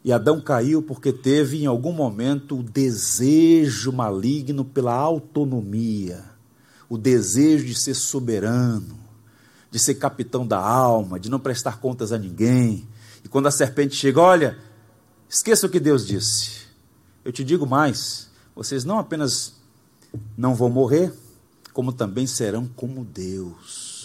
E 0.02 0.12
Adão 0.12 0.40
caiu 0.40 0.82
porque 0.82 1.12
teve 1.12 1.62
em 1.62 1.66
algum 1.66 1.92
momento 1.92 2.58
o 2.58 2.64
desejo 2.64 3.92
maligno 3.92 4.64
pela 4.64 4.92
autonomia, 4.92 6.24
o 6.88 6.98
desejo 6.98 7.64
de 7.64 7.76
ser 7.76 7.94
soberano, 7.94 8.98
de 9.70 9.78
ser 9.78 9.94
capitão 9.94 10.46
da 10.46 10.58
alma, 10.58 11.20
de 11.20 11.30
não 11.30 11.38
prestar 11.38 11.78
contas 11.78 12.12
a 12.12 12.18
ninguém. 12.18 12.88
E 13.24 13.28
quando 13.28 13.46
a 13.46 13.50
serpente 13.50 13.94
chega, 13.94 14.20
olha, 14.20 14.58
esqueça 15.28 15.66
o 15.66 15.70
que 15.70 15.78
Deus 15.78 16.06
disse. 16.06 16.62
Eu 17.24 17.32
te 17.32 17.44
digo 17.44 17.66
mais: 17.66 18.28
vocês 18.54 18.84
não 18.84 18.98
apenas 18.98 19.54
não 20.36 20.54
vão 20.54 20.68
morrer, 20.68 21.12
como 21.72 21.92
também 21.92 22.26
serão 22.26 22.66
como 22.66 23.04
Deus. 23.04 24.00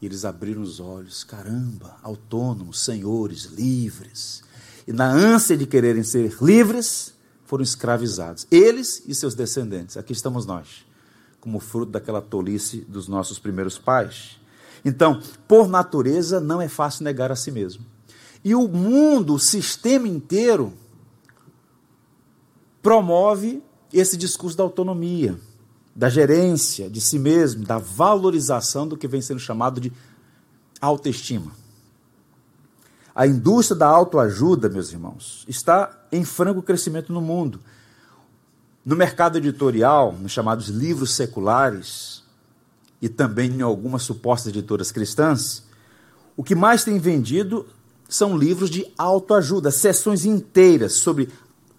E 0.00 0.06
eles 0.06 0.24
abriram 0.24 0.62
os 0.62 0.78
olhos, 0.78 1.24
caramba, 1.24 1.96
autônomos, 2.02 2.84
senhores, 2.84 3.44
livres. 3.44 4.42
E 4.86 4.92
na 4.92 5.10
ânsia 5.10 5.56
de 5.56 5.66
quererem 5.66 6.04
ser 6.04 6.36
livres, 6.40 7.14
foram 7.44 7.64
escravizados. 7.64 8.46
Eles 8.50 9.02
e 9.06 9.14
seus 9.14 9.34
descendentes. 9.34 9.96
Aqui 9.96 10.12
estamos 10.12 10.46
nós, 10.46 10.85
como 11.46 11.60
fruto 11.60 11.92
daquela 11.92 12.20
tolice 12.20 12.78
dos 12.88 13.06
nossos 13.06 13.38
primeiros 13.38 13.78
pais. 13.78 14.40
Então, 14.84 15.22
por 15.46 15.68
natureza, 15.68 16.40
não 16.40 16.60
é 16.60 16.66
fácil 16.66 17.04
negar 17.04 17.30
a 17.30 17.36
si 17.36 17.52
mesmo. 17.52 17.86
E 18.44 18.52
o 18.52 18.66
mundo, 18.66 19.34
o 19.34 19.38
sistema 19.38 20.08
inteiro, 20.08 20.72
promove 22.82 23.62
esse 23.92 24.16
discurso 24.16 24.56
da 24.56 24.64
autonomia 24.64 25.38
da 25.94 26.08
gerência 26.08 26.90
de 26.90 27.00
si 27.00 27.16
mesmo, 27.16 27.64
da 27.64 27.78
valorização 27.78 28.86
do 28.88 28.96
que 28.96 29.06
vem 29.06 29.22
sendo 29.22 29.38
chamado 29.38 29.80
de 29.80 29.92
autoestima. 30.80 31.52
A 33.14 33.24
indústria 33.24 33.78
da 33.78 33.86
autoajuda, 33.86 34.68
meus 34.68 34.92
irmãos, 34.92 35.44
está 35.46 36.06
em 36.10 36.24
franco 36.24 36.60
crescimento 36.60 37.12
no 37.12 37.20
mundo. 37.20 37.60
No 38.86 38.96
mercado 38.96 39.36
editorial, 39.36 40.12
nos 40.12 40.32
chamados 40.32 40.68
livros 40.68 41.10
seculares, 41.10 42.22
e 43.02 43.08
também 43.08 43.50
em 43.50 43.60
algumas 43.60 44.02
supostas 44.02 44.48
editoras 44.48 44.90
cristãs, 44.90 45.64
o 46.36 46.42
que 46.42 46.54
mais 46.54 46.84
tem 46.84 46.98
vendido 46.98 47.66
são 48.08 48.38
livros 48.38 48.70
de 48.70 48.86
autoajuda, 48.96 49.70
sessões 49.70 50.24
inteiras 50.24 50.94
sobre 50.94 51.28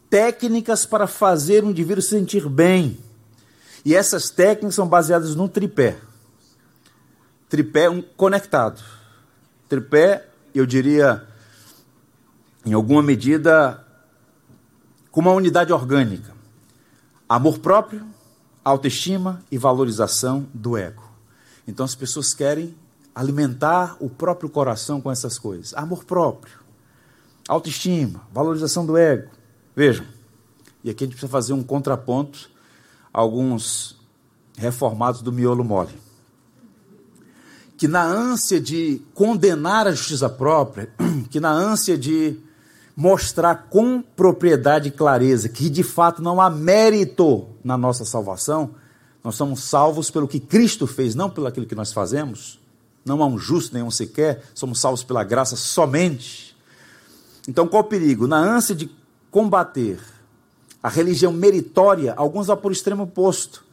técnicas 0.09 0.85
para 0.85 1.07
fazer 1.07 1.63
o 1.63 1.69
indivíduo 1.69 2.03
se 2.03 2.09
sentir 2.09 2.47
bem 2.47 2.99
e 3.87 3.95
essas 3.95 4.29
técnicas 4.29 4.75
são 4.75 4.85
baseadas 4.85 5.33
num 5.33 5.47
tripé. 5.47 5.97
Tripé 7.47 7.89
um 7.89 8.01
conectado. 8.01 8.83
Tripé, 9.69 10.27
eu 10.53 10.65
diria, 10.65 11.25
em 12.65 12.73
alguma 12.73 13.01
medida, 13.01 13.81
como 15.09 15.29
uma 15.29 15.37
unidade 15.37 15.71
orgânica. 15.71 16.36
Amor 17.29 17.59
próprio, 17.59 18.05
autoestima 18.63 19.43
e 19.51 19.57
valorização 19.57 20.47
do 20.53 20.77
ego. 20.77 21.03
Então 21.67 21.85
as 21.85 21.95
pessoas 21.95 22.33
querem 22.33 22.75
alimentar 23.13 23.97
o 23.99 24.09
próprio 24.09 24.49
coração 24.49 25.01
com 25.01 25.11
essas 25.11 25.37
coisas. 25.37 25.73
Amor 25.73 26.05
próprio, 26.05 26.59
autoestima, 27.47 28.21
valorização 28.31 28.85
do 28.85 28.95
ego. 28.95 29.29
Vejam, 29.75 30.05
e 30.83 30.89
aqui 30.89 31.03
a 31.03 31.07
gente 31.07 31.15
precisa 31.15 31.31
fazer 31.31 31.53
um 31.53 31.63
contraponto 31.63 32.49
alguns 33.11 33.97
reformados 34.55 35.21
do 35.21 35.33
miolo 35.33 35.63
mole. 35.63 35.99
Que 37.75 37.87
na 37.87 38.03
ânsia 38.03 38.59
de 38.59 39.01
condenar 39.13 39.85
a 39.85 39.91
justiça 39.91 40.29
própria, 40.29 40.91
que 41.29 41.39
na 41.39 41.51
ânsia 41.51 41.97
de 41.97 42.39
mostrar 42.97 43.67
com 43.69 44.01
propriedade 44.01 44.87
e 44.87 44.91
clareza 44.91 45.47
que 45.47 45.69
de 45.69 45.83
fato 45.83 46.19
não 46.19 46.41
há 46.41 46.49
mérito 46.49 47.47
na 47.63 47.77
nossa 47.77 48.03
salvação, 48.03 48.71
nós 49.23 49.35
somos 49.35 49.61
salvos 49.61 50.09
pelo 50.09 50.27
que 50.27 50.39
Cristo 50.39 50.87
fez, 50.87 51.13
não 51.13 51.29
pelo 51.29 51.45
aquilo 51.45 51.67
que 51.67 51.75
nós 51.75 51.93
fazemos. 51.93 52.59
Não 53.05 53.21
há 53.21 53.27
um 53.27 53.37
justo 53.37 53.75
nenhum 53.75 53.91
sequer, 53.91 54.43
somos 54.55 54.79
salvos 54.79 55.03
pela 55.03 55.23
graça 55.23 55.55
somente. 55.55 56.57
Então 57.47 57.67
qual 57.67 57.83
o 57.83 57.87
perigo? 57.87 58.25
Na 58.25 58.39
ânsia 58.39 58.73
de 58.73 58.89
combater 59.29 59.99
a 60.81 60.89
religião 60.89 61.31
meritória, 61.31 62.15
alguns 62.17 62.47
vão 62.47 62.57
por 62.57 62.71
extremo 62.71 63.03
oposto. 63.03 63.63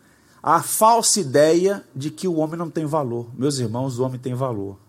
A 0.42 0.62
falsa 0.62 1.20
ideia 1.20 1.82
de 1.96 2.10
que 2.10 2.28
o 2.28 2.34
homem 2.34 2.58
não 2.58 2.68
tem 2.68 2.84
valor. 2.84 3.28
Meus 3.34 3.58
irmãos, 3.58 3.98
o 3.98 4.04
homem 4.04 4.20
tem 4.20 4.34
valor. 4.34 4.83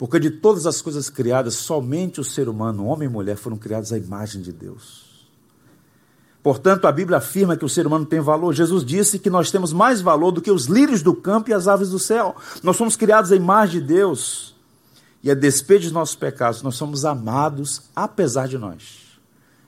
Porque 0.00 0.18
de 0.18 0.30
todas 0.30 0.66
as 0.66 0.80
coisas 0.80 1.10
criadas, 1.10 1.56
somente 1.56 2.22
o 2.22 2.24
ser 2.24 2.48
humano, 2.48 2.86
homem 2.86 3.06
e 3.06 3.12
mulher, 3.12 3.36
foram 3.36 3.58
criados 3.58 3.92
à 3.92 3.98
imagem 3.98 4.40
de 4.40 4.50
Deus. 4.50 5.28
Portanto, 6.42 6.86
a 6.86 6.92
Bíblia 6.92 7.18
afirma 7.18 7.54
que 7.54 7.66
o 7.66 7.68
ser 7.68 7.86
humano 7.86 8.06
tem 8.06 8.18
valor. 8.18 8.54
Jesus 8.54 8.82
disse 8.82 9.18
que 9.18 9.28
nós 9.28 9.50
temos 9.50 9.74
mais 9.74 10.00
valor 10.00 10.30
do 10.30 10.40
que 10.40 10.50
os 10.50 10.64
lírios 10.64 11.02
do 11.02 11.14
campo 11.14 11.50
e 11.50 11.52
as 11.52 11.68
aves 11.68 11.90
do 11.90 11.98
céu. 11.98 12.34
Nós 12.62 12.78
somos 12.78 12.96
criados 12.96 13.30
à 13.30 13.36
imagem 13.36 13.78
de 13.78 13.88
Deus. 13.88 14.56
E 15.22 15.30
a 15.30 15.34
despeito 15.34 15.82
dos 15.82 15.92
nossos 15.92 16.16
pecados, 16.16 16.62
nós 16.62 16.76
somos 16.76 17.04
amados 17.04 17.82
apesar 17.94 18.48
de 18.48 18.56
nós. 18.56 19.00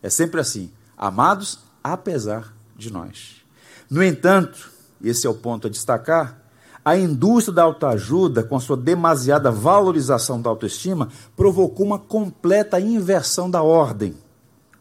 É 0.02 0.08
sempre 0.08 0.40
assim 0.40 0.72
amados 0.96 1.58
apesar 1.84 2.56
de 2.74 2.90
nós. 2.90 3.44
No 3.90 4.02
entanto, 4.02 4.70
esse 5.04 5.26
é 5.26 5.30
o 5.30 5.34
ponto 5.34 5.66
a 5.66 5.70
destacar, 5.70 6.41
a 6.84 6.96
indústria 6.96 7.54
da 7.54 7.62
autoajuda, 7.62 8.42
com 8.42 8.56
a 8.56 8.60
sua 8.60 8.76
demasiada 8.76 9.50
valorização 9.50 10.42
da 10.42 10.50
autoestima, 10.50 11.08
provocou 11.36 11.86
uma 11.86 11.98
completa 11.98 12.80
inversão 12.80 13.48
da 13.48 13.62
ordem, 13.62 14.16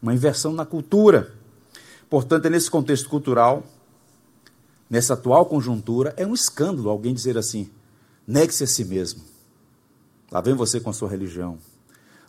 uma 0.02 0.12
inversão 0.12 0.52
na 0.52 0.66
cultura. 0.66 1.32
Portanto, 2.10 2.46
é 2.46 2.50
nesse 2.50 2.70
contexto 2.70 3.08
cultural, 3.08 3.62
nessa 4.90 5.14
atual 5.14 5.46
conjuntura, 5.46 6.12
é 6.16 6.26
um 6.26 6.34
escândalo 6.34 6.90
alguém 6.90 7.14
dizer 7.14 7.38
assim: 7.38 7.70
negue-se 8.26 8.64
a 8.64 8.66
si 8.66 8.84
mesmo. 8.84 9.22
Lá 10.30 10.40
vem 10.40 10.54
você 10.54 10.80
com 10.80 10.90
a 10.90 10.92
sua 10.92 11.08
religião. 11.08 11.58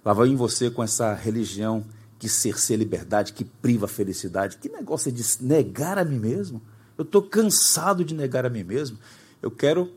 Lá 0.06 0.14
vem 0.14 0.36
você 0.36 0.70
com 0.70 0.84
essa 0.84 1.14
religião 1.14 1.84
que 2.20 2.30
cerceia 2.30 2.78
a 2.78 2.80
liberdade, 2.80 3.34
que 3.34 3.44
priva 3.44 3.86
a 3.86 3.90
felicidade. 3.90 4.58
Que 4.58 4.70
negócio 4.70 5.10
é 5.10 5.12
de 5.12 5.24
negar 5.42 5.98
a 5.98 6.06
mim 6.06 6.20
mesmo? 6.20 6.62
Eu 6.98 7.04
estou 7.04 7.24
cansado 7.24 8.06
de 8.06 8.14
negar 8.14 8.46
a 8.46 8.50
mim 8.50 8.64
mesmo. 8.64 8.98
Eu 9.44 9.52
quero 9.52 9.94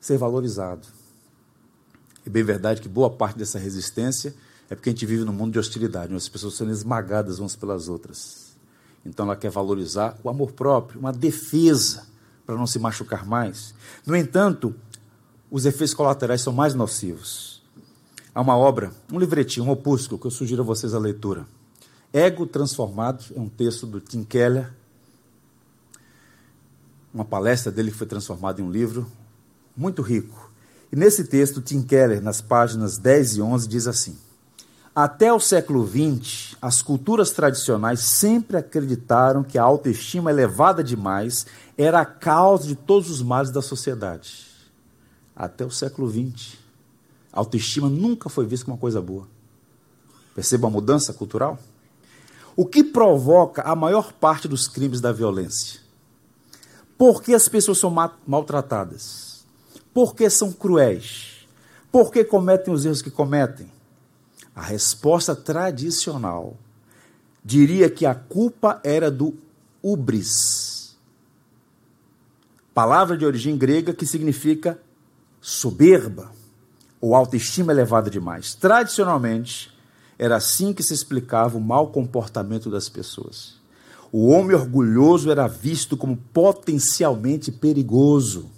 ser 0.00 0.16
valorizado. 0.16 0.86
É 2.24 2.30
bem 2.30 2.44
verdade 2.44 2.80
que 2.80 2.88
boa 2.88 3.10
parte 3.10 3.36
dessa 3.36 3.58
resistência 3.58 4.32
é 4.70 4.76
porque 4.76 4.90
a 4.90 4.92
gente 4.92 5.04
vive 5.04 5.24
num 5.24 5.32
mundo 5.32 5.54
de 5.54 5.58
hostilidade, 5.58 6.12
onde 6.12 6.22
as 6.22 6.28
pessoas 6.28 6.54
são 6.54 6.70
esmagadas 6.70 7.40
umas 7.40 7.56
pelas 7.56 7.88
outras. 7.88 8.56
Então 9.04 9.26
ela 9.26 9.34
quer 9.34 9.50
valorizar 9.50 10.16
o 10.22 10.28
amor 10.28 10.52
próprio, 10.52 11.00
uma 11.00 11.12
defesa 11.12 12.06
para 12.46 12.54
não 12.54 12.66
se 12.66 12.78
machucar 12.78 13.26
mais. 13.26 13.74
No 14.06 14.14
entanto, 14.14 14.72
os 15.50 15.66
efeitos 15.66 15.94
colaterais 15.94 16.42
são 16.42 16.52
mais 16.52 16.74
nocivos 16.74 17.58
Há 18.38 18.40
uma 18.40 18.56
obra, 18.56 18.92
um 19.12 19.18
livretinho, 19.18 19.66
um 19.66 19.70
opúsculo 19.70 20.16
que 20.16 20.28
eu 20.28 20.30
sugiro 20.30 20.62
a 20.62 20.64
vocês 20.64 20.94
a 20.94 20.98
leitura. 21.00 21.44
Ego 22.12 22.46
Transformado 22.46 23.24
é 23.34 23.40
um 23.40 23.48
texto 23.48 23.84
do 23.84 24.00
Tim 24.00 24.22
Keller. 24.22 24.72
Uma 27.18 27.24
palestra 27.24 27.72
dele 27.72 27.90
que 27.90 27.96
foi 27.96 28.06
transformada 28.06 28.60
em 28.60 28.64
um 28.64 28.70
livro 28.70 29.04
muito 29.76 30.02
rico. 30.02 30.52
E 30.92 30.94
nesse 30.94 31.24
texto, 31.24 31.60
Tim 31.60 31.82
Keller, 31.82 32.22
nas 32.22 32.40
páginas 32.40 32.96
10 32.96 33.38
e 33.38 33.42
11, 33.42 33.66
diz 33.66 33.88
assim: 33.88 34.16
Até 34.94 35.32
o 35.32 35.40
século 35.40 35.84
XX, 35.84 36.54
as 36.62 36.80
culturas 36.80 37.32
tradicionais 37.32 37.98
sempre 37.98 38.56
acreditaram 38.56 39.42
que 39.42 39.58
a 39.58 39.64
autoestima 39.64 40.30
elevada 40.30 40.84
demais 40.84 41.44
era 41.76 42.02
a 42.02 42.06
causa 42.06 42.68
de 42.68 42.76
todos 42.76 43.10
os 43.10 43.20
males 43.20 43.50
da 43.50 43.60
sociedade. 43.60 44.46
Até 45.34 45.64
o 45.64 45.72
século 45.72 46.08
XX. 46.08 46.56
A 47.32 47.40
autoestima 47.40 47.88
nunca 47.88 48.28
foi 48.28 48.46
vista 48.46 48.64
como 48.64 48.76
uma 48.76 48.80
coisa 48.80 49.02
boa. 49.02 49.26
Perceba 50.36 50.68
a 50.68 50.70
mudança 50.70 51.12
cultural? 51.12 51.58
O 52.54 52.64
que 52.64 52.84
provoca 52.84 53.62
a 53.62 53.74
maior 53.74 54.12
parte 54.12 54.46
dos 54.46 54.68
crimes 54.68 55.00
da 55.00 55.10
violência? 55.10 55.87
Por 56.98 57.22
que 57.22 57.32
as 57.32 57.48
pessoas 57.48 57.78
são 57.78 57.94
maltratadas? 58.26 59.46
Por 59.94 60.16
que 60.16 60.28
são 60.28 60.52
cruéis? 60.52 61.46
Por 61.92 62.10
que 62.10 62.24
cometem 62.24 62.74
os 62.74 62.84
erros 62.84 63.00
que 63.00 63.10
cometem? 63.10 63.70
A 64.54 64.62
resposta 64.62 65.36
tradicional 65.36 66.56
diria 67.44 67.88
que 67.88 68.04
a 68.04 68.14
culpa 68.14 68.80
era 68.82 69.10
do 69.10 69.34
ubris, 69.80 70.96
palavra 72.74 73.16
de 73.16 73.24
origem 73.24 73.56
grega 73.56 73.94
que 73.94 74.04
significa 74.04 74.78
soberba 75.40 76.32
ou 77.00 77.14
autoestima 77.14 77.72
elevada 77.72 78.10
demais. 78.10 78.54
Tradicionalmente, 78.54 79.72
era 80.18 80.36
assim 80.36 80.72
que 80.72 80.82
se 80.82 80.92
explicava 80.92 81.56
o 81.56 81.60
mau 81.60 81.92
comportamento 81.92 82.68
das 82.68 82.88
pessoas. 82.88 83.56
O 84.10 84.28
homem 84.28 84.56
orgulhoso 84.56 85.30
era 85.30 85.46
visto 85.46 85.96
como 85.96 86.16
potencialmente 86.16 87.52
perigoso. 87.52 88.50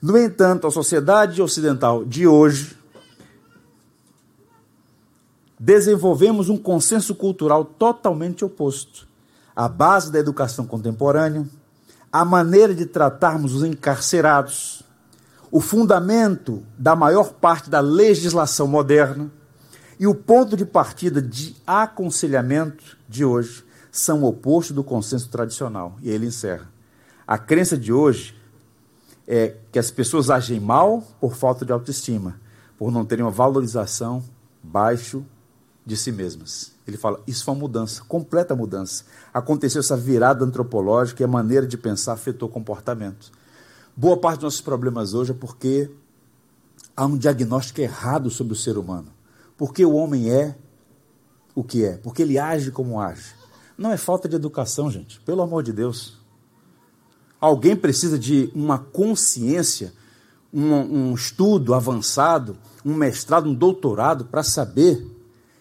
No 0.00 0.18
entanto, 0.18 0.66
a 0.66 0.70
sociedade 0.70 1.40
ocidental 1.40 2.04
de 2.04 2.26
hoje 2.26 2.76
desenvolvemos 5.58 6.50
um 6.50 6.58
consenso 6.58 7.14
cultural 7.14 7.64
totalmente 7.64 8.44
oposto. 8.44 9.08
A 9.54 9.68
base 9.68 10.12
da 10.12 10.18
educação 10.18 10.66
contemporânea, 10.66 11.46
a 12.12 12.24
maneira 12.24 12.74
de 12.74 12.84
tratarmos 12.84 13.54
os 13.54 13.64
encarcerados, 13.64 14.82
o 15.50 15.60
fundamento 15.60 16.62
da 16.76 16.94
maior 16.94 17.32
parte 17.32 17.70
da 17.70 17.80
legislação 17.80 18.66
moderna 18.66 19.30
e 19.98 20.06
o 20.06 20.14
ponto 20.14 20.54
de 20.54 20.66
partida 20.66 21.22
de 21.22 21.56
aconselhamento 21.66 22.98
de 23.08 23.24
hoje 23.24 23.65
são 23.98 24.22
o 24.22 24.26
oposto 24.26 24.74
do 24.74 24.84
consenso 24.84 25.28
tradicional. 25.28 25.96
E 26.02 26.10
ele 26.10 26.26
encerra. 26.26 26.70
A 27.26 27.38
crença 27.38 27.76
de 27.76 27.92
hoje 27.92 28.36
é 29.26 29.56
que 29.72 29.78
as 29.78 29.90
pessoas 29.90 30.30
agem 30.30 30.60
mal 30.60 31.02
por 31.20 31.34
falta 31.34 31.64
de 31.64 31.72
autoestima, 31.72 32.40
por 32.78 32.92
não 32.92 33.04
terem 33.04 33.24
uma 33.24 33.30
valorização 33.30 34.22
baixo 34.62 35.24
de 35.84 35.96
si 35.96 36.12
mesmas. 36.12 36.72
Ele 36.86 36.96
fala: 36.96 37.20
isso 37.26 37.44
foi 37.44 37.54
uma 37.54 37.60
mudança, 37.60 38.02
completa 38.06 38.54
mudança. 38.54 39.04
Aconteceu 39.32 39.80
essa 39.80 39.96
virada 39.96 40.44
antropológica 40.44 41.22
e 41.22 41.24
a 41.24 41.28
maneira 41.28 41.66
de 41.66 41.76
pensar 41.76 42.12
afetou 42.12 42.48
o 42.48 42.52
comportamento. 42.52 43.32
Boa 43.96 44.16
parte 44.16 44.36
dos 44.36 44.44
nossos 44.44 44.60
problemas 44.60 45.14
hoje 45.14 45.32
é 45.32 45.34
porque 45.34 45.90
há 46.94 47.06
um 47.06 47.16
diagnóstico 47.16 47.80
errado 47.80 48.30
sobre 48.30 48.52
o 48.52 48.56
ser 48.56 48.76
humano. 48.76 49.08
Porque 49.56 49.84
o 49.84 49.94
homem 49.94 50.30
é 50.30 50.54
o 51.54 51.64
que 51.64 51.82
é, 51.82 51.96
porque 51.96 52.20
ele 52.20 52.38
age 52.38 52.70
como 52.70 53.00
age. 53.00 53.35
Não 53.76 53.92
é 53.92 53.96
falta 53.96 54.28
de 54.28 54.36
educação, 54.36 54.90
gente, 54.90 55.20
pelo 55.20 55.42
amor 55.42 55.62
de 55.62 55.72
Deus. 55.72 56.14
Alguém 57.40 57.76
precisa 57.76 58.18
de 58.18 58.50
uma 58.54 58.78
consciência, 58.78 59.92
um, 60.52 60.72
um 60.72 61.14
estudo 61.14 61.74
avançado, 61.74 62.56
um 62.84 62.94
mestrado, 62.94 63.48
um 63.48 63.54
doutorado 63.54 64.24
para 64.24 64.42
saber 64.42 65.06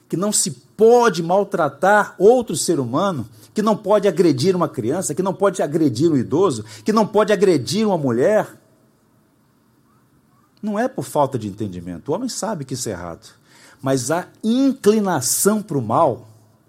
que 0.07 0.15
não 0.15 0.31
se 0.31 0.51
pode 0.51 1.21
maltratar 1.21 2.15
outro 2.17 2.55
ser 2.55 2.79
humano, 2.79 3.27
que 3.53 3.61
não 3.61 3.75
pode 3.75 4.07
agredir 4.07 4.55
uma 4.55 4.69
criança, 4.69 5.13
que 5.13 5.23
não 5.23 5.33
pode 5.33 5.61
agredir 5.61 6.11
um 6.11 6.17
idoso, 6.17 6.63
que 6.83 6.93
não 6.93 7.05
pode 7.05 7.33
agredir 7.33 7.85
uma 7.87 7.97
mulher. 7.97 8.47
Não 10.61 10.79
é 10.79 10.87
por 10.87 11.03
falta 11.03 11.37
de 11.37 11.47
entendimento. 11.47 12.11
O 12.11 12.15
homem 12.15 12.29
sabe 12.29 12.65
que 12.65 12.73
isso 12.73 12.87
é 12.87 12.91
errado. 12.91 13.33
Mas 13.81 14.09
a 14.11 14.27
inclinação 14.43 15.61
para 15.61 15.77
o 15.77 15.81
mal 15.81 16.27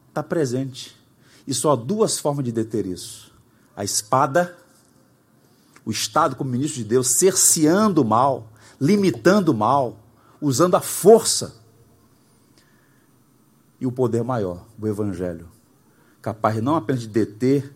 está 0.08 0.22
presente. 0.22 0.96
E 1.46 1.54
só 1.54 1.72
há 1.72 1.76
duas 1.76 2.18
formas 2.18 2.44
de 2.44 2.52
deter 2.52 2.86
isso: 2.86 3.32
a 3.76 3.84
espada, 3.84 4.56
o 5.84 5.90
Estado 5.90 6.36
como 6.36 6.50
ministro 6.50 6.82
de 6.82 6.88
Deus, 6.88 7.18
cerceando 7.18 8.02
o 8.02 8.04
mal, 8.04 8.52
limitando 8.80 9.52
o 9.52 9.54
mal, 9.54 9.98
usando 10.40 10.74
a 10.74 10.80
força, 10.80 11.54
e 13.80 13.86
o 13.86 13.92
poder 13.92 14.24
maior, 14.24 14.64
o 14.80 14.86
Evangelho, 14.86 15.48
capaz 16.20 16.60
não 16.62 16.76
apenas 16.76 17.02
de 17.02 17.08
deter 17.08 17.74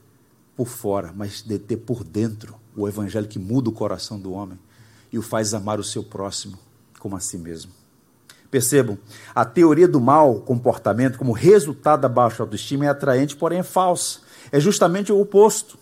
por 0.56 0.66
fora, 0.66 1.12
mas 1.14 1.42
deter 1.42 1.78
por 1.78 2.02
dentro 2.02 2.56
o 2.76 2.88
Evangelho 2.88 3.28
que 3.28 3.38
muda 3.38 3.68
o 3.68 3.72
coração 3.72 4.18
do 4.18 4.32
homem 4.32 4.58
e 5.12 5.18
o 5.18 5.22
faz 5.22 5.54
amar 5.54 5.78
o 5.78 5.84
seu 5.84 6.02
próximo 6.02 6.58
como 6.98 7.16
a 7.16 7.20
si 7.20 7.38
mesmo. 7.38 7.79
Percebam, 8.50 8.98
a 9.34 9.44
teoria 9.44 9.86
do 9.86 10.00
mau 10.00 10.40
comportamento 10.40 11.18
como 11.18 11.32
resultado 11.32 12.00
da 12.00 12.08
baixa 12.08 12.42
autoestima 12.42 12.84
é 12.84 12.88
atraente, 12.88 13.36
porém 13.36 13.60
é 13.60 13.62
falsa. 13.62 14.20
É 14.50 14.58
justamente 14.58 15.12
o 15.12 15.20
oposto. 15.20 15.78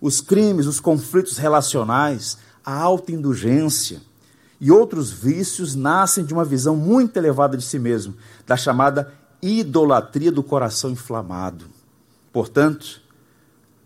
Os 0.00 0.20
crimes, 0.20 0.66
os 0.66 0.80
conflitos 0.80 1.38
relacionais, 1.38 2.38
a 2.64 2.74
autoindulgência 2.74 4.00
e 4.60 4.70
outros 4.70 5.10
vícios 5.10 5.74
nascem 5.74 6.24
de 6.24 6.32
uma 6.32 6.44
visão 6.44 6.76
muito 6.76 7.16
elevada 7.16 7.56
de 7.56 7.64
si 7.64 7.78
mesmo, 7.78 8.14
da 8.46 8.56
chamada 8.56 9.12
idolatria 9.40 10.30
do 10.30 10.42
coração 10.42 10.90
inflamado. 10.90 11.64
Portanto, 12.32 13.00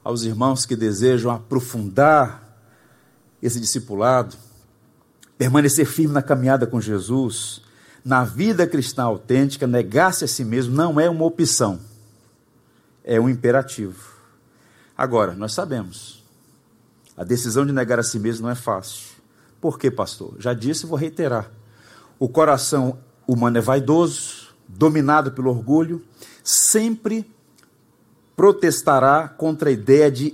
aos 0.04 0.22
irmãos 0.22 0.64
que 0.64 0.76
desejam 0.76 1.30
aprofundar 1.30 2.58
esse 3.42 3.58
discipulado, 3.58 4.36
permanecer 5.36 5.86
firme 5.86 6.14
na 6.14 6.22
caminhada 6.22 6.66
com 6.66 6.80
Jesus, 6.80 7.62
na 8.06 8.22
vida 8.22 8.68
cristã 8.68 9.02
autêntica, 9.02 9.66
negar-se 9.66 10.24
a 10.24 10.28
si 10.28 10.44
mesmo 10.44 10.72
não 10.72 11.00
é 11.00 11.10
uma 11.10 11.24
opção, 11.24 11.80
é 13.02 13.20
um 13.20 13.28
imperativo. 13.28 14.14
Agora, 14.96 15.34
nós 15.34 15.52
sabemos, 15.52 16.22
a 17.16 17.24
decisão 17.24 17.66
de 17.66 17.72
negar 17.72 17.98
a 17.98 18.04
si 18.04 18.20
mesmo 18.20 18.44
não 18.44 18.52
é 18.52 18.54
fácil. 18.54 19.16
Por 19.60 19.76
quê, 19.76 19.90
pastor? 19.90 20.36
Já 20.38 20.54
disse 20.54 20.86
e 20.86 20.88
vou 20.88 20.96
reiterar. 20.96 21.50
O 22.16 22.28
coração 22.28 22.96
humano 23.26 23.58
é 23.58 23.60
vaidoso, 23.60 24.54
dominado 24.68 25.32
pelo 25.32 25.50
orgulho, 25.50 26.00
sempre 26.44 27.28
protestará 28.36 29.26
contra 29.26 29.68
a 29.68 29.72
ideia 29.72 30.12
de 30.12 30.32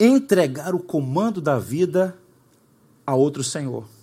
entregar 0.00 0.74
o 0.74 0.80
comando 0.80 1.40
da 1.40 1.60
vida 1.60 2.18
a 3.06 3.14
outro 3.14 3.44
senhor. 3.44 3.93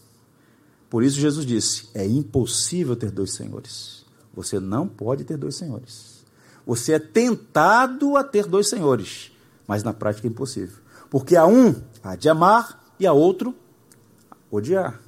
Por 0.92 1.04
isso 1.04 1.18
Jesus 1.18 1.46
disse: 1.46 1.88
é 1.96 2.06
impossível 2.06 2.98
ter 2.98 3.10
dois 3.10 3.34
senhores. 3.34 4.06
Você 4.34 4.60
não 4.60 4.86
pode 4.86 5.24
ter 5.24 5.38
dois 5.38 5.56
senhores. 5.56 6.26
Você 6.68 6.92
é 6.92 7.00
tentado 7.00 8.18
a 8.18 8.24
ter 8.26 8.46
dois 8.46 8.68
senhores, 8.68 9.32
mas 9.66 9.84
na 9.84 9.94
prática 9.94 10.28
é 10.28 10.30
impossível. 10.30 10.78
Porque 11.10 11.38
a 11.38 11.48
um 11.48 11.74
há 12.04 12.18
de 12.18 12.28
amar 12.28 12.94
e 13.00 13.08
a 13.08 13.14
outro 13.14 13.56
odiar. 14.52 15.00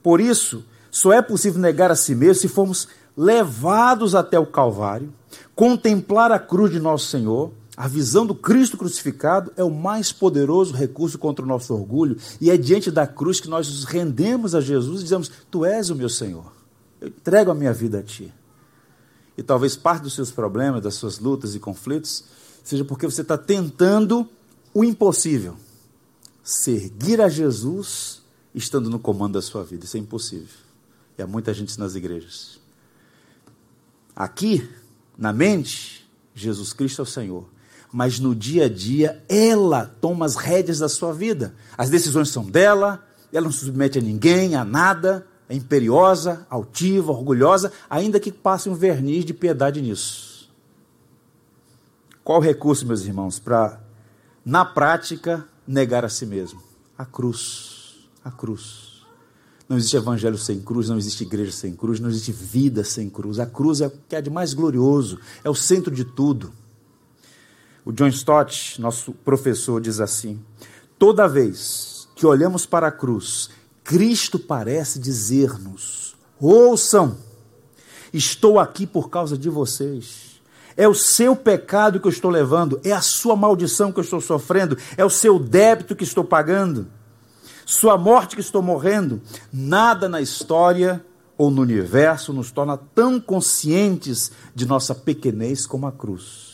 Por 0.00 0.20
isso, 0.20 0.64
só 0.92 1.12
é 1.12 1.20
possível 1.20 1.60
negar 1.60 1.90
a 1.90 1.96
si 1.96 2.14
mesmo 2.14 2.40
se 2.42 2.48
formos 2.48 2.86
levados 3.16 4.14
até 4.14 4.38
o 4.38 4.46
Calvário, 4.46 5.12
contemplar 5.56 6.30
a 6.30 6.38
cruz 6.38 6.70
de 6.70 6.78
nosso 6.78 7.06
Senhor 7.06 7.52
a 7.76 7.86
visão 7.86 8.24
do 8.24 8.34
Cristo 8.34 8.78
crucificado 8.78 9.52
é 9.54 9.62
o 9.62 9.70
mais 9.70 10.10
poderoso 10.10 10.72
recurso 10.72 11.18
contra 11.18 11.44
o 11.44 11.48
nosso 11.48 11.74
orgulho, 11.74 12.16
e 12.40 12.50
é 12.50 12.56
diante 12.56 12.90
da 12.90 13.06
cruz 13.06 13.38
que 13.38 13.48
nós 13.48 13.68
nos 13.68 13.84
rendemos 13.84 14.54
a 14.54 14.62
Jesus 14.62 15.00
e 15.00 15.02
dizemos: 15.04 15.30
Tu 15.50 15.64
és 15.64 15.90
o 15.90 15.94
meu 15.94 16.08
Senhor, 16.08 16.50
eu 17.00 17.08
entrego 17.08 17.50
a 17.50 17.54
minha 17.54 17.74
vida 17.74 17.98
a 17.98 18.02
Ti. 18.02 18.32
E 19.36 19.42
talvez 19.42 19.76
parte 19.76 20.04
dos 20.04 20.14
seus 20.14 20.30
problemas, 20.30 20.82
das 20.82 20.94
suas 20.94 21.18
lutas 21.18 21.54
e 21.54 21.58
conflitos, 21.58 22.24
seja 22.64 22.82
porque 22.82 23.04
você 23.04 23.20
está 23.20 23.36
tentando 23.36 24.26
o 24.72 24.82
impossível 24.82 25.56
seguir 26.42 27.20
a 27.20 27.28
Jesus 27.28 28.22
estando 28.54 28.88
no 28.88 28.98
comando 28.98 29.34
da 29.34 29.42
sua 29.42 29.62
vida. 29.62 29.84
Isso 29.84 29.98
é 29.98 30.00
impossível. 30.00 30.56
E 31.18 31.22
há 31.22 31.26
muita 31.26 31.52
gente 31.52 31.78
nas 31.78 31.94
igrejas. 31.94 32.58
Aqui, 34.14 34.66
na 35.18 35.30
mente, 35.30 36.08
Jesus 36.34 36.72
Cristo 36.72 37.02
é 37.02 37.02
o 37.02 37.06
Senhor 37.06 37.55
mas 37.92 38.18
no 38.18 38.34
dia 38.34 38.66
a 38.66 38.68
dia 38.68 39.22
ela 39.28 39.90
toma 40.00 40.26
as 40.26 40.36
rédeas 40.36 40.78
da 40.78 40.88
sua 40.88 41.12
vida. 41.12 41.54
As 41.76 41.90
decisões 41.90 42.28
são 42.28 42.44
dela, 42.44 43.04
ela 43.32 43.44
não 43.44 43.52
se 43.52 43.64
submete 43.64 43.98
a 43.98 44.02
ninguém, 44.02 44.54
a 44.54 44.64
nada, 44.64 45.26
é 45.48 45.54
imperiosa, 45.54 46.46
altiva, 46.50 47.12
orgulhosa, 47.12 47.72
ainda 47.88 48.18
que 48.18 48.32
passe 48.32 48.68
um 48.68 48.74
verniz 48.74 49.24
de 49.24 49.32
piedade 49.32 49.80
nisso. 49.80 50.50
Qual 52.24 52.38
o 52.38 52.42
recurso, 52.42 52.86
meus 52.86 53.04
irmãos, 53.04 53.38
para, 53.38 53.80
na 54.44 54.64
prática, 54.64 55.46
negar 55.66 56.04
a 56.04 56.08
si 56.08 56.26
mesmo? 56.26 56.60
A 56.98 57.04
cruz. 57.04 58.08
A 58.24 58.30
cruz. 58.32 59.04
Não 59.68 59.76
existe 59.76 59.96
evangelho 59.96 60.38
sem 60.38 60.60
cruz, 60.60 60.88
não 60.88 60.98
existe 60.98 61.24
igreja 61.24 61.52
sem 61.52 61.74
cruz, 61.74 62.00
não 62.00 62.08
existe 62.08 62.32
vida 62.32 62.82
sem 62.82 63.08
cruz. 63.08 63.38
A 63.38 63.46
cruz 63.46 63.80
é 63.80 63.86
o 63.86 63.92
que 64.08 64.16
há 64.16 64.20
de 64.20 64.30
mais 64.30 64.54
glorioso, 64.54 65.20
é 65.44 65.50
o 65.50 65.54
centro 65.54 65.94
de 65.94 66.04
tudo. 66.04 66.52
O 67.86 67.92
John 67.92 68.08
Stott, 68.08 68.78
nosso 68.78 69.12
professor, 69.12 69.80
diz 69.80 70.00
assim: 70.00 70.38
toda 70.98 71.26
vez 71.26 72.06
que 72.14 72.26
olhamos 72.26 72.66
para 72.66 72.88
a 72.88 72.92
cruz, 72.92 73.48
Cristo 73.82 74.38
parece 74.38 74.98
dizer-nos: 74.98 76.14
ouçam, 76.38 77.16
estou 78.12 78.60
aqui 78.60 78.86
por 78.86 79.08
causa 79.08 79.38
de 79.38 79.48
vocês. 79.48 80.36
É 80.76 80.86
o 80.86 80.94
seu 80.94 81.34
pecado 81.34 81.98
que 81.98 82.06
eu 82.06 82.12
estou 82.12 82.30
levando, 82.30 82.78
é 82.84 82.92
a 82.92 83.00
sua 83.00 83.34
maldição 83.34 83.90
que 83.90 83.98
eu 83.98 84.04
estou 84.04 84.20
sofrendo, 84.20 84.76
é 84.94 85.02
o 85.02 85.08
seu 85.08 85.38
débito 85.38 85.96
que 85.96 86.04
estou 86.04 86.22
pagando 86.22 86.86
sua 87.66 87.98
morte 87.98 88.36
que 88.36 88.40
estou 88.40 88.62
morrendo. 88.62 89.20
Nada 89.52 90.08
na 90.08 90.20
história 90.20 91.04
ou 91.36 91.50
no 91.50 91.62
universo 91.62 92.32
nos 92.32 92.52
torna 92.52 92.76
tão 92.76 93.20
conscientes 93.20 94.30
de 94.54 94.64
nossa 94.64 94.94
pequenez 94.94 95.66
como 95.66 95.86
a 95.86 95.92
cruz. 95.92 96.45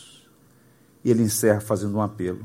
E 1.05 1.11
ele 1.11 1.23
encerra 1.23 1.61
fazendo 1.61 1.97
um 1.97 2.03
apelo. 2.03 2.41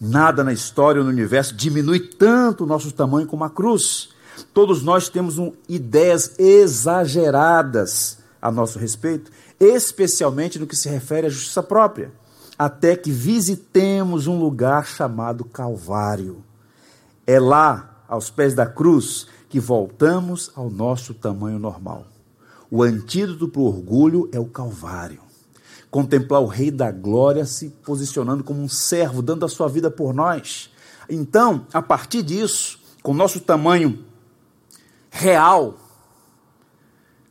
Nada 0.00 0.42
na 0.42 0.52
história 0.52 1.00
ou 1.00 1.04
no 1.04 1.12
universo 1.12 1.54
diminui 1.54 2.00
tanto 2.00 2.64
o 2.64 2.66
nosso 2.66 2.90
tamanho 2.90 3.26
como 3.26 3.44
a 3.44 3.50
cruz. 3.50 4.08
Todos 4.52 4.82
nós 4.82 5.08
temos 5.08 5.38
um, 5.38 5.52
ideias 5.68 6.38
exageradas 6.38 8.18
a 8.40 8.50
nosso 8.50 8.78
respeito, 8.78 9.30
especialmente 9.60 10.58
no 10.58 10.66
que 10.66 10.74
se 10.74 10.88
refere 10.88 11.28
à 11.28 11.30
justiça 11.30 11.62
própria, 11.62 12.10
até 12.58 12.96
que 12.96 13.12
visitemos 13.12 14.26
um 14.26 14.40
lugar 14.40 14.84
chamado 14.84 15.44
Calvário. 15.44 16.42
É 17.24 17.38
lá 17.38 18.02
aos 18.08 18.28
pés 18.28 18.54
da 18.54 18.66
cruz 18.66 19.28
que 19.48 19.60
voltamos 19.60 20.50
ao 20.56 20.68
nosso 20.68 21.14
tamanho 21.14 21.60
normal. 21.60 22.06
O 22.68 22.82
antídoto 22.82 23.46
para 23.46 23.60
o 23.60 23.66
orgulho 23.66 24.28
é 24.32 24.40
o 24.40 24.46
Calvário. 24.46 25.21
Contemplar 25.92 26.40
o 26.40 26.46
Rei 26.46 26.70
da 26.70 26.90
Glória 26.90 27.44
se 27.44 27.68
posicionando 27.68 28.42
como 28.42 28.62
um 28.62 28.68
servo, 28.68 29.20
dando 29.20 29.44
a 29.44 29.48
sua 29.48 29.68
vida 29.68 29.90
por 29.90 30.14
nós. 30.14 30.70
Então, 31.06 31.66
a 31.70 31.82
partir 31.82 32.22
disso, 32.22 32.80
com 33.02 33.12
nosso 33.12 33.40
tamanho 33.40 34.02
real, 35.10 35.78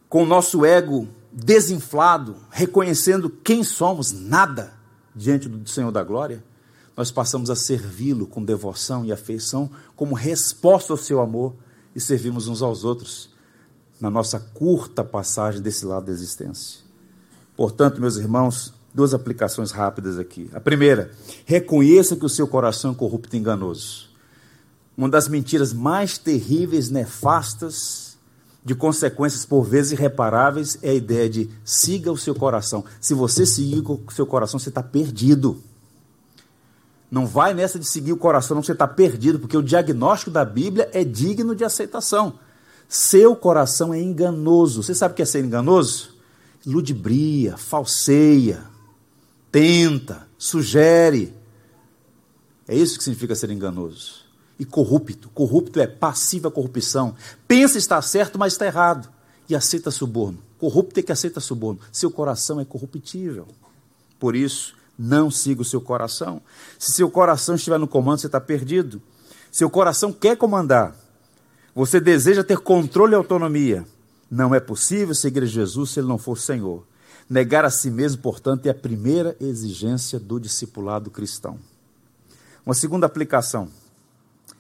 com 0.08 0.22
o 0.22 0.28
nosso 0.28 0.64
ego 0.64 1.08
desinflado, 1.32 2.36
reconhecendo 2.52 3.30
quem 3.30 3.64
somos, 3.64 4.12
nada 4.12 4.74
diante 5.16 5.50
do 5.50 5.68
Senhor 5.68 5.92
da 5.92 6.04
Glória, 6.04 6.44
nós 6.96 7.10
passamos 7.10 7.50
a 7.50 7.56
servi-lo 7.56 8.28
com 8.28 8.46
devoção 8.46 9.04
e 9.04 9.12
afeição, 9.12 9.72
como 9.96 10.14
resposta 10.14 10.94
ao 10.94 10.98
seu 10.98 11.20
amor, 11.20 11.56
e 11.96 12.00
servimos 12.00 12.48
uns 12.48 12.62
aos 12.62 12.84
outros 12.84 13.32
na 14.00 14.10
nossa 14.10 14.40
curta 14.40 15.04
passagem 15.04 15.62
desse 15.62 15.84
lado 15.84 16.06
da 16.06 16.12
existência. 16.12 16.91
Portanto, 17.56 18.02
meus 18.02 18.18
irmãos, 18.18 18.74
duas 18.94 19.14
aplicações 19.14 19.72
rápidas 19.72 20.18
aqui. 20.18 20.50
A 20.54 20.60
primeira, 20.60 21.12
reconheça 21.46 22.16
que 22.16 22.26
o 22.26 22.30
seu 22.30 22.48
coração 22.48 22.92
é 22.92 22.96
corrupto 22.96 23.36
e 23.36 23.40
enganoso. 23.40 24.10
Uma 24.98 25.10
das 25.10 25.28
mentiras 25.28 25.74
mais 25.74 26.18
terríveis, 26.18 26.90
nefastas, 26.90 28.18
de 28.64 28.76
consequências 28.76 29.46
por 29.46 29.64
vezes 29.64 29.94
irreparáveis, 29.94 30.78
é 30.82 30.92
a 30.92 30.94
ideia 30.94 31.30
de 31.30 31.50
siga 31.64 32.12
o 32.12 32.18
seu 32.18 32.36
coração. 32.36 32.84
Se 33.00 33.14
você 33.14 33.46
seguir 33.46 33.80
o 33.80 34.00
seu 34.12 34.26
coração, 34.26 34.60
você 34.60 34.70
está 34.70 34.84
perdido. 34.84 35.62
Não 37.10 37.26
vai 37.26 37.54
nessa 37.54 37.80
de 37.80 37.86
seguir 37.86 38.14
o 38.14 38.18
coração, 38.18 38.56
não 38.56 38.64
você 38.64 38.72
está 38.72 38.88
perdido, 38.88 39.40
porque 39.40 39.58
o 39.58 39.64
diagnóstico 39.64 40.32
da 40.32 40.46
Bíblia 40.46 40.90
é 40.94 41.04
digno 41.04 41.56
de 41.56 41.64
aceitação. 41.64 42.36
Seu 42.88 43.36
coração 43.36 43.94
é 43.94 44.00
enganoso. 44.00 44.84
Você 44.84 44.94
sabe 44.94 45.14
o 45.14 45.16
que 45.16 45.22
é 45.22 45.26
ser 45.26 45.44
enganoso? 45.44 46.14
Ludibria, 46.66 47.58
falseia, 47.58 48.64
tenta, 49.52 50.28
sugere. 50.38 51.34
É 52.68 52.76
isso 52.76 52.98
que 52.98 53.04
significa 53.04 53.36
ser 53.36 53.50
enganoso. 53.50 54.22
E 54.60 54.66
corrupto. 54.66 55.30
Corrupto 55.30 55.80
é 55.80 55.88
passiva 55.88 56.52
corrupção. 56.52 57.16
Pensa 57.48 57.78
estar 57.78 58.02
certo, 58.02 58.38
mas 58.38 58.54
está 58.54 58.66
errado. 58.66 59.10
E 59.50 59.56
aceita 59.56 59.90
suborno. 59.90 60.38
Corrupto 60.60 61.00
é 61.00 61.04
que 61.04 61.12
aceita 61.12 61.40
suborno. 61.40 61.80
Seu 61.92 62.12
coração 62.12 62.60
é 62.60 62.66
corruptível. 62.66 63.48
Por 64.20 64.36
isso, 64.36 64.76
não 64.98 65.32
siga 65.32 65.64
o 65.64 65.66
seu 65.66 65.82
coração. 65.82 66.42
Se 66.78 66.92
seu 66.92 67.10
coração 67.10 67.56
estiver 67.56 67.80
no 67.80 67.88
comando, 67.88 68.20
você 68.20 68.28
está 68.28 68.40
perdido. 68.40 69.02
Seu 69.52 69.70
coração 69.70 70.14
quer 70.14 70.38
comandar. 70.38 70.96
Você 71.74 72.00
deseja 72.00 72.44
ter 72.44 72.60
controle 72.60 73.14
e 73.14 73.16
autonomia. 73.16 73.86
Não 74.32 74.56
é 74.56 74.62
possível 74.62 75.14
seguir 75.14 75.46
Jesus 75.46 75.90
se 75.90 76.00
ele 76.00 76.08
não 76.08 76.18
for 76.18 76.38
Senhor. 76.38 76.88
Negar 77.30 77.66
a 77.66 77.70
si 77.70 77.92
mesmo, 77.92 78.22
portanto, 78.22 78.66
é 78.66 78.70
a 78.70 78.74
primeira 78.74 79.36
exigência 79.42 80.18
do 80.18 80.40
discipulado 80.40 81.12
cristão. 81.12 81.60
Uma 82.66 82.74
segunda 82.74 83.06
aplicação. 83.06 83.68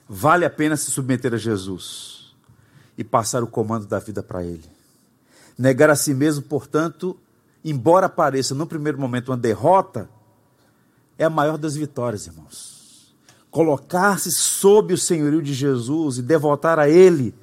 Vale 0.09 0.43
a 0.43 0.49
pena 0.49 0.75
se 0.75 0.91
submeter 0.91 1.33
a 1.33 1.37
Jesus 1.37 2.35
e 2.97 3.03
passar 3.03 3.43
o 3.43 3.47
comando 3.47 3.85
da 3.87 3.97
vida 3.97 4.21
para 4.21 4.43
Ele. 4.43 4.69
Negar 5.57 5.89
a 5.89 5.95
si 5.95 6.13
mesmo, 6.13 6.43
portanto, 6.43 7.17
embora 7.63 8.09
pareça 8.09 8.53
no 8.53 8.67
primeiro 8.67 8.99
momento 8.99 9.29
uma 9.29 9.37
derrota, 9.37 10.09
é 11.17 11.23
a 11.23 11.29
maior 11.29 11.57
das 11.57 11.75
vitórias, 11.75 12.27
irmãos. 12.27 13.15
Colocar-se 13.49 14.31
sob 14.31 14.93
o 14.93 14.97
senhorio 14.97 15.41
de 15.41 15.53
Jesus 15.53 16.17
e 16.17 16.21
devotar 16.21 16.77
a 16.77 16.89
Ele 16.89 17.33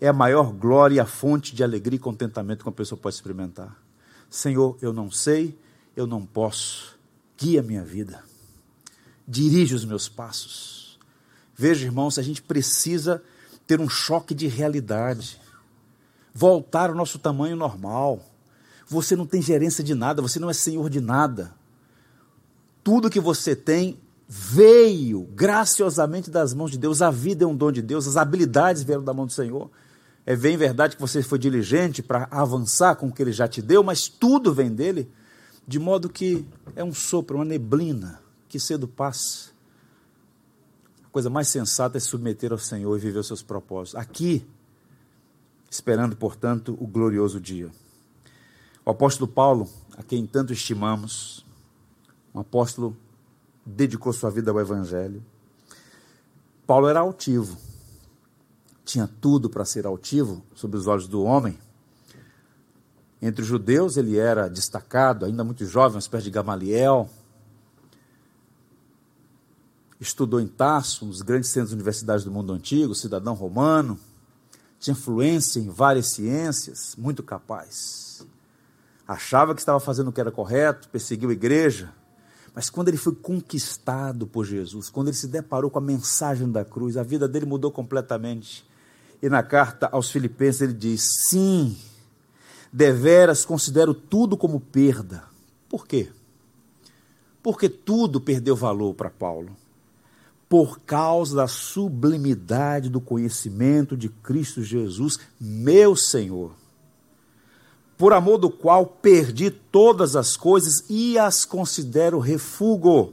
é 0.00 0.08
a 0.08 0.12
maior 0.12 0.52
glória 0.52 0.96
e 0.96 1.00
a 1.00 1.06
fonte 1.06 1.54
de 1.54 1.62
alegria 1.62 1.96
e 1.96 2.00
contentamento 2.00 2.62
que 2.62 2.68
uma 2.68 2.74
pessoa 2.74 3.00
pode 3.00 3.16
experimentar. 3.16 3.76
Senhor, 4.30 4.76
eu 4.80 4.92
não 4.92 5.10
sei, 5.10 5.58
eu 5.96 6.06
não 6.06 6.24
posso. 6.24 6.98
Guia 7.36 7.62
minha 7.62 7.82
vida. 7.82 8.22
Dirige 9.26 9.74
os 9.74 9.84
meus 9.84 10.08
passos. 10.08 10.98
Veja, 11.54 11.84
irmãos, 11.84 12.18
a 12.18 12.22
gente 12.22 12.42
precisa 12.42 13.22
ter 13.66 13.80
um 13.80 13.88
choque 13.88 14.34
de 14.34 14.46
realidade. 14.46 15.40
Voltar 16.32 16.90
ao 16.90 16.96
nosso 16.96 17.18
tamanho 17.18 17.56
normal. 17.56 18.24
Você 18.86 19.16
não 19.16 19.26
tem 19.26 19.42
gerência 19.42 19.82
de 19.82 19.94
nada, 19.94 20.22
você 20.22 20.38
não 20.38 20.48
é 20.48 20.54
senhor 20.54 20.88
de 20.88 21.00
nada 21.00 21.58
tudo 22.88 23.10
que 23.10 23.20
você 23.20 23.54
tem 23.54 24.00
veio 24.26 25.28
graciosamente 25.34 26.30
das 26.30 26.54
mãos 26.54 26.70
de 26.70 26.78
Deus. 26.78 27.02
A 27.02 27.10
vida 27.10 27.44
é 27.44 27.46
um 27.46 27.54
dom 27.54 27.70
de 27.70 27.82
Deus, 27.82 28.08
as 28.08 28.16
habilidades 28.16 28.82
vieram 28.82 29.04
da 29.04 29.12
mão 29.12 29.26
do 29.26 29.32
Senhor. 29.32 29.70
É 30.28 30.36
bem 30.36 30.58
verdade 30.58 30.94
que 30.94 31.00
você 31.00 31.22
foi 31.22 31.38
diligente 31.38 32.02
para 32.02 32.28
avançar 32.30 32.96
com 32.96 33.06
o 33.06 33.10
que 33.10 33.22
ele 33.22 33.32
já 33.32 33.48
te 33.48 33.62
deu, 33.62 33.82
mas 33.82 34.08
tudo 34.08 34.52
vem 34.52 34.70
dele, 34.70 35.10
de 35.66 35.78
modo 35.78 36.06
que 36.06 36.44
é 36.76 36.84
um 36.84 36.92
sopro, 36.92 37.38
uma 37.38 37.46
neblina 37.46 38.20
que 38.46 38.60
cedo 38.60 38.86
passa. 38.86 39.48
A 41.02 41.08
coisa 41.08 41.30
mais 41.30 41.48
sensata 41.48 41.96
é 41.96 42.00
submeter 42.00 42.52
ao 42.52 42.58
Senhor 42.58 42.94
e 42.94 43.00
viver 43.00 43.20
os 43.20 43.26
seus 43.26 43.42
propósitos. 43.42 43.98
Aqui, 43.98 44.46
esperando, 45.70 46.14
portanto, 46.14 46.76
o 46.78 46.86
glorioso 46.86 47.40
dia. 47.40 47.70
O 48.84 48.90
apóstolo 48.90 49.32
Paulo, 49.32 49.66
a 49.96 50.02
quem 50.02 50.26
tanto 50.26 50.52
estimamos, 50.52 51.42
um 52.34 52.40
apóstolo 52.40 52.94
dedicou 53.64 54.12
sua 54.12 54.28
vida 54.28 54.50
ao 54.50 54.60
Evangelho. 54.60 55.24
Paulo 56.66 56.86
era 56.86 57.00
altivo, 57.00 57.56
tinha 58.88 59.06
tudo 59.06 59.50
para 59.50 59.66
ser 59.66 59.86
altivo 59.86 60.42
sob 60.54 60.74
os 60.74 60.86
olhos 60.86 61.06
do 61.06 61.22
homem. 61.22 61.58
Entre 63.20 63.42
os 63.42 63.46
judeus 63.46 63.98
ele 63.98 64.16
era 64.16 64.48
destacado, 64.48 65.26
ainda 65.26 65.44
muito 65.44 65.66
jovem, 65.66 65.96
aos 65.96 66.08
pés 66.08 66.24
de 66.24 66.30
Gamaliel. 66.30 67.06
Estudou 70.00 70.40
em 70.40 70.46
Tarso, 70.46 71.04
um 71.04 71.10
dos 71.10 71.20
grandes 71.20 71.50
centros 71.50 71.68
de 71.68 71.74
universidades 71.74 72.24
do 72.24 72.30
mundo 72.30 72.50
antigo, 72.54 72.94
cidadão 72.94 73.34
romano. 73.34 73.98
Tinha 74.80 74.92
influência 74.92 75.60
em 75.60 75.68
várias 75.68 76.12
ciências, 76.12 76.94
muito 76.96 77.22
capaz. 77.22 78.26
Achava 79.06 79.54
que 79.54 79.60
estava 79.60 79.80
fazendo 79.80 80.08
o 80.08 80.12
que 80.12 80.20
era 80.20 80.32
correto, 80.32 80.88
perseguiu 80.88 81.28
a 81.28 81.32
igreja, 81.32 81.92
mas 82.54 82.70
quando 82.70 82.88
ele 82.88 82.96
foi 82.96 83.14
conquistado 83.14 84.26
por 84.26 84.46
Jesus, 84.46 84.88
quando 84.88 85.08
ele 85.08 85.16
se 85.16 85.28
deparou 85.28 85.70
com 85.70 85.78
a 85.78 85.82
mensagem 85.82 86.50
da 86.50 86.64
cruz, 86.64 86.96
a 86.96 87.02
vida 87.02 87.28
dele 87.28 87.44
mudou 87.44 87.70
completamente. 87.70 88.67
E 89.22 89.28
na 89.28 89.42
carta 89.42 89.88
aos 89.90 90.10
Filipenses 90.10 90.62
ele 90.62 90.72
diz: 90.72 91.02
Sim, 91.28 91.76
deveras 92.72 93.44
considero 93.44 93.92
tudo 93.92 94.36
como 94.36 94.60
perda. 94.60 95.24
Por 95.68 95.86
quê? 95.86 96.10
Porque 97.42 97.68
tudo 97.68 98.20
perdeu 98.20 98.54
valor 98.56 98.94
para 98.94 99.10
Paulo. 99.10 99.56
Por 100.48 100.80
causa 100.80 101.36
da 101.36 101.46
sublimidade 101.46 102.88
do 102.88 103.00
conhecimento 103.00 103.96
de 103.96 104.08
Cristo 104.08 104.62
Jesus, 104.62 105.18
meu 105.38 105.94
Senhor 105.94 106.54
por 107.98 108.12
amor 108.12 108.38
do 108.38 108.48
qual 108.48 108.86
perdi 108.86 109.50
todas 109.50 110.14
as 110.14 110.36
coisas 110.36 110.84
e 110.88 111.18
as 111.18 111.44
considero 111.44 112.20
refúgio, 112.20 113.12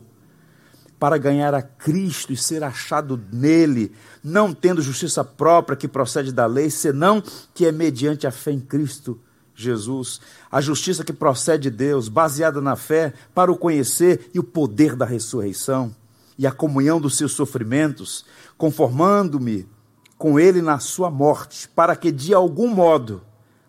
para 1.05 1.19
ganhar 1.19 1.53
a 1.53 1.61
Cristo 1.61 2.33
e 2.33 2.35
ser 2.35 2.63
achado 2.63 3.21
nele, 3.31 3.91
não 4.23 4.51
tendo 4.51 4.81
justiça 4.81 5.23
própria 5.23 5.77
que 5.77 5.87
procede 5.87 6.31
da 6.31 6.47
lei, 6.47 6.71
senão 6.71 7.21
que 7.53 7.67
é 7.67 7.71
mediante 7.71 8.25
a 8.25 8.31
fé 8.31 8.49
em 8.49 8.59
Cristo 8.59 9.19
Jesus, 9.53 10.19
a 10.51 10.59
justiça 10.59 11.03
que 11.03 11.13
procede 11.13 11.69
de 11.69 11.77
Deus, 11.77 12.09
baseada 12.09 12.59
na 12.59 12.75
fé, 12.75 13.13
para 13.35 13.51
o 13.51 13.55
conhecer 13.55 14.31
e 14.33 14.39
o 14.39 14.43
poder 14.43 14.95
da 14.95 15.05
ressurreição 15.05 15.95
e 16.39 16.47
a 16.47 16.51
comunhão 16.51 16.99
dos 16.99 17.15
seus 17.17 17.33
sofrimentos, 17.33 18.25
conformando-me 18.57 19.69
com 20.17 20.39
ele 20.39 20.59
na 20.59 20.79
sua 20.79 21.11
morte, 21.11 21.69
para 21.69 21.95
que 21.95 22.11
de 22.11 22.33
algum 22.33 22.73
modo 22.73 23.21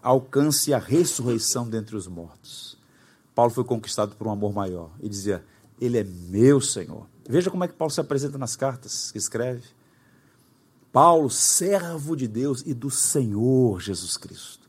alcance 0.02 0.72
a 0.72 0.78
ressurreição 0.78 1.68
dentre 1.68 1.96
os 1.96 2.08
mortos. 2.08 2.78
Paulo 3.34 3.50
foi 3.50 3.64
conquistado 3.64 4.16
por 4.16 4.26
um 4.26 4.30
amor 4.30 4.54
maior. 4.54 4.90
Ele 5.00 5.10
dizia: 5.10 5.44
Ele 5.78 5.98
é 5.98 6.02
meu 6.02 6.62
Senhor. 6.62 7.14
Veja 7.28 7.50
como 7.50 7.64
é 7.64 7.68
que 7.68 7.74
Paulo 7.74 7.92
se 7.92 8.00
apresenta 8.00 8.38
nas 8.38 8.56
cartas 8.56 9.10
que 9.10 9.18
escreve. 9.18 9.64
Paulo, 10.92 11.28
servo 11.28 12.16
de 12.16 12.26
Deus 12.26 12.62
e 12.64 12.72
do 12.72 12.90
Senhor 12.90 13.80
Jesus 13.80 14.16
Cristo. 14.16 14.66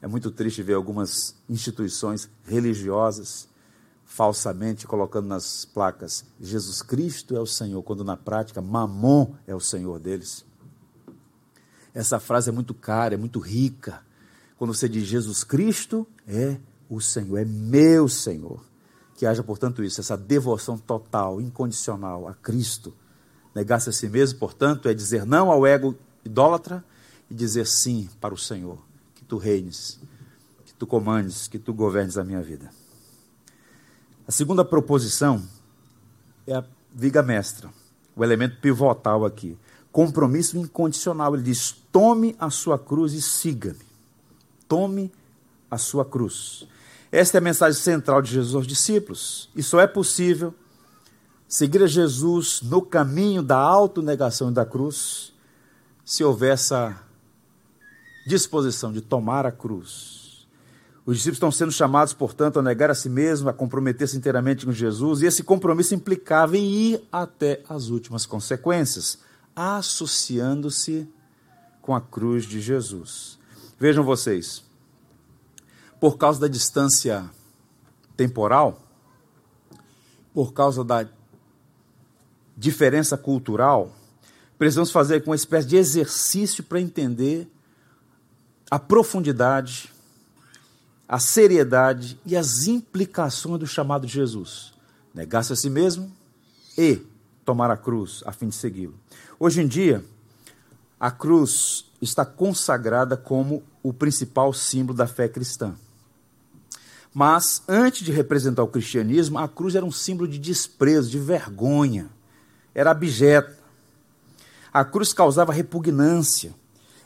É 0.00 0.08
muito 0.08 0.30
triste 0.30 0.62
ver 0.62 0.74
algumas 0.74 1.36
instituições 1.48 2.28
religiosas 2.44 3.48
falsamente 4.04 4.86
colocando 4.86 5.26
nas 5.26 5.64
placas 5.64 6.24
Jesus 6.38 6.82
Cristo 6.82 7.34
é 7.34 7.40
o 7.40 7.46
Senhor, 7.46 7.82
quando 7.82 8.04
na 8.04 8.16
prática 8.16 8.60
Mamon 8.60 9.34
é 9.46 9.54
o 9.54 9.60
Senhor 9.60 9.98
deles. 10.00 10.44
Essa 11.94 12.18
frase 12.18 12.48
é 12.50 12.52
muito 12.52 12.74
cara, 12.74 13.14
é 13.14 13.16
muito 13.16 13.38
rica. 13.38 14.02
Quando 14.58 14.74
você 14.74 14.88
diz 14.88 15.04
Jesus 15.04 15.44
Cristo 15.44 16.06
é 16.26 16.58
o 16.90 17.00
Senhor, 17.00 17.38
é 17.38 17.44
meu 17.44 18.08
Senhor. 18.08 18.71
Que 19.22 19.26
haja, 19.26 19.40
portanto, 19.40 19.84
isso, 19.84 20.00
essa 20.00 20.16
devoção 20.16 20.76
total, 20.76 21.40
incondicional 21.40 22.26
a 22.26 22.34
Cristo. 22.34 22.92
Negar-se 23.54 23.88
a 23.88 23.92
si 23.92 24.08
mesmo, 24.08 24.36
portanto, 24.40 24.88
é 24.88 24.94
dizer 24.94 25.24
não 25.24 25.48
ao 25.48 25.64
ego 25.64 25.96
idólatra 26.24 26.84
e 27.30 27.34
dizer 27.34 27.68
sim 27.68 28.10
para 28.20 28.34
o 28.34 28.36
Senhor. 28.36 28.84
Que 29.14 29.22
tu 29.22 29.36
reines, 29.36 30.00
que 30.64 30.74
tu 30.74 30.88
comandes, 30.88 31.46
que 31.46 31.56
tu 31.56 31.72
governes 31.72 32.18
a 32.18 32.24
minha 32.24 32.42
vida. 32.42 32.68
A 34.26 34.32
segunda 34.32 34.64
proposição 34.64 35.40
é 36.44 36.56
a 36.56 36.64
viga 36.92 37.22
mestra, 37.22 37.70
o 38.16 38.24
elemento 38.24 38.60
pivotal 38.60 39.24
aqui. 39.24 39.56
Compromisso 39.92 40.58
incondicional. 40.58 41.36
Ele 41.36 41.44
diz: 41.44 41.70
tome 41.92 42.34
a 42.40 42.50
sua 42.50 42.76
cruz 42.76 43.12
e 43.12 43.22
siga-me. 43.22 43.86
Tome 44.66 45.12
a 45.70 45.78
sua 45.78 46.04
cruz. 46.04 46.66
Esta 47.12 47.36
é 47.36 47.38
a 47.38 47.42
mensagem 47.42 47.78
central 47.78 48.22
de 48.22 48.32
Jesus 48.32 48.54
aos 48.54 48.66
discípulos. 48.66 49.50
E 49.54 49.62
só 49.62 49.78
é 49.78 49.86
possível 49.86 50.54
seguir 51.46 51.82
a 51.82 51.86
Jesus 51.86 52.62
no 52.62 52.80
caminho 52.80 53.42
da 53.42 53.58
autonegação 53.58 54.50
e 54.50 54.54
da 54.54 54.64
cruz 54.64 55.34
se 56.04 56.24
houver 56.24 56.54
essa 56.54 56.98
disposição 58.26 58.90
de 58.90 59.02
tomar 59.02 59.44
a 59.44 59.52
cruz 59.52 60.22
os 61.04 61.16
discípulos 61.16 61.36
estão 61.36 61.50
sendo 61.50 61.72
chamados, 61.72 62.12
portanto, 62.12 62.60
a 62.60 62.62
negar 62.62 62.88
a 62.88 62.94
si 62.94 63.08
mesmos, 63.08 63.48
a 63.48 63.52
comprometer-se 63.52 64.16
inteiramente 64.16 64.64
com 64.64 64.70
Jesus, 64.70 65.20
e 65.20 65.26
esse 65.26 65.42
compromisso 65.42 65.94
implicava 65.94 66.56
em 66.56 66.64
ir 66.64 67.08
até 67.10 67.60
as 67.68 67.88
últimas 67.88 68.24
consequências, 68.24 69.18
associando-se 69.54 71.08
com 71.80 71.92
a 71.92 72.00
cruz 72.00 72.44
de 72.44 72.60
Jesus. 72.60 73.36
Vejam 73.80 74.04
vocês, 74.04 74.62
por 76.02 76.18
causa 76.18 76.40
da 76.40 76.48
distância 76.48 77.30
temporal, 78.16 78.82
por 80.34 80.52
causa 80.52 80.82
da 80.82 81.06
diferença 82.56 83.16
cultural, 83.16 83.92
precisamos 84.58 84.90
fazer 84.90 85.22
com 85.22 85.30
uma 85.30 85.36
espécie 85.36 85.68
de 85.68 85.76
exercício 85.76 86.64
para 86.64 86.80
entender 86.80 87.48
a 88.68 88.80
profundidade 88.80 89.92
a 91.08 91.20
seriedade 91.20 92.18
e 92.26 92.36
as 92.36 92.66
implicações 92.66 93.60
do 93.60 93.66
chamado 93.66 94.04
de 94.04 94.12
Jesus. 94.12 94.72
Negar-se 95.14 95.52
a 95.52 95.56
si 95.56 95.70
mesmo 95.70 96.10
e 96.76 97.00
tomar 97.44 97.70
a 97.70 97.76
cruz 97.76 98.24
a 98.26 98.32
fim 98.32 98.48
de 98.48 98.56
segui-lo. 98.56 98.98
Hoje 99.38 99.62
em 99.62 99.68
dia, 99.68 100.04
a 100.98 101.12
cruz 101.12 101.84
está 102.00 102.24
consagrada 102.24 103.16
como 103.16 103.62
o 103.84 103.92
principal 103.92 104.52
símbolo 104.52 104.98
da 104.98 105.06
fé 105.06 105.28
cristã. 105.28 105.76
Mas, 107.14 107.62
antes 107.68 108.04
de 108.04 108.12
representar 108.12 108.62
o 108.62 108.68
cristianismo, 108.68 109.38
a 109.38 109.46
cruz 109.46 109.74
era 109.74 109.84
um 109.84 109.92
símbolo 109.92 110.28
de 110.28 110.38
desprezo, 110.38 111.10
de 111.10 111.18
vergonha, 111.18 112.08
era 112.74 112.90
abjeta. 112.90 113.58
A 114.72 114.84
cruz 114.84 115.12
causava 115.12 115.52
repugnância, 115.52 116.54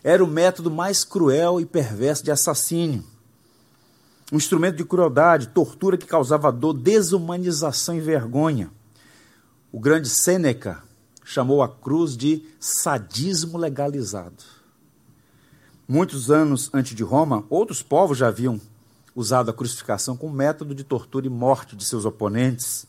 era 0.05 0.23
o 0.23 0.29
método 0.29 0.71
mais 0.71 1.03
cruel 1.03 1.61
e 1.61 1.67
perverso 1.67 2.23
de 2.23 2.31
assassínio 2.31 3.05
um 4.33 4.37
instrumento 4.37 4.77
de 4.77 4.85
crueldade, 4.85 5.49
tortura 5.49 5.97
que 5.97 6.07
causava 6.07 6.51
dor, 6.51 6.75
desumanização 6.75 7.95
e 7.95 8.01
vergonha. 8.01 8.71
O 9.71 9.79
grande 9.79 10.09
Sêneca 10.09 10.83
chamou 11.25 11.63
a 11.63 11.69
cruz 11.69 12.17
de 12.17 12.45
sadismo 12.59 13.57
legalizado. 13.57 14.43
Muitos 15.87 16.31
anos 16.31 16.71
antes 16.75 16.97
de 16.97 17.05
Roma, 17.05 17.45
outros 17.49 17.83
povos 17.83 18.19
já 18.19 18.29
haviam 18.29 18.61
usado 19.17 19.51
a 19.51 19.55
crucificação 19.55 20.15
como 20.15 20.35
método 20.35 20.75
de 20.75 20.85
tortura 20.85 21.27
e 21.27 21.31
morte 21.31 21.75
de 21.75 21.85
seus 21.85 22.05
oponentes. 22.05 22.87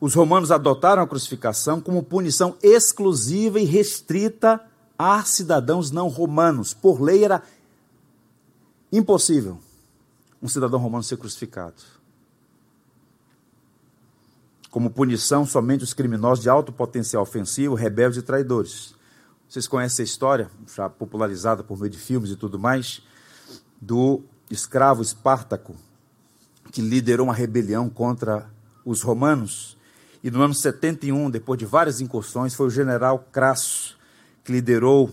Os 0.00 0.14
romanos 0.14 0.50
adotaram 0.50 1.02
a 1.02 1.06
crucificação 1.06 1.80
como 1.80 2.02
punição 2.02 2.56
exclusiva 2.60 3.60
e 3.60 3.64
restrita 3.64 4.60
a 4.98 5.22
cidadãos 5.22 5.92
não 5.92 6.08
romanos. 6.08 6.74
Por 6.74 7.00
lei 7.00 7.24
era 7.24 7.42
impossível 8.90 9.58
um 10.42 10.48
cidadão 10.48 10.80
romano 10.80 11.04
ser 11.04 11.16
crucificado. 11.16 11.82
Como 14.70 14.90
punição, 14.90 15.46
somente 15.46 15.84
os 15.84 15.92
criminosos 15.92 16.42
de 16.42 16.48
alto 16.48 16.72
potencial 16.72 17.22
ofensivo, 17.22 17.74
rebeldes 17.74 18.18
e 18.18 18.22
traidores. 18.22 18.94
Vocês 19.48 19.68
conhecem 19.68 20.02
a 20.02 20.06
história, 20.06 20.50
já 20.74 20.88
popularizada 20.88 21.62
por 21.62 21.78
meio 21.78 21.90
de 21.90 21.98
filmes 21.98 22.30
e 22.30 22.36
tudo 22.36 22.58
mais, 22.58 23.02
do 23.80 24.22
escravo 24.50 25.02
Espartaco, 25.02 25.76
que 26.72 26.82
liderou 26.82 27.26
uma 27.26 27.34
rebelião 27.34 27.88
contra 27.88 28.50
os 28.84 29.02
romanos. 29.02 29.76
E 30.22 30.30
no 30.30 30.42
ano 30.42 30.54
71, 30.54 31.30
depois 31.30 31.58
de 31.58 31.64
várias 31.64 32.00
incursões, 32.00 32.54
foi 32.54 32.66
o 32.66 32.70
general 32.70 33.26
Crasso 33.32 33.98
que 34.44 34.52
liderou 34.52 35.10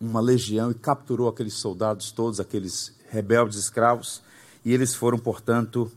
uma 0.00 0.20
legião 0.20 0.70
e 0.70 0.74
capturou 0.74 1.28
aqueles 1.28 1.54
soldados 1.54 2.10
todos, 2.10 2.40
aqueles 2.40 2.94
rebeldes 3.08 3.58
escravos, 3.58 4.22
e 4.64 4.72
eles 4.72 4.94
foram, 4.94 5.18
portanto, 5.18 5.90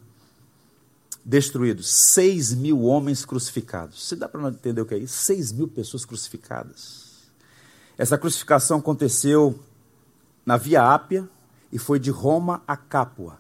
destruídos. 1.24 2.12
Seis 2.14 2.54
mil 2.54 2.84
homens 2.84 3.26
crucificados. 3.26 4.08
Você 4.08 4.16
dá 4.16 4.28
para 4.28 4.48
entender 4.50 4.82
o 4.82 4.86
que 4.86 4.94
é 4.94 4.98
isso? 5.00 5.18
Seis 5.18 5.52
mil 5.52 5.68
pessoas 5.68 6.06
crucificadas. 6.06 7.06
Essa 7.98 8.18
crucificação 8.18 8.80
aconteceu 8.80 9.58
na 10.46 10.58
Via 10.58 10.94
Ápia 10.94 11.28
e 11.76 11.78
foi 11.78 12.00
de 12.00 12.10
Roma 12.10 12.64
a 12.66 12.78
Capua. 12.78 13.38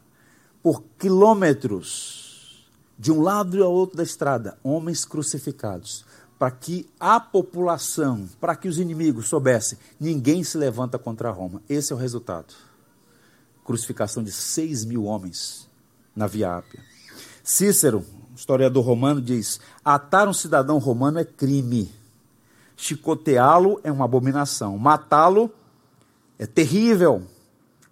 Por 0.62 0.84
quilômetros, 1.00 2.68
de 3.00 3.10
um 3.10 3.22
lado 3.22 3.64
ao 3.64 3.72
outro 3.72 3.96
da 3.96 4.04
estrada, 4.04 4.58
homens 4.62 5.06
crucificados. 5.06 6.04
Para 6.38 6.52
que 6.52 6.86
a 7.00 7.18
população, 7.18 8.28
para 8.42 8.54
que 8.58 8.68
os 8.68 8.78
inimigos 8.78 9.30
soubessem, 9.30 9.80
ninguém 9.98 10.44
se 10.44 10.58
levanta 10.58 11.00
contra 11.00 11.32
Roma. 11.32 11.62
Esse 11.70 11.94
é 11.94 11.96
o 11.96 12.00
resultado 12.00 12.54
crucificação 13.64 14.22
de 14.22 14.34
6 14.34 14.84
mil 14.84 15.06
homens 15.06 15.68
na 16.14 16.28
Via 16.28 16.58
Ápia. 16.58 16.82
Cícero, 17.42 18.06
historiador 18.36 18.86
romano, 18.86 19.22
diz: 19.22 19.62
atar 19.84 20.28
um 20.28 20.34
cidadão 20.34 20.78
romano 20.78 21.20
é 21.20 21.24
crime, 21.24 21.90
chicoteá-lo 22.76 23.80
é 23.82 23.90
uma 23.90 24.04
abominação, 24.04 24.78
matá-lo 24.78 25.50
é 26.38 26.46
terrível, 26.46 27.24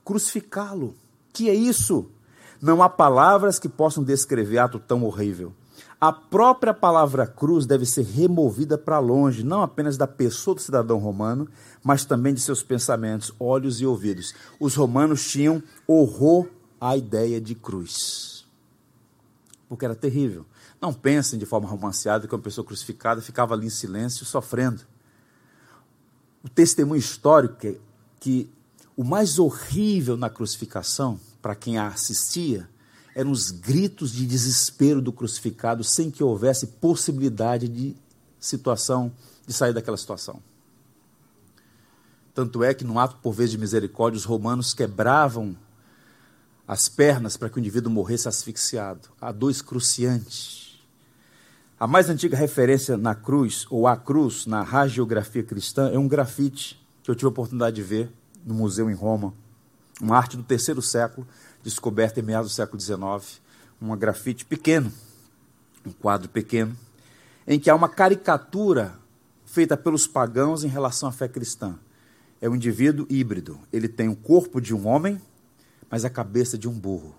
crucificá-lo, 0.04 0.96
que 1.32 1.50
é 1.50 1.54
isso? 1.54 2.10
Não 2.62 2.82
há 2.82 2.90
palavras 2.90 3.60
que 3.60 3.68
possam 3.68 4.04
descrever 4.04 4.60
ato 4.60 4.80
tão 4.80 5.04
horrível. 5.04 5.54
A 6.00 6.12
própria 6.12 6.74
palavra 6.74 7.26
cruz 7.26 7.66
deve 7.66 7.86
ser 7.86 8.04
removida 8.04 8.78
para 8.78 9.00
longe, 9.00 9.44
não 9.44 9.62
apenas 9.62 9.96
da 9.96 10.06
pessoa 10.06 10.54
do 10.54 10.62
cidadão 10.62 10.98
romano, 10.98 11.48
mas 11.82 12.04
também 12.04 12.34
de 12.34 12.42
seus 12.42 12.62
pensamentos, 12.62 13.34
olhos 13.40 13.80
e 13.80 13.86
ouvidos. 13.86 14.34
Os 14.60 14.76
romanos 14.76 15.30
tinham 15.30 15.64
horror 15.88 16.48
à 16.80 16.98
ideia 16.98 17.40
de 17.40 17.56
cruz, 17.56 18.46
porque 19.70 19.86
era 19.86 19.96
terrível. 19.96 20.46
Não 20.82 20.94
pensem 20.94 21.40
de 21.40 21.46
forma 21.46 21.70
romanceada 21.70 22.28
que 22.28 22.36
uma 22.36 22.42
pessoa 22.42 22.68
crucificada 22.68 23.22
ficava 23.22 23.54
ali 23.54 23.68
em 23.68 23.70
silêncio, 23.70 24.26
sofrendo. 24.26 24.82
O 26.44 26.50
testemunho 26.50 27.00
histórico 27.00 27.66
é 27.66 27.76
que 28.20 28.52
o 28.96 29.04
mais 29.04 29.40
horrível 29.40 30.16
na 30.16 30.30
crucificação, 30.30 31.20
para 31.42 31.56
quem 31.56 31.78
a 31.78 31.88
assistia, 31.88 32.70
eram 33.16 33.32
os 33.32 33.52
gritos 33.52 34.12
de 34.12 34.26
desespero 34.26 35.02
do 35.02 35.12
crucificado, 35.12 35.84
sem 35.84 36.10
que 36.10 36.24
houvesse 36.24 36.68
possibilidade 36.68 37.68
de 37.68 37.96
situação, 38.40 39.12
de 39.46 39.54
sair 39.54 39.74
daquela 39.74 39.98
situação. 39.98 40.42
Tanto 42.34 42.64
é 42.64 42.74
que, 42.74 42.84
no 42.84 42.98
ato 42.98 43.18
por 43.18 43.34
vez 43.34 43.52
de 43.52 43.58
misericórdia, 43.58 44.18
os 44.18 44.26
romanos 44.26 44.74
quebravam 44.74 45.56
as 46.68 46.90
pernas 46.90 47.38
para 47.38 47.50
que 47.50 47.58
o 47.58 47.60
indivíduo 47.60 47.92
morresse 47.92 48.28
asfixiado. 48.28 49.10
A 49.22 49.32
dor 49.32 49.52
excruciante. 49.52 50.84
A 51.80 51.86
mais 51.86 52.10
antiga 52.10 52.38
referência 52.38 52.98
na 52.98 53.14
cruz, 53.14 53.68
ou 53.70 53.88
à 53.88 53.96
cruz, 53.96 54.46
na 54.46 54.62
hagiografia 54.62 55.44
cristã, 55.44 55.90
é 55.90 56.00
um 56.00 56.08
grafite 56.08 56.82
que 57.04 57.12
eu 57.12 57.16
tive 57.16 57.28
a 57.28 57.30
oportunidade 57.30 57.76
de 57.76 57.84
ver 57.84 58.12
no 58.46 58.54
museu 58.54 58.90
em 58.90 58.94
Roma. 58.94 59.34
Uma 60.02 60.18
arte 60.18 60.36
do 60.36 60.44
terceiro 60.44 60.82
século, 60.82 61.28
descoberta 61.64 62.20
em 62.20 62.24
meados 62.24 62.52
do 62.52 62.56
século 62.56 62.80
XIX. 62.80 63.42
Uma 63.80 63.96
grafite 63.96 64.46
pequeno, 64.46 64.92
um 65.86 65.92
quadro 65.92 66.30
pequeno, 66.30 66.76
em 67.48 67.60
que 67.60 67.70
há 67.70 67.76
uma 67.76 67.90
caricatura 67.90 68.98
feita 69.46 69.78
pelos 69.78 70.08
pagãos 70.08 70.64
em 70.64 70.68
relação 70.68 71.08
à 71.08 71.12
fé 71.12 71.28
cristã. 71.28 71.78
É 72.42 72.50
um 72.50 72.56
indivíduo 72.56 73.06
híbrido. 73.10 73.60
Ele 73.72 73.88
tem 73.88 74.10
o 74.10 74.16
corpo 74.16 74.60
de 74.60 74.74
um 74.74 74.88
homem, 74.88 75.22
mas 75.90 76.04
a 76.04 76.10
cabeça 76.10 76.58
de 76.58 76.68
um 76.68 76.74
burro. 76.74 77.16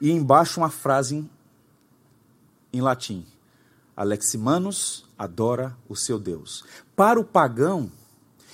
E 0.00 0.10
embaixo 0.10 0.60
uma 0.60 0.70
frase 0.70 1.16
em, 1.16 1.30
em 2.72 2.80
latim: 2.80 3.26
Aleximanus 3.96 5.04
adora 5.18 5.76
o 5.88 5.96
seu 5.96 6.18
Deus. 6.18 6.64
Para 6.96 7.20
o 7.20 7.24
pagão, 7.24 7.90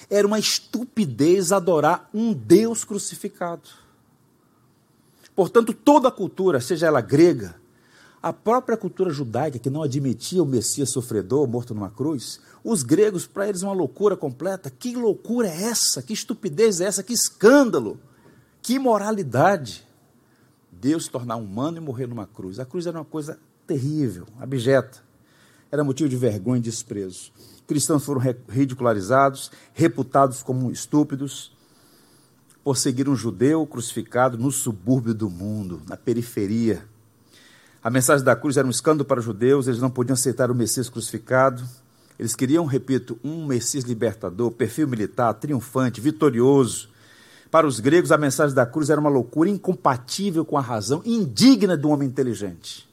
era 0.08 0.26
uma 0.26 0.38
estupidez 0.38 1.52
adorar 1.52 2.08
um 2.12 2.32
Deus 2.32 2.84
crucificado. 2.84 3.68
Portanto, 5.34 5.74
toda 5.74 6.08
a 6.08 6.12
cultura, 6.12 6.60
seja 6.60 6.86
ela 6.86 7.00
grega, 7.00 7.56
a 8.22 8.32
própria 8.32 8.76
cultura 8.76 9.10
judaica, 9.10 9.58
que 9.58 9.70
não 9.70 9.82
admitia 9.82 10.42
o 10.42 10.46
Messias 10.46 10.90
sofredor 10.90 11.46
morto 11.46 11.74
numa 11.74 11.90
cruz, 11.90 12.40
os 12.64 12.82
gregos, 12.82 13.26
para 13.26 13.48
eles, 13.48 13.62
uma 13.62 13.72
loucura 13.72 14.16
completa. 14.16 14.70
Que 14.70 14.96
loucura 14.96 15.48
é 15.48 15.64
essa? 15.64 16.02
Que 16.02 16.12
estupidez 16.12 16.80
é 16.80 16.86
essa? 16.86 17.02
Que 17.02 17.12
escândalo! 17.12 18.00
Que 18.60 18.74
imoralidade! 18.74 19.86
Deus 20.72 21.04
se 21.04 21.10
tornar 21.10 21.36
humano 21.36 21.76
e 21.76 21.80
morrer 21.80 22.06
numa 22.06 22.26
cruz. 22.26 22.58
A 22.58 22.64
cruz 22.64 22.86
era 22.86 22.98
uma 22.98 23.04
coisa 23.04 23.38
terrível, 23.66 24.26
abjeta. 24.40 24.98
Era 25.70 25.84
motivo 25.84 26.08
de 26.08 26.16
vergonha 26.16 26.58
e 26.58 26.62
desprezo. 26.62 27.30
Cristãos 27.66 28.04
foram 28.04 28.22
ridicularizados, 28.48 29.50
reputados 29.74 30.42
como 30.42 30.70
estúpidos, 30.70 31.52
por 32.62 32.76
seguir 32.76 33.08
um 33.08 33.16
judeu 33.16 33.66
crucificado 33.66 34.38
no 34.38 34.50
subúrbio 34.50 35.14
do 35.14 35.28
mundo, 35.28 35.82
na 35.88 35.96
periferia. 35.96 36.84
A 37.82 37.90
mensagem 37.90 38.24
da 38.24 38.34
cruz 38.34 38.56
era 38.56 38.66
um 38.66 38.70
escândalo 38.70 39.04
para 39.04 39.20
os 39.20 39.24
judeus, 39.24 39.66
eles 39.66 39.80
não 39.80 39.90
podiam 39.90 40.14
aceitar 40.14 40.50
o 40.50 40.54
Messias 40.54 40.88
crucificado. 40.88 41.62
Eles 42.18 42.34
queriam, 42.34 42.64
repito, 42.64 43.18
um 43.22 43.46
Messias 43.46 43.84
libertador, 43.84 44.50
perfil 44.50 44.88
militar, 44.88 45.34
triunfante, 45.34 46.00
vitorioso, 46.00 46.88
para 47.50 47.66
os 47.66 47.80
gregos, 47.80 48.12
a 48.12 48.18
mensagem 48.18 48.54
da 48.54 48.66
cruz 48.66 48.90
era 48.90 49.00
uma 49.00 49.08
loucura 49.08 49.48
incompatível 49.48 50.44
com 50.44 50.58
a 50.58 50.60
razão, 50.60 51.00
indigna 51.04 51.76
de 51.76 51.86
um 51.86 51.90
homem 51.90 52.08
inteligente. 52.08 52.88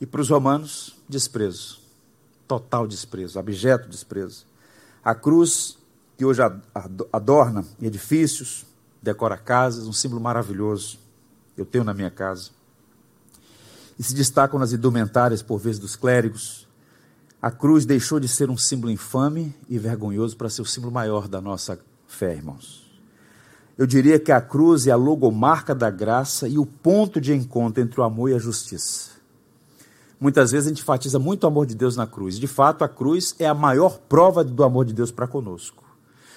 E 0.00 0.06
para 0.06 0.20
os 0.20 0.30
romanos, 0.30 0.96
desprezo. 1.08 1.78
Total 2.48 2.86
desprezo, 2.88 3.38
abjeto 3.38 3.88
desprezo. 3.88 4.46
A 5.04 5.14
cruz, 5.14 5.78
que 6.16 6.24
hoje 6.24 6.40
adorna 7.12 7.64
edifícios, 7.80 8.64
decora 9.02 9.36
casas, 9.36 9.86
um 9.86 9.92
símbolo 9.92 10.20
maravilhoso. 10.20 10.98
Eu 11.56 11.66
tenho 11.66 11.84
na 11.84 11.92
minha 11.92 12.10
casa. 12.10 12.50
E 13.98 14.02
se 14.02 14.14
destacam 14.14 14.58
nas 14.58 14.72
indumentárias, 14.72 15.42
por 15.42 15.58
vezes, 15.58 15.78
dos 15.78 15.94
clérigos. 15.94 16.66
A 17.40 17.50
cruz 17.50 17.84
deixou 17.84 18.18
de 18.18 18.28
ser 18.28 18.48
um 18.48 18.56
símbolo 18.56 18.90
infame 18.90 19.54
e 19.68 19.78
vergonhoso 19.78 20.36
para 20.36 20.48
ser 20.48 20.62
o 20.62 20.66
símbolo 20.66 20.92
maior 20.92 21.28
da 21.28 21.40
nossa 21.40 21.78
fé, 22.06 22.34
irmãos. 22.34 22.90
Eu 23.76 23.86
diria 23.86 24.18
que 24.18 24.32
a 24.32 24.40
cruz 24.40 24.86
é 24.86 24.90
a 24.90 24.96
logomarca 24.96 25.74
da 25.74 25.90
graça 25.90 26.48
e 26.48 26.58
o 26.58 26.66
ponto 26.66 27.20
de 27.20 27.34
encontro 27.34 27.82
entre 27.82 28.00
o 28.00 28.04
amor 28.04 28.30
e 28.30 28.34
a 28.34 28.38
justiça. 28.38 29.17
Muitas 30.20 30.50
vezes 30.50 30.66
a 30.66 30.70
gente 30.70 30.82
enfatiza 30.82 31.18
muito 31.18 31.44
o 31.44 31.46
amor 31.46 31.66
de 31.66 31.74
Deus 31.74 31.96
na 31.96 32.06
cruz. 32.06 32.38
De 32.38 32.46
fato, 32.46 32.82
a 32.82 32.88
cruz 32.88 33.34
é 33.38 33.46
a 33.46 33.54
maior 33.54 33.98
prova 33.98 34.42
do 34.42 34.64
amor 34.64 34.84
de 34.84 34.92
Deus 34.92 35.12
para 35.12 35.28
conosco. 35.28 35.84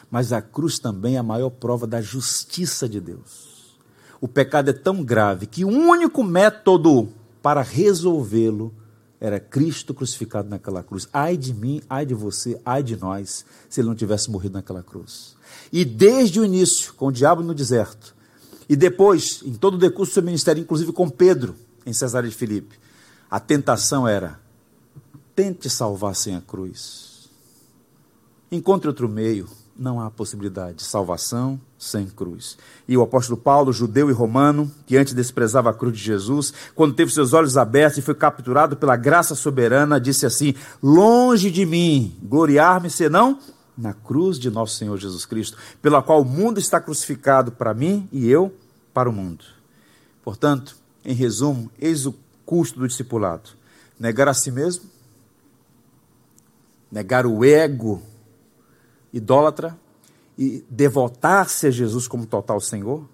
Mas 0.10 0.32
a 0.32 0.42
cruz 0.42 0.78
também 0.78 1.16
é 1.16 1.20
a 1.20 1.24
maior 1.24 1.50
prova 1.50 1.88
da 1.88 2.02
justiça 2.02 2.88
de 2.88 3.00
Deus. 3.00 3.80
O 4.20 4.28
pecado 4.28 4.70
é 4.70 4.74
tão 4.74 5.04
grave 5.04 5.48
que 5.48 5.66
o 5.66 5.70
único 5.70 6.24
método 6.24 7.10
para 7.42 7.62
resolvê-lo 7.62 8.72
era 9.20 9.40
Cristo 9.40 9.94
crucificado 9.94 10.50
naquela 10.50 10.84
cruz. 10.84 11.08
Ai 11.12 11.38
de 11.38 11.54
mim, 11.54 11.82
ai 11.90 12.06
de 12.06 12.14
você, 12.14 12.60
ai 12.66 12.84
de 12.84 12.98
nós, 12.98 13.46
se 13.70 13.82
ele 13.82 13.88
não 13.88 13.96
tivesse 13.96 14.30
morrido 14.30 14.54
naquela 14.54 14.84
cruz. 14.84 15.36
E 15.72 15.84
desde 15.84 16.40
o 16.40 16.46
início, 16.46 16.94
com 16.94 17.08
o 17.08 17.12
diabo 17.12 17.42
no 17.42 17.54
deserto, 17.54 18.16
e 18.68 18.76
depois, 18.76 19.42
em 19.44 19.54
todo 19.54 19.76
o 19.76 19.78
decurso 19.78 20.12
do 20.12 20.14
seu 20.16 20.24
ministério, 20.24 20.62
inclusive 20.62 20.92
com 20.92 21.10
Pedro, 21.10 21.56
em 21.86 21.94
Cesareia 21.94 22.32
de 22.32 22.38
Filipe, 22.38 22.80
a 23.32 23.40
tentação 23.40 24.06
era: 24.06 24.38
tente 25.34 25.70
salvar 25.70 26.14
sem 26.14 26.36
a 26.36 26.42
cruz. 26.42 27.30
Encontre 28.52 28.90
outro 28.90 29.08
meio, 29.08 29.48
não 29.78 30.02
há 30.02 30.12
possibilidade 30.12 30.80
de 30.80 30.84
salvação 30.84 31.60
sem 31.80 32.06
cruz. 32.06 32.58
E 32.86 32.98
o 32.98 33.02
apóstolo 33.02 33.40
Paulo, 33.40 33.72
judeu 33.72 34.10
e 34.10 34.14
romano, 34.14 34.70
que 34.86 34.98
antes 34.98 35.14
desprezava 35.14 35.70
a 35.70 35.74
cruz 35.74 35.98
de 35.98 36.04
Jesus, 36.04 36.54
quando 36.76 36.94
teve 36.94 37.14
seus 37.14 37.32
olhos 37.32 37.56
abertos 37.56 37.98
e 37.98 38.02
foi 38.02 38.14
capturado 38.14 38.76
pela 38.76 38.98
graça 38.98 39.34
soberana, 39.34 40.02
disse 40.02 40.26
assim: 40.26 40.54
Longe 40.84 41.50
de 41.50 41.66
mim 41.66 42.14
gloriar-me 42.22 42.90
senão 42.90 43.40
na 43.78 43.94
cruz 43.94 44.38
de 44.38 44.52
nosso 44.52 44.76
Senhor 44.76 44.98
Jesus 44.98 45.26
Cristo, 45.26 45.58
pela 45.82 46.04
qual 46.04 46.22
o 46.22 46.26
mundo 46.26 46.60
está 46.60 46.82
crucificado 46.82 47.54
para 47.54 47.74
mim 47.74 48.08
e 48.12 48.30
eu 48.30 48.54
para 48.94 49.10
o 49.10 49.14
mundo. 49.14 49.46
Portanto, 50.22 50.76
em 51.04 51.16
resumo, 51.16 51.72
eis 51.80 52.06
o 52.06 52.14
custo 52.52 52.82
do 52.82 52.88
discipulado: 52.88 53.52
negar 53.98 54.28
a 54.28 54.34
si 54.34 54.52
mesmo, 54.52 54.84
negar 56.92 57.26
o 57.26 57.46
ego 57.46 58.04
idólatra 59.14 59.80
e 60.38 60.62
devotar-se 60.70 61.68
a 61.68 61.72
Jesus 61.72 62.10
como 62.10 62.26
total 62.26 62.60
Senhor. 62.60 63.08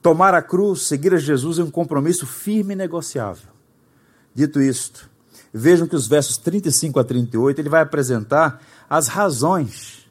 Tomar 0.00 0.32
a 0.32 0.40
cruz, 0.40 0.86
seguir 0.86 1.12
a 1.12 1.18
Jesus 1.18 1.58
é 1.58 1.62
um 1.62 1.70
compromisso 1.70 2.26
firme 2.26 2.72
e 2.72 2.76
negociável. 2.76 3.50
Dito 4.34 4.62
isto, 4.62 5.10
vejam 5.52 5.86
que 5.86 5.94
os 5.94 6.08
versos 6.08 6.38
35 6.38 6.98
a 6.98 7.04
38 7.04 7.60
ele 7.60 7.68
vai 7.68 7.82
apresentar 7.82 8.62
as 8.88 9.08
razões 9.08 10.10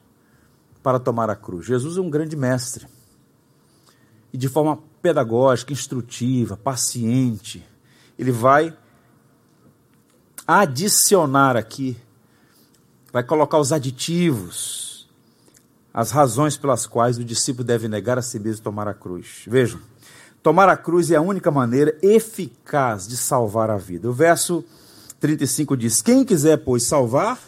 para 0.80 1.00
tomar 1.00 1.28
a 1.28 1.34
cruz. 1.34 1.66
Jesus 1.66 1.96
é 1.96 2.00
um 2.00 2.08
grande 2.08 2.36
mestre. 2.36 2.86
E 4.32 4.38
de 4.38 4.48
forma 4.48 4.78
pedagógica, 5.02 5.72
instrutiva, 5.72 6.56
paciente, 6.56 7.66
ele 8.20 8.30
vai 8.30 8.76
adicionar 10.46 11.56
aqui, 11.56 11.96
vai 13.10 13.22
colocar 13.22 13.58
os 13.58 13.72
aditivos, 13.72 15.08
as 15.92 16.10
razões 16.10 16.54
pelas 16.58 16.86
quais 16.86 17.16
o 17.16 17.24
discípulo 17.24 17.64
deve 17.64 17.88
negar 17.88 18.18
a 18.18 18.22
si 18.22 18.38
mesmo 18.38 18.60
e 18.60 18.62
tomar 18.62 18.86
a 18.86 18.92
cruz. 18.92 19.44
Vejam, 19.46 19.80
tomar 20.42 20.68
a 20.68 20.76
cruz 20.76 21.10
é 21.10 21.16
a 21.16 21.22
única 21.22 21.50
maneira 21.50 21.96
eficaz 22.02 23.08
de 23.08 23.16
salvar 23.16 23.70
a 23.70 23.78
vida. 23.78 24.10
O 24.10 24.12
verso 24.12 24.62
35 25.18 25.74
diz: 25.74 26.02
Quem 26.02 26.22
quiser, 26.22 26.58
pois, 26.58 26.82
salvar 26.82 27.38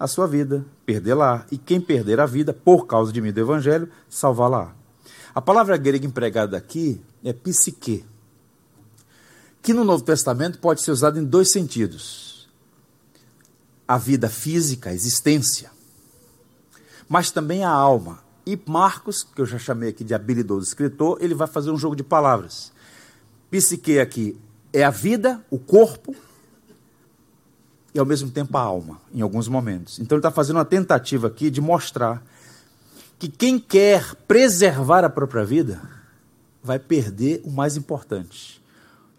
a 0.00 0.08
sua 0.08 0.26
vida, 0.26 0.66
perdê-la. 0.84 1.46
E 1.48 1.56
quem 1.56 1.80
perder 1.80 2.18
a 2.18 2.26
vida, 2.26 2.52
por 2.52 2.88
causa 2.88 3.12
de 3.12 3.20
mim 3.20 3.32
do 3.32 3.38
Evangelho, 3.38 3.88
salvá-la. 4.08 4.74
A 5.32 5.40
palavra 5.40 5.76
grega 5.76 6.04
empregada 6.04 6.56
aqui 6.56 7.00
é 7.24 7.32
psique, 7.32 8.04
que 9.62 9.72
no 9.72 9.84
Novo 9.84 10.02
Testamento 10.02 10.58
pode 10.58 10.82
ser 10.82 10.90
usada 10.90 11.18
em 11.18 11.24
dois 11.24 11.50
sentidos: 11.50 12.48
a 13.86 13.96
vida 13.96 14.28
física, 14.28 14.90
a 14.90 14.94
existência, 14.94 15.70
mas 17.08 17.30
também 17.30 17.64
a 17.64 17.70
alma. 17.70 18.20
E 18.44 18.60
Marcos, 18.66 19.22
que 19.22 19.40
eu 19.40 19.46
já 19.46 19.56
chamei 19.56 19.90
aqui 19.90 20.02
de 20.02 20.14
habilidoso 20.14 20.66
escritor, 20.66 21.18
ele 21.20 21.34
vai 21.34 21.46
fazer 21.46 21.70
um 21.70 21.78
jogo 21.78 21.94
de 21.94 22.02
palavras. 22.02 22.72
Psique 23.48 24.00
aqui 24.00 24.36
é 24.72 24.82
a 24.82 24.90
vida, 24.90 25.44
o 25.48 25.58
corpo, 25.58 26.16
e 27.94 27.98
ao 27.98 28.06
mesmo 28.06 28.30
tempo 28.30 28.56
a 28.56 28.60
alma, 28.60 29.00
em 29.12 29.20
alguns 29.20 29.46
momentos. 29.46 29.98
Então 29.98 30.16
ele 30.16 30.20
está 30.20 30.30
fazendo 30.30 30.56
uma 30.56 30.64
tentativa 30.64 31.28
aqui 31.28 31.50
de 31.50 31.60
mostrar 31.60 32.24
que 33.18 33.28
quem 33.28 33.58
quer 33.58 34.14
preservar 34.26 35.04
a 35.04 35.10
própria 35.10 35.44
vida 35.44 35.80
vai 36.62 36.78
perder 36.78 37.42
o 37.44 37.50
mais 37.50 37.76
importante. 37.76 38.61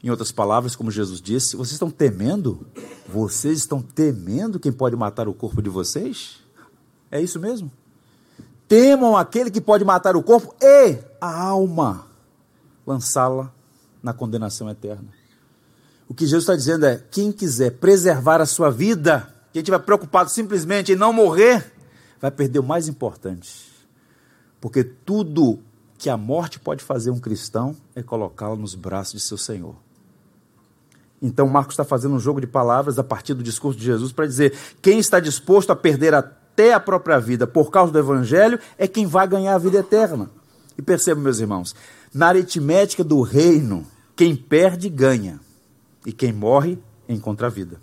Em 0.04 0.10
outras 0.10 0.34
palavras, 0.34 0.76
como 0.76 0.92
Jesus 0.92 1.22
disse, 1.22 1.56
vocês 1.56 1.72
estão 1.72 1.90
temendo? 1.90 2.68
Vocês 3.08 3.60
estão 3.60 3.82
temendo 3.82 4.60
quem 4.60 4.72
pode 4.72 4.98
matar 4.98 5.30
o 5.30 5.34
corpo 5.34 5.62
de 5.62 5.70
vocês? 5.70 6.42
É 7.10 7.22
isso 7.22 7.40
mesmo? 7.40 7.72
Temam 8.68 9.16
aquele 9.16 9.50
que 9.50 9.62
pode 9.62 9.86
matar 9.86 10.18
o 10.18 10.22
corpo 10.22 10.54
e 10.62 10.98
a 11.22 11.42
alma, 11.42 12.06
lançá-la 12.86 13.54
na 14.02 14.12
condenação 14.12 14.70
eterna. 14.70 15.08
O 16.10 16.14
que 16.14 16.26
Jesus 16.26 16.44
está 16.44 16.56
dizendo 16.56 16.86
é: 16.86 16.98
quem 17.10 17.32
quiser 17.32 17.72
preservar 17.72 18.42
a 18.42 18.46
sua 18.46 18.70
vida, 18.70 19.34
quem 19.54 19.62
estiver 19.62 19.80
preocupado 19.80 20.30
simplesmente 20.30 20.92
em 20.92 20.96
não 20.98 21.14
morrer, 21.14 21.72
vai 22.20 22.30
perder 22.30 22.60
o 22.60 22.64
mais 22.64 22.90
importante. 22.90 23.72
Porque 24.60 24.84
tudo 24.84 25.60
que 25.98 26.10
a 26.10 26.18
morte 26.18 26.60
pode 26.60 26.84
fazer 26.84 27.10
um 27.10 27.20
cristão 27.20 27.74
é 27.96 28.04
colocá-lo 28.04 28.58
nos 28.58 28.76
braços 28.76 29.14
de 29.14 29.20
seu 29.22 29.38
Senhor. 29.38 29.76
Então, 31.24 31.48
Marcos 31.48 31.76
está 31.76 31.86
fazendo 31.86 32.16
um 32.16 32.20
jogo 32.20 32.42
de 32.42 32.48
palavras 32.48 33.00
a 33.00 33.04
partir 33.04 33.34
do 33.34 33.42
discurso 33.42 33.80
de 33.80 33.86
Jesus 33.86 34.12
para 34.12 34.28
dizer: 34.28 34.54
quem 34.82 35.00
está 35.00 35.22
disposto 35.22 35.70
a 35.70 35.76
perder 35.76 36.14
até 36.14 36.74
a 36.74 36.82
própria 36.82 37.18
vida 37.18 37.48
por 37.48 37.72
causa 37.72 37.94
do 37.94 37.98
Evangelho 37.98 38.60
é 38.78 38.90
quem 38.90 39.08
vai 39.08 39.26
ganhar 39.26 39.56
a 39.56 39.58
vida 39.58 39.78
eterna. 39.78 40.30
E 40.78 40.82
percebam, 40.82 41.24
meus 41.24 41.40
irmãos, 41.40 41.74
na 42.14 42.28
aritmética 42.28 43.06
do 43.06 43.22
reino, 43.22 43.88
quem 44.18 44.36
perde, 44.36 44.90
ganha, 44.90 45.40
e 46.06 46.12
quem 46.12 46.34
morre, 46.34 46.78
encontra 47.08 47.48
a 47.48 47.50
vida. 47.50 47.80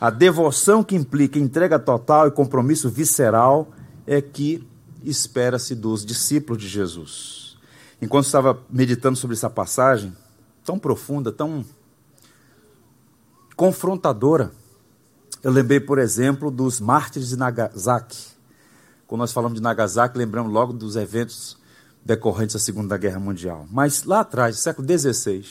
A 0.00 0.08
devoção 0.08 0.84
que 0.84 0.94
implica 0.94 1.36
entrega 1.36 1.80
total 1.80 2.28
e 2.28 2.30
compromisso 2.30 2.88
visceral 2.88 3.72
é 4.06 4.20
que 4.20 4.64
espera-se 5.02 5.74
dos 5.74 6.06
discípulos 6.06 6.62
de 6.62 6.68
Jesus. 6.68 7.58
Enquanto 8.00 8.26
estava 8.26 8.56
meditando 8.70 9.16
sobre 9.16 9.34
essa 9.34 9.50
passagem, 9.50 10.16
tão 10.64 10.78
profunda, 10.78 11.32
tão 11.32 11.64
confrontadora, 13.60 14.52
eu 15.42 15.52
lembrei, 15.52 15.78
por 15.78 15.98
exemplo, 15.98 16.50
dos 16.50 16.80
mártires 16.80 17.28
de 17.28 17.36
Nagasaki. 17.36 18.28
Quando 19.06 19.20
nós 19.20 19.32
falamos 19.32 19.58
de 19.58 19.62
Nagasaki, 19.62 20.16
lembramos 20.16 20.50
logo 20.50 20.72
dos 20.72 20.96
eventos 20.96 21.58
decorrentes 22.02 22.54
da 22.54 22.58
Segunda 22.58 22.96
Guerra 22.96 23.20
Mundial. 23.20 23.66
Mas 23.70 24.04
lá 24.04 24.20
atrás, 24.20 24.56
no 24.56 24.62
século 24.62 24.88
XVI, 24.88 25.44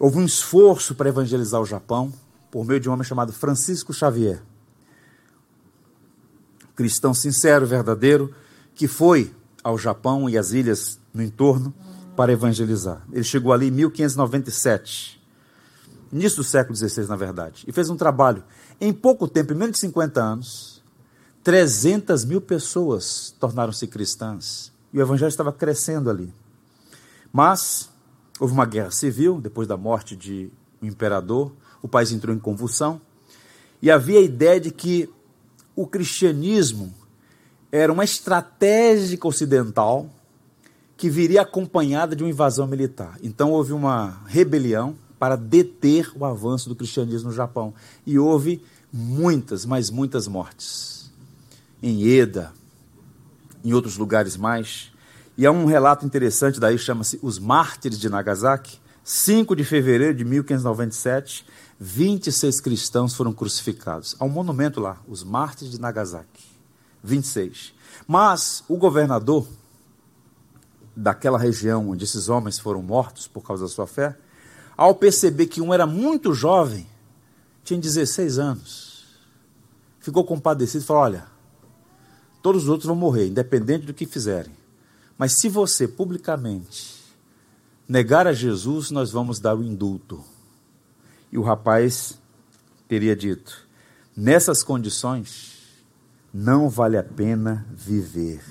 houve 0.00 0.16
um 0.16 0.24
esforço 0.24 0.94
para 0.94 1.10
evangelizar 1.10 1.60
o 1.60 1.66
Japão 1.66 2.10
por 2.50 2.64
meio 2.64 2.80
de 2.80 2.88
um 2.88 2.94
homem 2.94 3.04
chamado 3.04 3.34
Francisco 3.34 3.92
Xavier. 3.92 4.40
Cristão 6.74 7.12
sincero, 7.12 7.66
verdadeiro, 7.66 8.34
que 8.74 8.88
foi 8.88 9.30
ao 9.62 9.76
Japão 9.76 10.26
e 10.26 10.38
às 10.38 10.52
ilhas 10.52 10.98
no 11.12 11.22
entorno 11.22 11.74
para 12.16 12.32
evangelizar. 12.32 13.02
Ele 13.12 13.24
chegou 13.24 13.52
ali 13.52 13.68
em 13.68 13.72
1597, 13.72 15.22
início 16.14 16.38
do 16.38 16.44
século 16.44 16.76
XVI, 16.76 17.06
na 17.08 17.16
verdade, 17.16 17.64
e 17.66 17.72
fez 17.72 17.90
um 17.90 17.96
trabalho. 17.96 18.44
Em 18.80 18.92
pouco 18.92 19.26
tempo, 19.26 19.52
em 19.52 19.56
menos 19.56 19.74
de 19.74 19.80
50 19.80 20.22
anos, 20.22 20.82
300 21.42 22.24
mil 22.24 22.40
pessoas 22.40 23.34
tornaram-se 23.38 23.86
cristãs. 23.86 24.72
E 24.92 24.98
o 24.98 25.02
evangelho 25.02 25.28
estava 25.28 25.52
crescendo 25.52 26.08
ali. 26.08 26.32
Mas 27.32 27.90
houve 28.38 28.54
uma 28.54 28.64
guerra 28.64 28.92
civil, 28.92 29.40
depois 29.40 29.66
da 29.66 29.76
morte 29.76 30.14
de 30.14 30.50
um 30.80 30.86
imperador, 30.86 31.52
o 31.82 31.88
país 31.88 32.12
entrou 32.12 32.34
em 32.34 32.38
convulsão, 32.38 33.00
e 33.82 33.90
havia 33.90 34.20
a 34.20 34.22
ideia 34.22 34.60
de 34.60 34.70
que 34.70 35.10
o 35.74 35.86
cristianismo 35.86 36.94
era 37.72 37.92
uma 37.92 38.04
estratégia 38.04 39.18
ocidental 39.24 40.08
que 40.96 41.10
viria 41.10 41.42
acompanhada 41.42 42.14
de 42.14 42.22
uma 42.22 42.30
invasão 42.30 42.68
militar. 42.68 43.18
Então 43.20 43.50
houve 43.50 43.72
uma 43.72 44.22
rebelião 44.26 44.96
para 45.24 45.36
deter 45.36 46.12
o 46.14 46.22
avanço 46.26 46.68
do 46.68 46.76
cristianismo 46.76 47.30
no 47.30 47.34
Japão. 47.34 47.72
E 48.04 48.18
houve 48.18 48.62
muitas, 48.92 49.64
mas 49.64 49.88
muitas 49.88 50.28
mortes. 50.28 51.10
Em 51.82 52.06
Eda, 52.06 52.52
em 53.64 53.72
outros 53.72 53.96
lugares 53.96 54.36
mais. 54.36 54.92
E 55.34 55.46
há 55.46 55.50
um 55.50 55.64
relato 55.64 56.04
interessante 56.04 56.60
daí, 56.60 56.76
chama-se 56.76 57.18
Os 57.22 57.38
Mártires 57.38 57.98
de 57.98 58.10
Nagasaki. 58.10 58.78
5 59.02 59.56
de 59.56 59.64
fevereiro 59.64 60.14
de 60.14 60.26
1597, 60.26 61.46
26 61.80 62.60
cristãos 62.60 63.14
foram 63.14 63.32
crucificados. 63.32 64.14
Há 64.20 64.26
um 64.26 64.28
monumento 64.28 64.78
lá, 64.78 65.00
Os 65.08 65.24
Mártires 65.24 65.72
de 65.72 65.80
Nagasaki. 65.80 66.44
26. 67.02 67.72
Mas 68.06 68.62
o 68.68 68.76
governador 68.76 69.48
daquela 70.94 71.38
região 71.38 71.88
onde 71.88 72.04
esses 72.04 72.28
homens 72.28 72.58
foram 72.58 72.82
mortos 72.82 73.26
por 73.26 73.42
causa 73.42 73.62
da 73.64 73.70
sua 73.70 73.86
fé, 73.86 74.18
ao 74.76 74.94
perceber 74.94 75.46
que 75.46 75.60
um 75.60 75.72
era 75.72 75.86
muito 75.86 76.34
jovem, 76.34 76.86
tinha 77.62 77.80
16 77.80 78.38
anos, 78.38 79.04
ficou 80.00 80.24
compadecido 80.24 80.84
e 80.84 80.86
falou: 80.86 81.02
Olha, 81.02 81.26
todos 82.42 82.64
os 82.64 82.68
outros 82.68 82.86
vão 82.86 82.96
morrer, 82.96 83.28
independente 83.28 83.86
do 83.86 83.94
que 83.94 84.06
fizerem. 84.06 84.52
Mas 85.16 85.38
se 85.38 85.48
você 85.48 85.86
publicamente 85.86 87.02
negar 87.88 88.26
a 88.26 88.32
Jesus, 88.32 88.90
nós 88.90 89.10
vamos 89.10 89.38
dar 89.38 89.56
o 89.56 89.62
indulto. 89.62 90.22
E 91.30 91.38
o 91.38 91.42
rapaz 91.42 92.18
teria 92.88 93.14
dito: 93.14 93.66
Nessas 94.16 94.62
condições, 94.62 95.54
não 96.32 96.68
vale 96.68 96.98
a 96.98 97.02
pena 97.02 97.64
viver. 97.70 98.42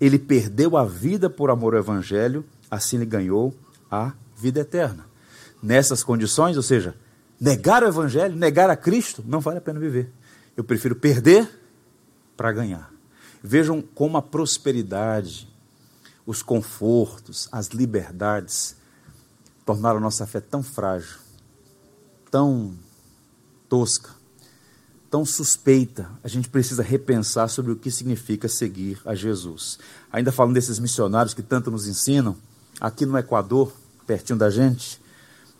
Ele 0.00 0.18
perdeu 0.18 0.76
a 0.76 0.84
vida 0.84 1.28
por 1.28 1.50
amor 1.50 1.74
ao 1.74 1.80
Evangelho, 1.80 2.44
assim 2.70 2.96
ele 2.96 3.06
ganhou 3.06 3.54
a 3.90 4.12
vida 4.36 4.60
eterna. 4.60 5.07
Nessas 5.62 6.02
condições, 6.02 6.56
ou 6.56 6.62
seja, 6.62 6.94
negar 7.40 7.82
o 7.82 7.88
Evangelho, 7.88 8.36
negar 8.36 8.70
a 8.70 8.76
Cristo, 8.76 9.24
não 9.26 9.40
vale 9.40 9.58
a 9.58 9.60
pena 9.60 9.80
viver. 9.80 10.12
Eu 10.56 10.64
prefiro 10.64 10.96
perder 10.96 11.48
para 12.36 12.52
ganhar. 12.52 12.92
Vejam 13.42 13.80
como 13.80 14.16
a 14.16 14.22
prosperidade, 14.22 15.48
os 16.26 16.42
confortos, 16.42 17.48
as 17.50 17.68
liberdades 17.68 18.76
tornaram 19.64 19.98
a 19.98 20.00
nossa 20.00 20.26
fé 20.26 20.40
tão 20.40 20.62
frágil, 20.62 21.18
tão 22.30 22.74
tosca, 23.68 24.10
tão 25.10 25.24
suspeita, 25.24 26.10
a 26.22 26.28
gente 26.28 26.48
precisa 26.48 26.82
repensar 26.82 27.48
sobre 27.48 27.72
o 27.72 27.76
que 27.76 27.90
significa 27.90 28.48
seguir 28.48 29.00
a 29.04 29.14
Jesus. 29.14 29.78
Ainda 30.12 30.32
falando 30.32 30.54
desses 30.54 30.78
missionários 30.78 31.34
que 31.34 31.42
tanto 31.42 31.70
nos 31.70 31.86
ensinam, 31.86 32.36
aqui 32.80 33.06
no 33.06 33.16
Equador, 33.16 33.72
pertinho 34.06 34.38
da 34.38 34.50
gente, 34.50 35.00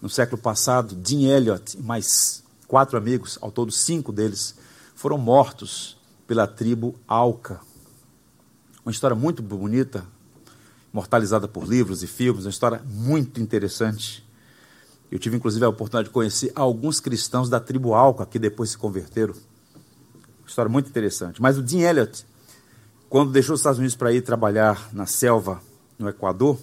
no 0.01 0.09
século 0.09 0.41
passado, 0.41 0.95
Dean 0.95 1.29
Elliott 1.29 1.77
e 1.77 1.83
mais 1.83 2.43
quatro 2.67 2.97
amigos, 2.97 3.39
ao 3.41 3.51
todo 3.51 3.73
cinco 3.73 4.13
deles, 4.13 4.55
foram 4.95 5.19
mortos 5.19 5.97
pela 6.27 6.47
tribo 6.47 6.95
Alca. 7.07 7.61
Uma 8.85 8.93
história 8.93 9.17
muito 9.17 9.43
bonita, 9.43 10.05
mortalizada 10.93 11.49
por 11.49 11.65
livros 11.65 12.03
e 12.03 12.07
filmes, 12.07 12.45
uma 12.45 12.51
história 12.51 12.83
muito 12.87 13.41
interessante. 13.41 14.27
Eu 15.11 15.19
tive 15.19 15.37
inclusive 15.37 15.65
a 15.65 15.69
oportunidade 15.69 16.09
de 16.09 16.15
conhecer 16.15 16.53
alguns 16.55 17.01
cristãos 17.01 17.49
da 17.49 17.59
tribo 17.59 17.95
Alca 17.95 18.27
que 18.27 18.39
depois 18.39 18.71
se 18.71 18.79
converteram. 18.79 19.35
História 20.47 20.71
muito 20.71 20.89
interessante. 20.89 21.41
Mas 21.41 21.59
o 21.59 21.63
Dean 21.63 21.89
Elliott, 21.89 22.27
quando 23.09 23.33
deixou 23.33 23.55
os 23.55 23.61
Estados 23.61 23.79
Unidos 23.79 23.97
para 23.97 24.13
ir 24.13 24.23
trabalhar 24.23 24.91
na 24.93 25.07
selva 25.07 25.63
no 25.99 26.09
Equador, 26.09 26.59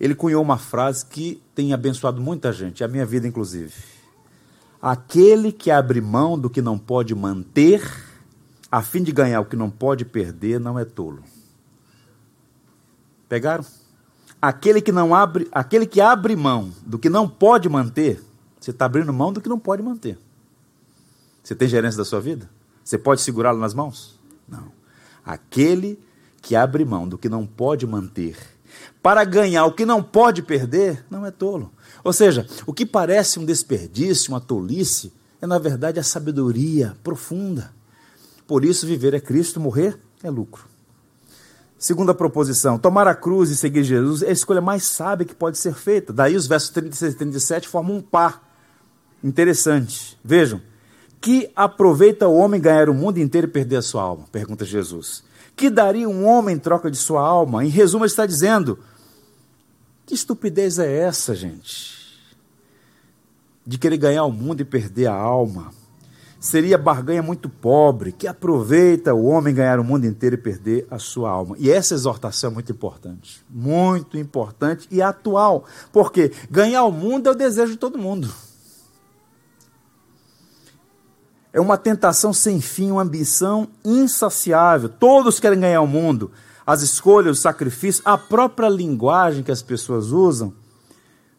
ele 0.00 0.14
cunhou 0.14 0.42
uma 0.42 0.58
frase 0.58 1.06
que 1.06 1.42
tem 1.54 1.72
abençoado 1.72 2.20
muita 2.20 2.52
gente, 2.52 2.82
a 2.82 2.88
minha 2.88 3.06
vida 3.06 3.26
inclusive. 3.26 3.74
Aquele 4.80 5.52
que 5.52 5.70
abre 5.70 6.00
mão 6.00 6.38
do 6.38 6.50
que 6.50 6.60
não 6.60 6.78
pode 6.78 7.14
manter, 7.14 7.82
a 8.70 8.82
fim 8.82 9.02
de 9.02 9.12
ganhar 9.12 9.40
o 9.40 9.44
que 9.44 9.56
não 9.56 9.70
pode 9.70 10.04
perder, 10.04 10.58
não 10.58 10.78
é 10.78 10.84
tolo. 10.84 11.22
Pegaram? 13.28 13.64
aquele 14.42 14.80
que 14.82 14.90
não 14.90 15.14
abre, 15.14 15.46
aquele 15.52 15.86
que 15.86 16.00
abre 16.00 16.34
mão 16.34 16.72
do 16.84 16.98
que 16.98 17.08
não 17.08 17.28
pode 17.28 17.68
manter, 17.68 18.20
você 18.58 18.72
está 18.72 18.86
abrindo 18.86 19.12
mão 19.12 19.32
do 19.32 19.40
que 19.40 19.48
não 19.48 19.58
pode 19.58 19.80
manter. 19.84 20.18
Você 21.44 21.54
tem 21.54 21.68
gerência 21.68 21.96
da 21.96 22.04
sua 22.04 22.20
vida? 22.20 22.50
Você 22.82 22.98
pode 22.98 23.20
segurá-lo 23.20 23.60
nas 23.60 23.72
mãos? 23.72 24.18
Não. 24.48 24.72
Aquele 25.24 25.98
que 26.40 26.56
abre 26.56 26.84
mão 26.84 27.08
do 27.08 27.16
que 27.16 27.28
não 27.28 27.46
pode 27.46 27.86
manter 27.86 28.36
para 29.02 29.24
ganhar 29.24 29.64
o 29.66 29.72
que 29.72 29.84
não 29.84 30.02
pode 30.02 30.42
perder, 30.42 31.04
não 31.10 31.26
é 31.26 31.30
tolo. 31.30 31.72
Ou 32.04 32.12
seja, 32.12 32.46
o 32.66 32.72
que 32.72 32.86
parece 32.86 33.38
um 33.38 33.44
desperdício, 33.44 34.32
uma 34.32 34.40
tolice, 34.40 35.12
é 35.40 35.46
na 35.46 35.58
verdade 35.58 35.98
a 35.98 36.04
sabedoria 36.04 36.96
profunda. 37.02 37.72
Por 38.46 38.64
isso, 38.64 38.86
viver 38.86 39.14
é 39.14 39.20
Cristo, 39.20 39.60
morrer 39.60 39.98
é 40.22 40.30
lucro. 40.30 40.64
Segunda 41.78 42.14
proposição, 42.14 42.78
tomar 42.78 43.08
a 43.08 43.14
cruz 43.14 43.50
e 43.50 43.56
seguir 43.56 43.82
Jesus 43.82 44.22
é 44.22 44.28
a 44.28 44.32
escolha 44.32 44.60
mais 44.60 44.84
sábia 44.84 45.26
que 45.26 45.34
pode 45.34 45.58
ser 45.58 45.74
feita. 45.74 46.12
Daí 46.12 46.36
os 46.36 46.46
versos 46.46 46.70
36 46.70 47.14
e 47.14 47.16
37 47.16 47.66
formam 47.66 47.96
um 47.96 48.00
par 48.00 48.40
interessante. 49.22 50.16
Vejam, 50.24 50.60
que 51.20 51.50
aproveita 51.56 52.28
o 52.28 52.36
homem 52.36 52.60
ganhar 52.60 52.88
o 52.88 52.94
mundo 52.94 53.18
inteiro 53.18 53.48
e 53.48 53.50
perder 53.50 53.76
a 53.76 53.82
sua 53.82 54.02
alma? 54.02 54.26
Pergunta 54.30 54.64
Jesus. 54.64 55.24
Que 55.54 55.70
daria 55.70 56.08
um 56.08 56.26
homem 56.26 56.56
em 56.56 56.58
troca 56.58 56.90
de 56.90 56.96
sua 56.96 57.20
alma? 57.20 57.64
Em 57.64 57.68
resumo, 57.68 58.04
ele 58.04 58.10
está 58.10 58.26
dizendo: 58.26 58.78
que 60.04 60.14
estupidez 60.14 60.78
é 60.78 60.98
essa, 60.98 61.34
gente? 61.34 62.02
De 63.64 63.78
querer 63.78 63.96
ganhar 63.96 64.24
o 64.24 64.32
mundo 64.32 64.60
e 64.60 64.64
perder 64.64 65.06
a 65.06 65.14
alma. 65.14 65.72
seria 66.40 66.76
barganha 66.76 67.22
muito 67.22 67.48
pobre, 67.48 68.10
que 68.10 68.26
aproveita 68.26 69.14
o 69.14 69.24
homem 69.26 69.54
ganhar 69.54 69.78
o 69.78 69.84
mundo 69.84 70.04
inteiro 70.06 70.34
e 70.34 70.38
perder 70.38 70.86
a 70.90 70.98
sua 70.98 71.30
alma. 71.30 71.54
E 71.56 71.70
essa 71.70 71.94
exortação 71.94 72.50
é 72.50 72.52
muito 72.52 72.72
importante, 72.72 73.44
muito 73.48 74.18
importante 74.18 74.88
e 74.90 75.00
atual, 75.00 75.64
porque 75.92 76.32
ganhar 76.50 76.82
o 76.82 76.90
mundo 76.90 77.28
é 77.28 77.30
o 77.30 77.34
desejo 77.34 77.72
de 77.72 77.78
todo 77.78 77.96
mundo. 77.96 78.28
É 81.52 81.60
uma 81.60 81.76
tentação 81.76 82.32
sem 82.32 82.60
fim, 82.60 82.90
uma 82.90 83.02
ambição 83.02 83.68
insaciável. 83.84 84.88
Todos 84.88 85.38
querem 85.38 85.60
ganhar 85.60 85.82
o 85.82 85.86
mundo. 85.86 86.30
As 86.66 86.80
escolhas, 86.80 87.36
os 87.36 87.42
sacrifícios, 87.42 88.04
a 88.06 88.16
própria 88.16 88.68
linguagem 88.68 89.42
que 89.42 89.52
as 89.52 89.62
pessoas 89.62 90.12
usam 90.12 90.54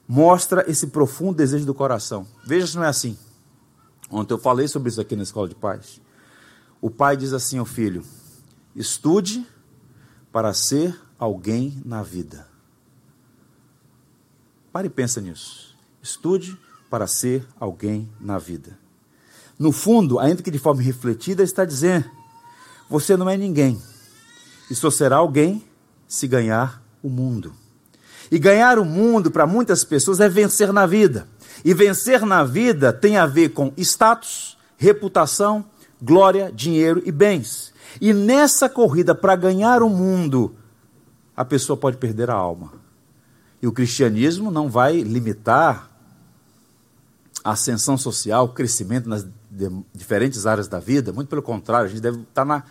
mostra 0.08 0.70
esse 0.70 0.88
profundo 0.88 1.38
desejo 1.38 1.66
do 1.66 1.74
coração. 1.74 2.28
Veja 2.46 2.68
se 2.68 2.76
não 2.76 2.84
é 2.84 2.90
assim. 2.90 3.18
Ontem 4.12 4.34
eu 4.34 4.38
falei 4.38 4.68
sobre 4.68 4.90
isso 4.90 5.02
aqui 5.02 5.16
na 5.16 5.24
escola 5.24 5.48
de 5.48 5.56
pais. 5.56 6.00
O 6.80 6.92
pai 6.92 7.18
diz 7.18 7.34
assim 7.34 7.58
ao 7.58 7.66
filho: 7.66 8.04
estude 8.76 9.48
para 10.32 10.54
ser 10.54 11.00
alguém 11.18 11.82
na 11.84 12.04
vida. 12.04 12.48
Pare 14.72 14.88
e 14.88 14.92
pensa 14.92 15.22
nisso. 15.22 15.76
Estude 16.02 16.60
para 16.90 17.08
ser 17.08 17.48
alguém 17.60 18.12
na 18.20 18.38
vida. 18.38 18.83
No 19.64 19.72
fundo, 19.72 20.20
ainda 20.20 20.44
que 20.44 20.52
de 20.52 20.60
forma 20.60 20.82
refletida, 20.82 21.42
está 21.42 21.64
dizendo: 21.64 22.04
você 22.90 23.16
não 23.16 23.30
é 23.30 23.38
ninguém. 23.38 23.82
E 24.70 24.76
só 24.76 24.92
será 24.92 25.16
alguém 25.16 25.64
se 26.06 26.28
ganhar 26.28 26.84
o 27.02 27.08
mundo. 27.08 27.54
E 28.30 28.38
ganhar 28.38 28.78
o 28.78 28.84
mundo 28.84 29.32
para 29.32 29.48
muitas 29.48 29.86
pessoas 29.86 30.20
é 30.20 30.28
vencer 30.28 30.74
na 30.74 30.86
vida. 30.86 31.30
E 31.64 31.74
vencer 31.74 32.26
na 32.26 32.44
vida 32.44 32.92
tem 32.92 33.16
a 33.16 33.26
ver 33.26 33.54
com 33.54 33.72
status, 33.78 34.58
reputação, 34.76 35.64
glória, 36.02 36.52
dinheiro 36.54 37.02
e 37.06 37.12
bens. 37.12 37.72
E 38.02 38.12
nessa 38.12 38.68
corrida 38.68 39.16
para 39.16 39.34
ganhar 39.34 39.82
o 39.82 39.90
mundo, 39.90 40.58
a 41.38 41.46
pessoa 41.46 41.78
pode 41.78 41.96
perder 41.96 42.30
a 42.30 42.36
alma. 42.36 42.74
E 43.62 43.68
o 43.68 43.72
cristianismo 43.72 44.52
não 44.52 44.70
vai 44.70 45.00
limitar 45.00 45.90
a 47.42 47.52
ascensão 47.52 47.98
social, 47.98 48.44
o 48.44 48.50
crescimento 48.50 49.08
nas 49.08 49.26
diferentes 49.94 50.46
áreas 50.46 50.68
da 50.68 50.80
vida, 50.80 51.14
muito 51.14 51.30
pelo 51.30 51.42
contrário, 51.42 51.86
a 51.86 51.90
gente 51.90 52.02
deve 52.02 52.22
estar 52.22 52.46
na 52.46 52.64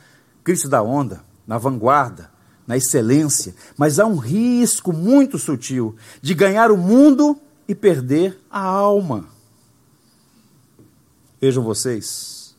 crista 0.42 0.68
da 0.68 0.82
onda, 0.82 1.22
na 1.46 1.58
vanguarda, 1.58 2.30
na 2.66 2.76
excelência, 2.76 3.54
mas 3.76 3.98
há 3.98 4.06
um 4.06 4.16
risco 4.16 4.92
muito 4.92 5.38
sutil 5.38 5.96
de 6.20 6.34
ganhar 6.34 6.70
o 6.70 6.76
mundo 6.76 7.38
e 7.68 7.74
perder 7.74 8.38
a 8.50 8.60
alma. 8.60 9.26
Vejam 11.40 11.62
vocês, 11.62 12.56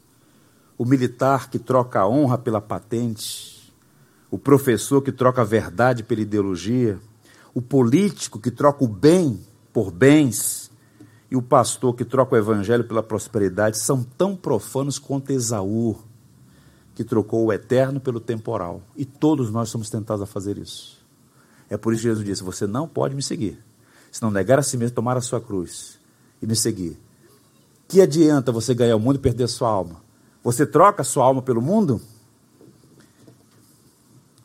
o 0.78 0.86
militar 0.86 1.50
que 1.50 1.60
troca 1.60 2.00
a 2.00 2.08
honra 2.08 2.38
pela 2.38 2.60
patente, 2.60 3.74
o 4.30 4.38
professor 4.38 5.02
que 5.02 5.12
troca 5.12 5.42
a 5.42 5.46
verdade 5.46 6.04
pela 6.04 6.22
ideologia, 6.22 7.00
o 7.54 7.62
político 7.62 8.40
que 8.40 8.52
troca 8.52 8.84
o 8.84 8.88
bem 8.88 9.40
por 9.72 9.92
bens 9.92 10.63
e 11.34 11.36
o 11.36 11.42
pastor 11.42 11.96
que 11.96 12.06
troca 12.06 12.36
o 12.36 12.38
evangelho 12.38 12.84
pela 12.84 13.02
prosperidade 13.02 13.80
são 13.80 14.04
tão 14.04 14.36
profanos 14.36 15.00
quanto 15.00 15.32
Esaú, 15.32 15.98
que 16.94 17.04
trocou 17.04 17.46
o 17.46 17.52
eterno 17.52 18.00
pelo 18.00 18.20
temporal. 18.20 18.84
E 18.96 19.04
todos 19.04 19.50
nós 19.50 19.70
somos 19.70 19.90
tentados 19.90 20.22
a 20.22 20.28
fazer 20.28 20.60
isso. 20.60 21.04
É 21.68 21.76
por 21.76 21.92
isso 21.92 22.04
que 22.04 22.10
Jesus 22.10 22.24
disse: 22.24 22.44
Você 22.44 22.68
não 22.68 22.88
pode 22.88 23.16
me 23.16 23.24
seguir 23.24 23.58
se 24.12 24.22
não 24.22 24.30
negar 24.30 24.60
a 24.60 24.62
si 24.62 24.78
mesmo, 24.78 24.94
tomar 24.94 25.18
a 25.18 25.22
sua 25.22 25.42
cruz 25.42 25.98
e 26.40 26.46
me 26.46 26.56
seguir. 26.56 27.00
Que 27.88 28.00
adianta 28.00 28.52
você 28.52 28.76
ganhar 28.76 28.96
o 28.96 29.00
mundo 29.00 29.16
e 29.16 29.20
perder 29.20 29.46
a 29.46 29.48
sua 29.48 29.70
alma? 29.70 30.04
Você 30.44 30.68
troca 30.68 31.02
a 31.02 31.06
sua 31.06 31.26
alma 31.26 31.42
pelo 31.42 31.64
mundo? 31.64 32.00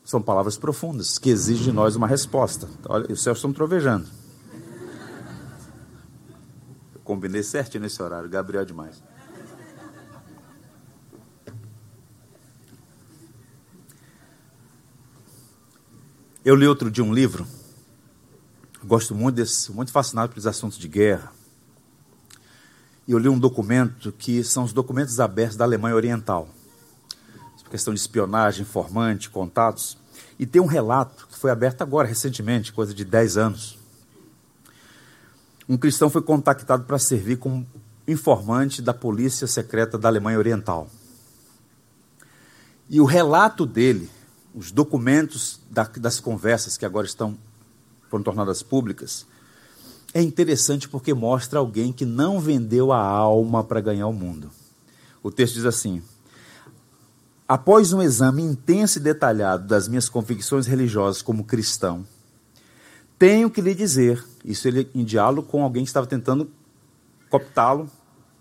São 0.03 0.23
palavras 0.23 0.57
profundas 0.57 1.19
que 1.19 1.29
exigem 1.29 1.65
de 1.65 1.73
nós 1.73 1.97
uma 1.97 2.07
resposta. 2.07 2.67
Olha, 2.89 3.13
os 3.13 3.23
céus 3.23 3.37
estão 3.37 3.53
trovejando. 3.53 4.09
Combinei 7.09 7.43
certinho 7.43 7.85
nesse 7.85 8.03
horário, 8.03 8.29
Gabriel 8.29 8.65
é 8.65 8.67
demais. 8.67 9.03
Eu 16.45 16.55
li 16.55 16.67
outro 16.67 16.91
dia 16.91 17.03
um 17.03 17.15
livro 17.15 17.47
Gosto 18.85 19.15
muito 19.15 19.37
desse, 19.37 19.73
muito 19.73 19.91
fascinado 19.91 20.35
pelos 20.35 20.47
assuntos 20.47 20.77
de 20.77 20.87
guerra. 20.87 21.33
E 23.07 23.13
eu 23.13 23.19
li 23.19 23.31
um 23.31 23.39
documento 23.39 24.13
que 24.13 24.45
são 24.45 24.65
os 24.65 24.75
documentos 24.75 25.19
abertos 25.19 25.57
da 25.57 25.65
Alemanha 25.65 25.97
Oriental. 25.97 26.47
Questão 27.71 27.95
de 27.95 28.01
espionagem, 28.01 28.63
informante, 28.63 29.31
contatos. 29.31 29.97
E 30.39 30.45
tem 30.45 30.61
um 30.61 30.67
relato 30.67 31.27
que 31.27 31.39
foi 31.39 31.51
aberto 31.51 31.81
agora, 31.81 32.07
recentemente, 32.07 32.71
coisa 32.71 32.93
de 32.93 33.03
10 33.03 33.39
anos. 33.39 33.78
Um 35.69 35.77
cristão 35.77 36.09
foi 36.09 36.23
contactado 36.23 36.85
para 36.85 36.99
servir 36.99 37.37
como 37.37 37.67
informante 38.07 38.81
da 38.81 38.95
polícia 38.95 39.47
secreta 39.47 39.99
da 39.99 40.09
Alemanha 40.09 40.39
Oriental. 40.39 40.89
E 42.89 43.01
o 43.03 43.05
relato 43.05 43.67
dele, 43.67 44.09
os 44.55 44.73
documentos 44.73 45.61
das 45.71 46.19
conversas 46.21 46.79
que 46.79 46.87
agora 46.87 47.07
estão 47.07 47.37
foram 48.09 48.25
tornadas 48.25 48.63
públicas, 48.63 49.27
é 50.15 50.23
interessante 50.23 50.89
porque 50.89 51.13
mostra 51.13 51.59
alguém 51.59 51.93
que 51.93 52.07
não 52.07 52.41
vendeu 52.41 52.91
a 52.91 52.99
alma 52.99 53.63
para 53.63 53.83
ganhar 53.83 54.07
o 54.07 54.13
mundo. 54.13 54.51
O 55.23 55.31
texto 55.31 55.57
diz 55.57 55.67
assim: 55.67 56.03
Após 57.47 57.93
um 57.93 58.01
exame 58.01 58.43
intenso 58.43 58.99
e 58.99 59.03
detalhado 59.03 59.67
das 59.67 59.87
minhas 59.87 60.09
convicções 60.09 60.67
religiosas 60.67 61.21
como 61.21 61.45
cristão, 61.45 62.07
tenho 63.19 63.51
que 63.51 63.61
lhe 63.61 63.75
dizer, 63.75 64.25
isso 64.45 64.69
ele 64.69 64.89
em 64.95 65.05
diálogo 65.05 65.49
com 65.49 65.63
alguém 65.63 65.83
que 65.83 65.91
estava 65.91 66.07
tentando 66.07 66.51
cooptá-lo 67.29 67.91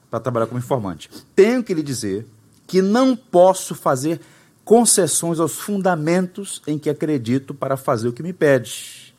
para 0.10 0.20
trabalhar 0.20 0.48
como 0.48 0.60
informante. 0.60 1.10
Tenho 1.36 1.64
que 1.64 1.74
lhe 1.74 1.84
dizer 1.84 2.28
que 2.66 2.82
não 2.82 3.16
posso 3.16 3.74
fazer 3.74 4.22
concessões 4.64 5.40
aos 5.40 5.54
fundamentos 5.54 6.62
em 6.68 6.78
que 6.78 6.90
acredito 6.90 7.54
para 7.54 7.78
fazer 7.78 8.10
o 8.10 8.14
que 8.14 8.22
me 8.22 8.34
pede. 8.34 9.14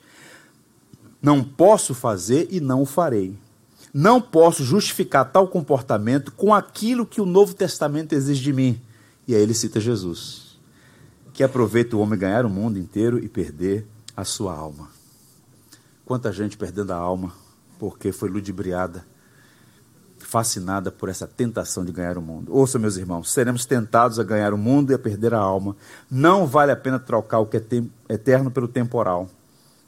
Não 1.21 1.43
posso 1.43 1.95
fazer 1.95 2.47
e 2.51 2.61
não 2.61 2.83
o 2.83 2.87
farei. 2.87 3.37
Não 3.93 4.21
posso 4.21 4.63
justificar 4.63 5.33
tal 5.33 5.49
comportamento 5.49 6.31
com 6.33 6.55
aquilo 6.55 7.07
que 7.07 7.21
o 7.21 7.27
Novo 7.27 7.55
Testamento 7.55 8.13
exige 8.13 8.43
de 8.43 8.53
mim. 8.53 8.81
E 9.27 9.35
aí 9.35 9.43
ele 9.43 9.55
cita 9.55 9.81
Jesus, 9.81 10.59
que 11.33 11.43
aproveita 11.43 11.97
o 11.97 12.01
homem 12.01 12.19
ganhar 12.19 12.45
o 12.45 12.51
mundo 12.51 12.79
inteiro 12.79 13.19
e 13.19 13.29
perder 13.29 13.87
a 14.17 14.25
sua 14.25 14.55
alma. 14.55 14.98
Quanta 16.09 16.33
gente 16.33 16.57
perdendo 16.57 16.93
a 16.93 16.97
alma 16.97 17.35
porque 17.79 18.13
foi 18.13 18.31
ludibriada, 18.31 19.05
fascinada 20.19 20.91
por 20.91 21.11
essa 21.11 21.27
tentação 21.27 21.85
de 21.85 21.93
ganhar 21.93 22.17
o 22.17 22.23
mundo. 22.23 22.51
Ouça, 22.51 22.79
meus 22.79 22.97
irmãos, 22.97 23.31
seremos 23.31 23.67
tentados 23.67 24.19
a 24.19 24.25
ganhar 24.25 24.55
o 24.55 24.57
mundo 24.57 24.91
e 24.91 24.95
a 24.95 24.99
perder 24.99 25.35
a 25.35 25.39
alma. 25.39 25.77
Não 26.11 26.47
vale 26.47 26.73
a 26.73 26.77
pena 26.77 26.99
trocar 26.99 27.41
o 27.41 27.47
que 27.47 27.59
é 27.59 27.63
eterno 28.09 28.51
pelo 28.51 28.67
temporal. 28.67 29.29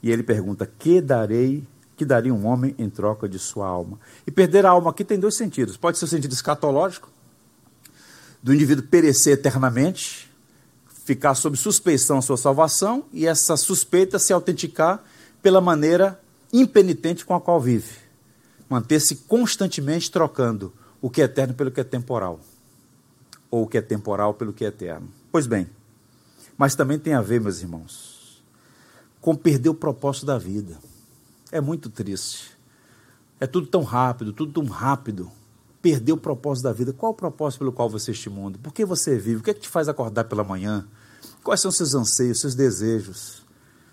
E 0.03 0.11
ele 0.11 0.21
pergunta: 0.21 0.69
Que 0.77 1.01
darei, 1.01 1.67
que 1.97 2.05
daria 2.05 2.31
um 2.31 2.45
homem 2.45 2.75
em 2.77 2.87
troca 2.87 3.27
de 3.27 3.39
sua 3.39 3.65
alma? 3.65 3.99
E 4.27 4.29
perder 4.29 4.63
a 4.63 4.69
alma 4.69 4.91
aqui 4.91 5.03
tem 5.03 5.19
dois 5.19 5.35
sentidos. 5.35 5.75
Pode 5.75 5.97
ser 5.97 6.05
o 6.05 6.07
sentido 6.07 6.33
escatológico, 6.33 7.09
do 8.43 8.53
indivíduo 8.53 8.85
perecer 8.85 9.33
eternamente, 9.33 10.31
ficar 11.03 11.33
sob 11.33 11.57
suspeição 11.57 12.19
a 12.19 12.21
sua 12.21 12.37
salvação 12.37 13.05
e 13.11 13.25
essa 13.25 13.57
suspeita 13.57 14.19
se 14.19 14.31
autenticar 14.31 15.03
pela 15.41 15.61
maneira 15.61 16.19
impenitente 16.53 17.25
com 17.25 17.33
a 17.33 17.41
qual 17.41 17.59
vive. 17.59 17.95
Manter-se 18.69 19.15
constantemente 19.15 20.09
trocando 20.09 20.73
o 21.01 21.09
que 21.09 21.21
é 21.21 21.25
eterno 21.25 21.53
pelo 21.53 21.71
que 21.71 21.81
é 21.81 21.83
temporal, 21.83 22.39
ou 23.49 23.63
o 23.63 23.67
que 23.67 23.77
é 23.77 23.81
temporal 23.81 24.33
pelo 24.33 24.53
que 24.53 24.63
é 24.63 24.67
eterno. 24.67 25.09
Pois 25.31 25.47
bem, 25.47 25.67
mas 26.57 26.75
também 26.75 26.99
tem 26.99 27.13
a 27.13 27.21
ver, 27.21 27.41
meus 27.41 27.61
irmãos, 27.61 28.43
com 29.19 29.35
perder 29.35 29.69
o 29.69 29.73
propósito 29.73 30.25
da 30.25 30.37
vida. 30.37 30.77
É 31.51 31.59
muito 31.59 31.89
triste. 31.89 32.51
É 33.39 33.47
tudo 33.47 33.67
tão 33.67 33.83
rápido, 33.83 34.31
tudo 34.31 34.53
tão 34.53 34.65
rápido. 34.71 35.31
Perder 35.81 36.13
o 36.13 36.17
propósito 36.17 36.65
da 36.65 36.71
vida. 36.73 36.93
Qual 36.93 37.11
o 37.11 37.15
propósito 37.15 37.59
pelo 37.59 37.71
qual 37.71 37.89
você 37.89 38.11
este 38.11 38.29
mundo? 38.29 38.59
Por 38.59 38.71
que 38.71 38.85
você 38.85 39.17
vive? 39.17 39.37
O 39.37 39.43
que 39.43 39.49
é 39.49 39.53
que 39.53 39.61
te 39.61 39.69
faz 39.69 39.89
acordar 39.89 40.25
pela 40.25 40.43
manhã? 40.43 40.87
Quais 41.43 41.59
são 41.59 41.71
seus 41.71 41.95
anseios, 41.95 42.39
seus 42.39 42.53
desejos, 42.53 43.43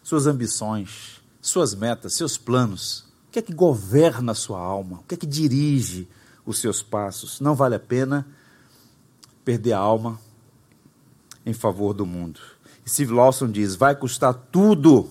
suas 0.02 0.26
ambições, 0.26 1.17
suas 1.40 1.74
metas, 1.74 2.14
seus 2.14 2.36
planos? 2.36 3.06
O 3.28 3.30
que 3.30 3.38
é 3.38 3.42
que 3.42 3.52
governa 3.52 4.32
a 4.32 4.34
sua 4.34 4.58
alma? 4.58 4.98
O 4.98 5.02
que 5.04 5.14
é 5.14 5.18
que 5.18 5.26
dirige 5.26 6.08
os 6.44 6.58
seus 6.58 6.82
passos? 6.82 7.40
Não 7.40 7.54
vale 7.54 7.74
a 7.74 7.80
pena 7.80 8.26
perder 9.44 9.72
a 9.72 9.78
alma 9.78 10.18
em 11.44 11.52
favor 11.52 11.94
do 11.94 12.04
mundo. 12.04 12.40
E 12.84 12.90
Steve 12.90 13.12
Lawson 13.12 13.50
diz: 13.50 13.74
vai 13.74 13.94
custar 13.94 14.34
tudo 14.34 15.10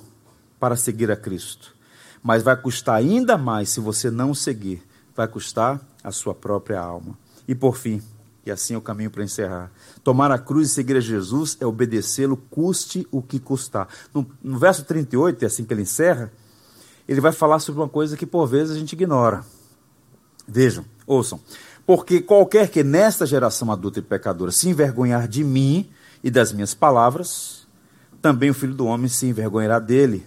para 0.59 0.75
seguir 0.75 1.11
a 1.11 1.15
Cristo. 1.15 1.75
Mas 2.21 2.43
vai 2.43 2.55
custar 2.55 2.95
ainda 2.95 3.37
mais 3.37 3.69
se 3.69 3.79
você 3.79 4.09
não 4.09 4.33
seguir, 4.33 4.83
vai 5.15 5.27
custar 5.27 5.79
a 6.03 6.11
sua 6.11 6.33
própria 6.33 6.79
alma. 6.79 7.17
E 7.47 7.55
por 7.55 7.77
fim, 7.77 8.01
E 8.47 8.51
assim 8.51 8.75
é 8.75 8.77
o 8.77 8.81
caminho 8.81 9.11
para 9.11 9.25
encerrar. 9.25 9.69
Tomar 10.05 10.31
a 10.31 10.39
cruz 10.39 10.69
e 10.69 10.73
seguir 10.73 10.95
a 10.95 11.01
Jesus 11.01 11.57
é 11.59 11.65
obedecê-lo, 11.65 12.37
custe 12.49 13.05
o 13.11 13.21
que 13.21 13.41
custar. 13.41 13.89
No, 14.13 14.25
no 14.41 14.57
verso 14.57 14.85
38, 14.85 15.43
é 15.43 15.47
assim 15.47 15.65
que 15.65 15.73
ele 15.73 15.81
encerra, 15.81 16.31
ele 17.05 17.19
vai 17.19 17.33
falar 17.33 17.59
sobre 17.59 17.81
uma 17.81 17.89
coisa 17.89 18.15
que 18.15 18.25
por 18.25 18.47
vezes 18.47 18.73
a 18.73 18.79
gente 18.79 18.93
ignora. 18.93 19.43
Vejam, 20.47 20.85
ouçam. 21.05 21.41
Porque 21.85 22.21
qualquer 22.21 22.69
que 22.69 22.85
nesta 22.85 23.25
geração 23.25 23.69
adulta 23.69 23.99
e 23.99 24.01
pecadora 24.01 24.49
se 24.49 24.69
envergonhar 24.69 25.27
de 25.27 25.43
mim 25.43 25.89
e 26.23 26.31
das 26.31 26.53
minhas 26.53 26.73
palavras, 26.73 27.67
também 28.21 28.49
o 28.49 28.53
filho 28.53 28.73
do 28.73 28.85
homem 28.85 29.09
se 29.09 29.25
envergonhará 29.25 29.77
dele, 29.77 30.25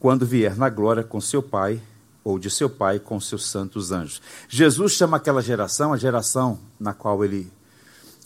quando 0.00 0.26
vier 0.26 0.56
na 0.56 0.68
glória 0.68 1.04
com 1.04 1.20
seu 1.20 1.40
Pai 1.40 1.80
ou 2.26 2.40
de 2.40 2.50
seu 2.50 2.68
Pai 2.68 2.98
com 2.98 3.20
seus 3.20 3.46
santos 3.46 3.92
anjos. 3.92 4.20
Jesus 4.48 4.94
chama 4.94 5.16
aquela 5.16 5.40
geração, 5.40 5.92
a 5.92 5.96
geração 5.96 6.58
na 6.78 6.92
qual 6.92 7.24
ele 7.24 7.48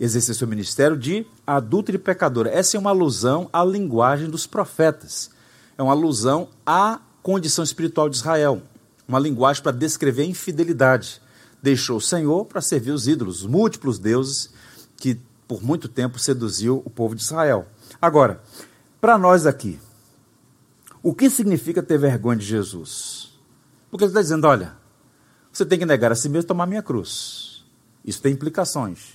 exerceu 0.01 0.34
seu 0.34 0.48
ministério, 0.48 0.96
de 0.96 1.26
adulta 1.46 1.92
e 1.92 1.98
pecadora. 1.98 2.48
Essa 2.48 2.78
é 2.78 2.80
uma 2.80 2.88
alusão 2.88 3.51
à 3.53 3.62
linguagem 3.62 4.30
dos 4.30 4.46
profetas. 4.46 5.30
É 5.76 5.82
uma 5.82 5.92
alusão 5.92 6.48
à 6.64 6.98
condição 7.22 7.62
espiritual 7.62 8.09
de 8.09 8.16
Israel. 8.16 8.62
Uma 9.07 9.18
linguagem 9.18 9.62
para 9.62 9.72
descrever 9.72 10.22
a 10.22 10.26
infidelidade. 10.26 11.20
Deixou 11.62 11.98
o 11.98 12.01
Senhor 12.01 12.46
para 12.46 12.62
servir 12.62 12.92
os 12.92 13.07
ídolos, 13.07 13.42
os 13.42 13.46
múltiplos 13.46 13.98
deuses 13.98 14.48
que 14.96 15.20
por 15.46 15.62
muito 15.62 15.88
tempo 15.88 16.18
seduziu 16.18 16.80
o 16.86 16.88
povo 16.88 17.14
de 17.14 17.20
Israel. 17.20 17.66
Agora, 18.01 18.40
para 18.98 19.18
nós 19.18 19.44
aqui, 19.44 19.78
o 21.03 21.12
que 21.12 21.28
significa 21.28 21.82
ter 21.82 21.98
vergonha 21.98 22.38
de 22.38 22.46
Jesus? 22.46 23.30
Porque 23.91 24.05
ele 24.05 24.11
está 24.11 24.22
dizendo: 24.22 24.47
olha, 24.47 24.76
você 25.53 25.66
tem 25.66 25.78
que 25.78 25.86
negar 25.86 26.12
a 26.12 26.14
si 26.14 26.28
mesmo 26.28 26.45
e 26.45 26.47
tomar 26.47 26.66
minha 26.66 26.82
cruz. 26.82 27.64
Isso 28.05 28.22
tem 28.22 28.32
implicações. 28.32 29.14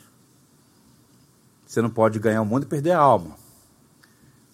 Você 1.66 1.82
não 1.82 1.90
pode 1.90 2.20
ganhar 2.20 2.42
o 2.42 2.46
mundo 2.46 2.64
e 2.64 2.68
perder 2.68 2.92
a 2.92 3.00
alma. 3.00 3.36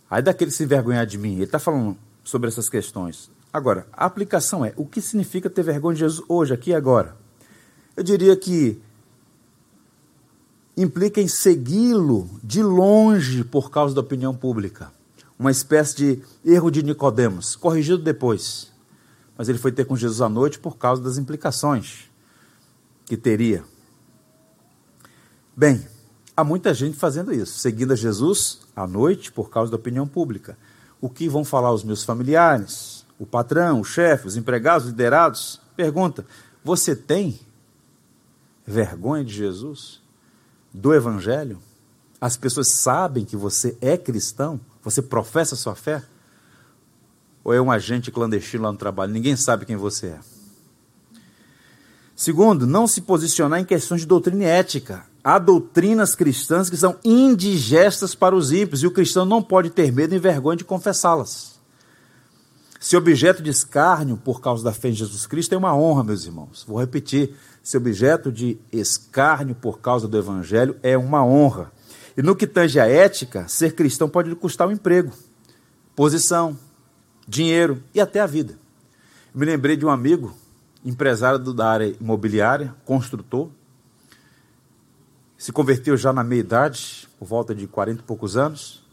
Aí 0.09 0.22
daquele 0.22 0.51
se 0.51 0.63
envergonhar 0.63 1.05
de 1.05 1.17
mim, 1.17 1.36
ele 1.36 1.43
está 1.43 1.59
falando 1.59 1.97
sobre 2.24 2.47
essas 2.47 2.69
questões. 2.69 3.32
Agora, 3.51 3.88
a 3.91 4.05
aplicação 4.05 4.63
é: 4.63 4.74
o 4.78 4.86
que 4.86 5.01
significa 5.01 5.49
ter 5.49 5.63
vergonha 5.63 5.95
de 5.95 5.99
Jesus 6.01 6.24
hoje, 6.30 6.53
aqui 6.53 6.69
e 6.72 6.76
agora? 6.76 7.17
Eu 7.97 8.03
diria 8.03 8.36
que 8.38 8.82
implica 10.78 11.19
em 11.19 11.28
segui-lo 11.28 12.30
de 12.41 12.63
longe 12.63 13.43
por 13.43 13.69
causa 13.69 13.93
da 13.93 14.01
opinião 14.01 14.34
pública. 14.34 14.91
Uma 15.38 15.51
espécie 15.51 15.95
de 15.95 16.24
erro 16.45 16.72
de 16.72 16.84
Nicodemos, 16.84 17.55
corrigido 17.55 17.97
depois 17.97 18.70
mas 19.38 19.49
ele 19.49 19.57
foi 19.57 19.71
ter 19.71 19.86
com 19.86 19.95
Jesus 19.95 20.21
à 20.21 20.29
noite 20.29 20.59
por 20.59 20.77
causa 20.77 21.01
das 21.01 21.17
implicações 21.17 22.09
que 23.05 23.17
teria. 23.17 23.63
Bem, 25.55 25.86
há 26.36 26.43
muita 26.43 26.73
gente 26.73 26.97
fazendo 26.97 27.34
isso, 27.34 27.59
seguindo 27.59 27.93
a 27.93 27.95
Jesus 27.95 28.61
à 28.75 28.88
noite 28.88 29.32
por 29.32 29.49
causa 29.49 29.71
da 29.71 29.77
opinião 29.77 30.07
pública. 30.07 30.57
O 30.99 31.09
que 31.09 31.27
vão 31.27 31.43
falar 31.43 31.73
os 31.73 31.84
meus 31.84 32.03
familiares, 32.03 33.05
o 33.19 33.25
patrão, 33.25 33.82
o 33.82 33.84
chefe, 33.84 34.27
os 34.27 34.38
empregados, 34.38 34.86
os 34.86 34.91
liderados? 34.91 35.61
Pergunta: 35.75 36.25
você 36.63 36.95
tem 36.95 37.39
vergonha 38.65 39.25
de 39.25 39.34
Jesus? 39.34 39.99
Do 40.73 40.93
Evangelho? 40.93 41.59
As 42.19 42.38
pessoas 42.38 42.69
sabem 42.75 43.25
que 43.25 43.36
você 43.36 43.77
é 43.82 43.97
cristão? 43.97 44.59
Você 44.84 45.01
professa 45.01 45.55
sua 45.55 45.75
fé? 45.75 46.03
Ou 47.43 47.53
é 47.53 47.61
um 47.61 47.71
agente 47.71 48.11
clandestino 48.11 48.63
lá 48.63 48.71
no 48.71 48.77
trabalho? 48.77 49.11
Ninguém 49.11 49.35
sabe 49.35 49.65
quem 49.65 49.75
você 49.75 50.07
é. 50.07 50.19
Segundo, 52.15 52.67
não 52.67 52.85
se 52.85 53.01
posicionar 53.01 53.59
em 53.59 53.65
questões 53.65 54.01
de 54.01 54.07
doutrina 54.07 54.43
e 54.43 54.47
ética. 54.47 55.05
Há 55.23 55.39
doutrinas 55.39 56.13
cristãs 56.13 56.69
que 56.69 56.77
são 56.77 56.97
indigestas 57.03 58.13
para 58.13 58.35
os 58.35 58.51
ímpios 58.51 58.83
e 58.83 58.87
o 58.87 58.91
cristão 58.91 59.25
não 59.25 59.41
pode 59.41 59.69
ter 59.71 59.91
medo 59.91 60.13
e 60.13 60.19
vergonha 60.19 60.57
de 60.57 60.63
confessá-las. 60.63 61.59
Se 62.79 62.97
objeto 62.97 63.43
de 63.43 63.49
escárnio 63.51 64.17
por 64.17 64.41
causa 64.41 64.63
da 64.63 64.73
fé 64.73 64.89
em 64.89 64.93
Jesus 64.93 65.27
Cristo 65.27 65.53
é 65.53 65.57
uma 65.57 65.75
honra, 65.75 66.03
meus 66.03 66.25
irmãos. 66.25 66.63
Vou 66.67 66.79
repetir: 66.79 67.35
se 67.61 67.77
objeto 67.77 68.31
de 68.31 68.57
escárnio 68.71 69.53
por 69.53 69.79
causa 69.79 70.07
do 70.07 70.17
Evangelho 70.17 70.75
é 70.81 70.97
uma 70.97 71.23
honra. 71.23 71.71
E 72.17 72.21
no 72.21 72.35
que 72.35 72.47
tange 72.47 72.79
a 72.79 72.87
ética, 72.87 73.47
ser 73.47 73.73
cristão 73.73 74.09
pode 74.09 74.29
lhe 74.29 74.35
custar 74.35 74.67
um 74.67 74.71
emprego, 74.71 75.11
posição, 75.95 76.57
dinheiro 77.28 77.84
e 77.93 78.01
até 78.01 78.19
a 78.19 78.26
vida. 78.26 78.53
Eu 79.34 79.39
me 79.39 79.45
lembrei 79.45 79.78
de 79.78 79.86
um 79.86 79.89
amigo, 79.89 80.36
empresário 80.84 81.39
da 81.53 81.69
área 81.69 81.95
imobiliária, 81.99 82.76
construtor, 82.86 83.49
se 85.38 85.51
converteu 85.51 85.97
já 85.97 86.13
na 86.13 86.24
meia-idade, 86.24 87.07
por 87.17 87.28
volta 87.28 87.55
de 87.55 87.65
40 87.65 88.01
e 88.01 88.05
poucos 88.05 88.38
anos, 88.38 88.84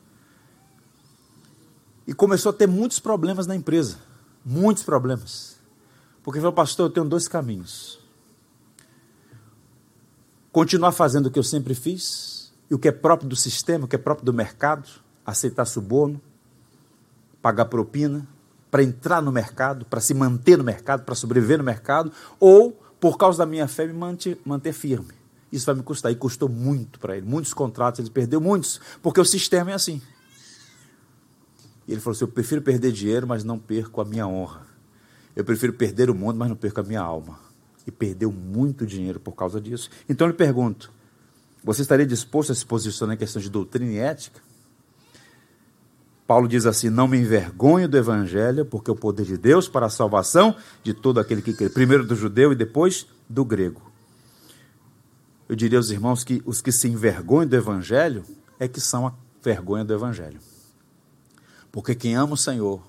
e 2.06 2.14
começou 2.14 2.50
a 2.50 2.52
ter 2.54 2.66
muitos 2.66 2.98
problemas 2.98 3.46
na 3.46 3.54
empresa. 3.54 3.98
Muitos 4.42 4.82
problemas. 4.82 5.56
Porque 6.22 6.40
falou, 6.40 6.54
pastor, 6.54 6.86
eu 6.86 6.90
tenho 6.90 7.06
dois 7.06 7.28
caminhos. 7.28 8.00
Continuar 10.50 10.92
fazendo 10.92 11.26
o 11.26 11.30
que 11.30 11.38
eu 11.38 11.42
sempre 11.42 11.74
fiz, 11.74 12.50
e 12.70 12.74
o 12.74 12.78
que 12.78 12.88
é 12.88 12.92
próprio 12.92 13.28
do 13.28 13.36
sistema, 13.36 13.84
o 13.84 13.88
que 13.88 13.96
é 13.96 13.98
próprio 13.98 14.24
do 14.24 14.32
mercado, 14.32 14.88
aceitar 15.24 15.64
suborno, 15.64 16.20
pagar 17.48 17.64
propina 17.64 18.28
para 18.70 18.82
entrar 18.82 19.22
no 19.22 19.32
mercado, 19.32 19.86
para 19.86 20.00
se 20.00 20.12
manter 20.12 20.58
no 20.58 20.64
mercado, 20.64 21.02
para 21.04 21.14
sobreviver 21.14 21.56
no 21.56 21.64
mercado, 21.64 22.12
ou 22.38 22.78
por 23.00 23.16
causa 23.16 23.38
da 23.38 23.46
minha 23.46 23.66
fé 23.66 23.86
me 23.86 23.94
manter, 23.94 24.38
manter 24.44 24.74
firme. 24.74 25.14
Isso 25.50 25.64
vai 25.64 25.74
me 25.74 25.82
custar. 25.82 26.12
E 26.12 26.14
custou 26.14 26.46
muito 26.46 27.00
para 27.00 27.16
ele. 27.16 27.24
Muitos 27.24 27.54
contratos, 27.54 28.00
ele 28.00 28.10
perdeu 28.10 28.38
muitos, 28.38 28.78
porque 29.00 29.18
o 29.18 29.24
sistema 29.24 29.70
é 29.70 29.74
assim. 29.74 30.02
E 31.86 31.92
ele 31.92 32.02
falou 32.02 32.14
assim: 32.14 32.24
Eu 32.24 32.28
prefiro 32.28 32.60
perder 32.60 32.92
dinheiro, 32.92 33.26
mas 33.26 33.44
não 33.44 33.58
perco 33.58 34.02
a 34.02 34.04
minha 34.04 34.26
honra. 34.26 34.66
Eu 35.34 35.44
prefiro 35.44 35.72
perder 35.72 36.10
o 36.10 36.14
mundo, 36.14 36.36
mas 36.36 36.50
não 36.50 36.56
perco 36.56 36.80
a 36.80 36.82
minha 36.82 37.00
alma. 37.00 37.38
E 37.86 37.90
perdeu 37.90 38.30
muito 38.30 38.84
dinheiro 38.84 39.18
por 39.18 39.32
causa 39.32 39.58
disso. 39.58 39.88
Então 40.06 40.26
eu 40.26 40.32
lhe 40.32 40.36
pergunto: 40.36 40.92
Você 41.64 41.80
estaria 41.80 42.04
disposto 42.04 42.52
a 42.52 42.54
se 42.54 42.66
posicionar 42.66 43.16
em 43.16 43.18
questão 43.18 43.40
de 43.40 43.48
doutrina 43.48 43.90
e 43.90 43.96
ética? 43.96 44.47
Paulo 46.28 46.46
diz 46.46 46.66
assim: 46.66 46.90
Não 46.90 47.08
me 47.08 47.16
envergonho 47.16 47.88
do 47.88 47.96
evangelho, 47.96 48.66
porque 48.66 48.90
é 48.90 48.92
o 48.92 48.96
poder 48.96 49.24
de 49.24 49.38
Deus 49.38 49.66
para 49.66 49.86
a 49.86 49.90
salvação 49.90 50.54
de 50.84 50.92
todo 50.92 51.18
aquele 51.18 51.40
que 51.40 51.54
crê, 51.54 51.70
primeiro 51.70 52.06
do 52.06 52.14
judeu 52.14 52.52
e 52.52 52.54
depois 52.54 53.06
do 53.26 53.46
grego. 53.46 53.90
Eu 55.48 55.56
diria 55.56 55.78
aos 55.78 55.88
irmãos 55.88 56.22
que 56.22 56.42
os 56.44 56.60
que 56.60 56.70
se 56.70 56.86
envergonham 56.86 57.48
do 57.48 57.56
evangelho 57.56 58.22
é 58.60 58.68
que 58.68 58.78
são 58.78 59.06
a 59.06 59.14
vergonha 59.42 59.86
do 59.86 59.94
evangelho. 59.94 60.38
Porque 61.72 61.94
quem 61.94 62.14
ama 62.14 62.34
o 62.34 62.36
Senhor 62.36 62.82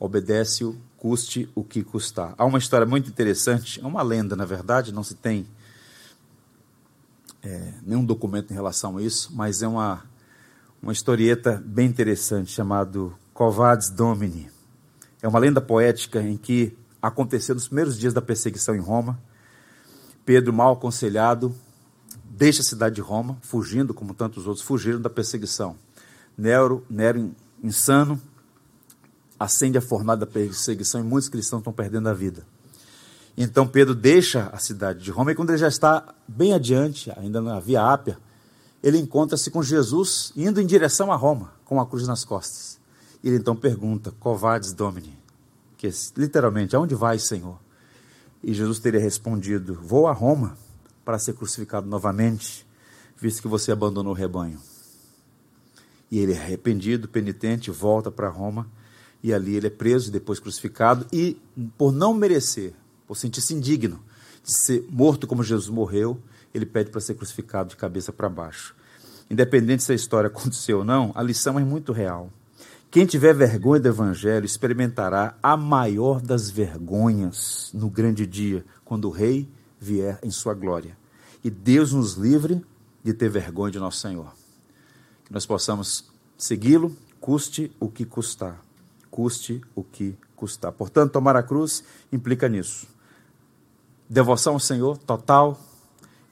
obedece-o, 0.00 0.74
custe 0.96 1.50
o 1.54 1.62
que 1.62 1.84
custar. 1.84 2.34
Há 2.38 2.46
uma 2.46 2.58
história 2.58 2.86
muito 2.86 3.10
interessante, 3.10 3.78
é 3.78 3.86
uma 3.86 4.02
lenda, 4.02 4.34
na 4.34 4.46
verdade, 4.46 4.90
não 4.90 5.04
se 5.04 5.14
tem 5.14 5.46
é, 7.42 7.74
nenhum 7.82 8.04
documento 8.06 8.50
em 8.50 8.54
relação 8.54 8.96
a 8.96 9.02
isso, 9.02 9.30
mas 9.34 9.62
é 9.62 9.68
uma 9.68 10.10
uma 10.82 10.92
historieta 10.92 11.62
bem 11.64 11.86
interessante 11.86 12.50
chamado 12.50 13.16
Covades 13.32 13.88
Domini. 13.88 14.50
É 15.22 15.28
uma 15.28 15.38
lenda 15.38 15.60
poética 15.60 16.20
em 16.20 16.36
que 16.36 16.76
aconteceu 17.00 17.54
nos 17.54 17.68
primeiros 17.68 17.96
dias 17.96 18.12
da 18.12 18.20
perseguição 18.20 18.74
em 18.74 18.80
Roma. 18.80 19.16
Pedro, 20.26 20.52
mal 20.52 20.72
aconselhado, 20.72 21.54
deixa 22.24 22.62
a 22.62 22.64
cidade 22.64 22.96
de 22.96 23.00
Roma, 23.00 23.38
fugindo, 23.42 23.94
como 23.94 24.12
tantos 24.12 24.48
outros 24.48 24.66
fugiram 24.66 25.00
da 25.00 25.08
perseguição. 25.08 25.76
Nero, 26.36 26.84
Nero 26.90 27.32
insano, 27.62 28.20
acende 29.38 29.78
a 29.78 29.80
fornalha 29.80 30.18
da 30.18 30.26
perseguição 30.26 31.00
e 31.00 31.04
muitos 31.04 31.28
cristãos 31.28 31.60
estão 31.60 31.72
perdendo 31.72 32.08
a 32.08 32.12
vida. 32.12 32.44
Então 33.36 33.68
Pedro 33.68 33.94
deixa 33.94 34.50
a 34.52 34.58
cidade 34.58 34.98
de 34.98 35.12
Roma 35.12 35.30
e 35.30 35.34
quando 35.36 35.50
ele 35.50 35.58
já 35.58 35.68
está 35.68 36.12
bem 36.26 36.52
adiante, 36.52 37.12
ainda 37.16 37.40
na 37.40 37.60
Via 37.60 37.82
Ápia, 37.82 38.18
ele 38.82 38.98
encontra-se 38.98 39.50
com 39.50 39.62
Jesus 39.62 40.32
indo 40.36 40.60
em 40.60 40.66
direção 40.66 41.12
a 41.12 41.16
Roma, 41.16 41.52
com 41.64 41.80
a 41.80 41.86
cruz 41.86 42.06
nas 42.06 42.24
costas. 42.24 42.80
Ele 43.22 43.36
então 43.36 43.54
pergunta, 43.54 44.10
Covades 44.18 44.72
Domini, 44.72 45.16
que 45.76 45.88
literalmente, 46.16 46.74
aonde 46.74 46.94
vai, 46.94 47.18
Senhor? 47.18 47.58
E 48.42 48.52
Jesus 48.52 48.80
teria 48.80 49.00
respondido, 49.00 49.78
vou 49.80 50.08
a 50.08 50.12
Roma 50.12 50.58
para 51.04 51.18
ser 51.18 51.34
crucificado 51.34 51.86
novamente, 51.86 52.66
visto 53.16 53.40
que 53.40 53.48
você 53.48 53.70
abandonou 53.70 54.12
o 54.12 54.16
rebanho. 54.16 54.60
E 56.10 56.18
ele 56.18 56.36
arrependido, 56.36 57.08
penitente, 57.08 57.70
volta 57.70 58.10
para 58.10 58.28
Roma, 58.28 58.68
e 59.22 59.32
ali 59.32 59.54
ele 59.54 59.68
é 59.68 59.70
preso, 59.70 60.10
depois 60.10 60.40
crucificado, 60.40 61.06
e 61.12 61.40
por 61.78 61.92
não 61.92 62.12
merecer, 62.12 62.74
por 63.06 63.16
sentir-se 63.16 63.54
indigno 63.54 64.02
de 64.42 64.52
ser 64.52 64.84
morto 64.90 65.28
como 65.28 65.44
Jesus 65.44 65.68
morreu, 65.68 66.20
ele 66.54 66.66
pede 66.66 66.90
para 66.90 67.00
ser 67.00 67.14
crucificado 67.14 67.70
de 67.70 67.76
cabeça 67.76 68.12
para 68.12 68.28
baixo. 68.28 68.74
Independente 69.30 69.82
se 69.82 69.92
a 69.92 69.94
história 69.94 70.28
aconteceu 70.28 70.78
ou 70.78 70.84
não, 70.84 71.12
a 71.14 71.22
lição 71.22 71.58
é 71.58 71.64
muito 71.64 71.92
real. 71.92 72.30
Quem 72.90 73.06
tiver 73.06 73.32
vergonha 73.32 73.80
do 73.80 73.88
Evangelho 73.88 74.44
experimentará 74.44 75.34
a 75.42 75.56
maior 75.56 76.20
das 76.20 76.50
vergonhas 76.50 77.70
no 77.72 77.88
grande 77.88 78.26
dia, 78.26 78.66
quando 78.84 79.06
o 79.06 79.10
Rei 79.10 79.48
vier 79.80 80.18
em 80.22 80.30
sua 80.30 80.52
glória. 80.52 80.94
E 81.42 81.48
Deus 81.48 81.92
nos 81.92 82.14
livre 82.14 82.62
de 83.02 83.14
ter 83.14 83.30
vergonha 83.30 83.72
de 83.72 83.78
nosso 83.78 83.98
Senhor. 83.98 84.32
Que 85.24 85.32
nós 85.32 85.46
possamos 85.46 86.04
segui-lo, 86.36 86.94
custe 87.18 87.74
o 87.80 87.88
que 87.88 88.04
custar. 88.04 88.60
Custe 89.10 89.62
o 89.74 89.82
que 89.82 90.14
custar. 90.36 90.70
Portanto, 90.72 91.12
tomar 91.12 91.34
a 91.34 91.42
cruz 91.42 91.82
implica 92.12 92.48
nisso. 92.48 92.86
Devoção 94.08 94.52
ao 94.52 94.60
Senhor 94.60 94.98
total, 94.98 95.58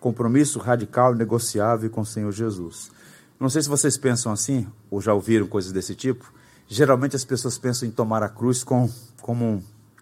compromisso 0.00 0.58
radical 0.58 1.14
negociável 1.14 1.90
com 1.90 2.00
o 2.00 2.06
Senhor 2.06 2.32
Jesus. 2.32 2.90
Não 3.38 3.50
sei 3.50 3.62
se 3.62 3.68
vocês 3.68 3.96
pensam 3.96 4.32
assim, 4.32 4.66
ou 4.90 5.00
já 5.00 5.12
ouviram 5.14 5.46
coisas 5.46 5.70
desse 5.72 5.94
tipo. 5.94 6.32
Geralmente 6.66 7.14
as 7.14 7.24
pessoas 7.24 7.58
pensam 7.58 7.86
em 7.86 7.90
tomar 7.90 8.22
a 8.22 8.28
cruz 8.28 8.64
com, 8.64 8.88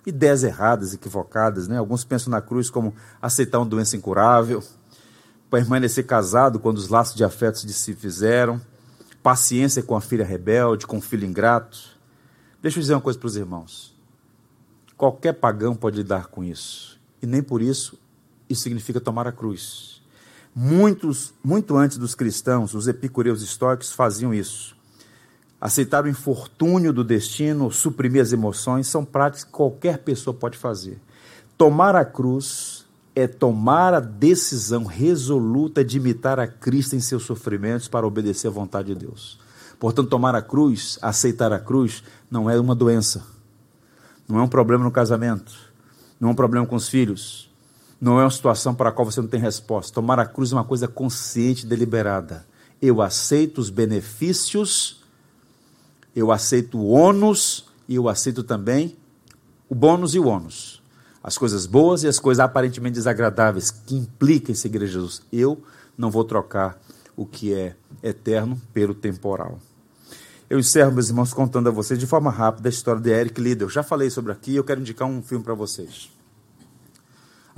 ideias 0.06 0.44
erradas, 0.44 0.94
equivocadas. 0.94 1.66
Né? 1.66 1.76
Alguns 1.78 2.04
pensam 2.04 2.30
na 2.30 2.40
cruz 2.40 2.70
como 2.70 2.94
aceitar 3.20 3.58
uma 3.58 3.66
doença 3.66 3.96
incurável, 3.96 4.62
permanecer 5.50 6.06
casado 6.06 6.58
quando 6.58 6.78
os 6.78 6.88
laços 6.88 7.14
de 7.14 7.24
afetos 7.24 7.62
de 7.62 7.72
se 7.72 7.94
fizeram, 7.94 8.60
paciência 9.22 9.82
com 9.82 9.96
a 9.96 10.00
filha 10.00 10.24
rebelde, 10.24 10.86
com 10.86 10.98
o 10.98 11.02
filho 11.02 11.26
ingrato. 11.26 11.98
Deixa 12.62 12.78
eu 12.78 12.80
dizer 12.80 12.94
uma 12.94 13.00
coisa 13.00 13.18
para 13.18 13.26
os 13.26 13.36
irmãos. 13.36 13.96
Qualquer 14.96 15.34
pagão 15.34 15.74
pode 15.74 15.96
lidar 15.96 16.26
com 16.26 16.42
isso. 16.42 17.00
E 17.22 17.26
nem 17.26 17.42
por 17.42 17.62
isso 17.62 17.98
isso 18.48 18.62
significa 18.62 19.00
tomar 19.00 19.26
a 19.26 19.32
cruz. 19.32 20.00
Muitos, 20.54 21.32
muito 21.44 21.76
antes 21.76 21.98
dos 21.98 22.14
cristãos, 22.14 22.74
os 22.74 22.88
epicureus 22.88 23.42
históricos 23.42 23.92
faziam 23.92 24.34
isso. 24.34 24.76
Aceitar 25.60 26.04
o 26.04 26.08
infortúnio 26.08 26.92
do 26.92 27.04
destino, 27.04 27.70
suprimir 27.70 28.22
as 28.22 28.32
emoções, 28.32 28.86
são 28.86 29.04
práticas 29.04 29.44
que 29.44 29.50
qualquer 29.50 29.98
pessoa 29.98 30.34
pode 30.34 30.56
fazer. 30.56 31.00
Tomar 31.56 31.96
a 31.96 32.04
cruz 32.04 32.86
é 33.14 33.26
tomar 33.26 33.92
a 33.92 34.00
decisão 34.00 34.84
resoluta 34.84 35.84
de 35.84 35.96
imitar 35.96 36.38
a 36.38 36.46
Cristo 36.46 36.94
em 36.94 37.00
seus 37.00 37.24
sofrimentos 37.24 37.88
para 37.88 38.06
obedecer 38.06 38.46
à 38.46 38.50
vontade 38.50 38.94
de 38.94 39.06
Deus. 39.06 39.38
Portanto, 39.78 40.08
tomar 40.08 40.34
a 40.34 40.42
cruz, 40.42 40.98
aceitar 41.02 41.52
a 41.52 41.58
cruz, 41.58 42.02
não 42.30 42.48
é 42.48 42.58
uma 42.58 42.74
doença, 42.74 43.24
não 44.28 44.38
é 44.38 44.42
um 44.42 44.48
problema 44.48 44.84
no 44.84 44.90
casamento, 44.90 45.52
não 46.20 46.28
é 46.28 46.32
um 46.32 46.34
problema 46.34 46.66
com 46.66 46.76
os 46.76 46.88
filhos, 46.88 47.47
não 48.00 48.20
é 48.20 48.24
uma 48.24 48.30
situação 48.30 48.74
para 48.74 48.90
a 48.90 48.92
qual 48.92 49.04
você 49.04 49.20
não 49.20 49.28
tem 49.28 49.40
resposta. 49.40 49.92
Tomar 49.92 50.18
a 50.18 50.26
cruz 50.26 50.52
é 50.52 50.54
uma 50.54 50.64
coisa 50.64 50.86
consciente 50.86 51.64
e 51.64 51.68
deliberada. 51.68 52.46
Eu 52.80 53.02
aceito 53.02 53.58
os 53.58 53.70
benefícios 53.70 54.98
eu 56.18 56.32
aceito 56.32 56.76
o 56.76 56.88
ônus 56.88 57.66
e 57.86 57.94
eu 57.94 58.08
aceito 58.08 58.42
também 58.42 58.96
o 59.68 59.74
bônus 59.74 60.16
e 60.16 60.18
o 60.18 60.26
ônus. 60.26 60.82
As 61.22 61.38
coisas 61.38 61.64
boas 61.64 62.02
e 62.02 62.08
as 62.08 62.18
coisas 62.18 62.40
aparentemente 62.40 62.94
desagradáveis 62.94 63.70
que 63.70 63.94
implicam 63.94 64.50
em 64.50 64.56
seguir 64.56 64.84
Jesus. 64.86 65.22
Eu 65.32 65.62
não 65.96 66.10
vou 66.10 66.24
trocar 66.24 66.76
o 67.16 67.24
que 67.24 67.54
é 67.54 67.76
eterno 68.02 68.60
pelo 68.74 68.94
temporal. 68.94 69.60
Eu 70.50 70.58
encerro, 70.58 70.90
meus 70.90 71.08
irmãos, 71.08 71.32
contando 71.32 71.68
a 71.68 71.72
vocês 71.72 72.00
de 72.00 72.06
forma 72.06 72.32
rápida 72.32 72.68
a 72.68 72.70
história 72.70 73.00
de 73.00 73.10
Eric 73.10 73.40
Liddell. 73.40 73.68
Já 73.68 73.84
falei 73.84 74.10
sobre 74.10 74.32
aqui, 74.32 74.56
eu 74.56 74.64
quero 74.64 74.80
indicar 74.80 75.06
um 75.06 75.22
filme 75.22 75.44
para 75.44 75.54
vocês. 75.54 76.17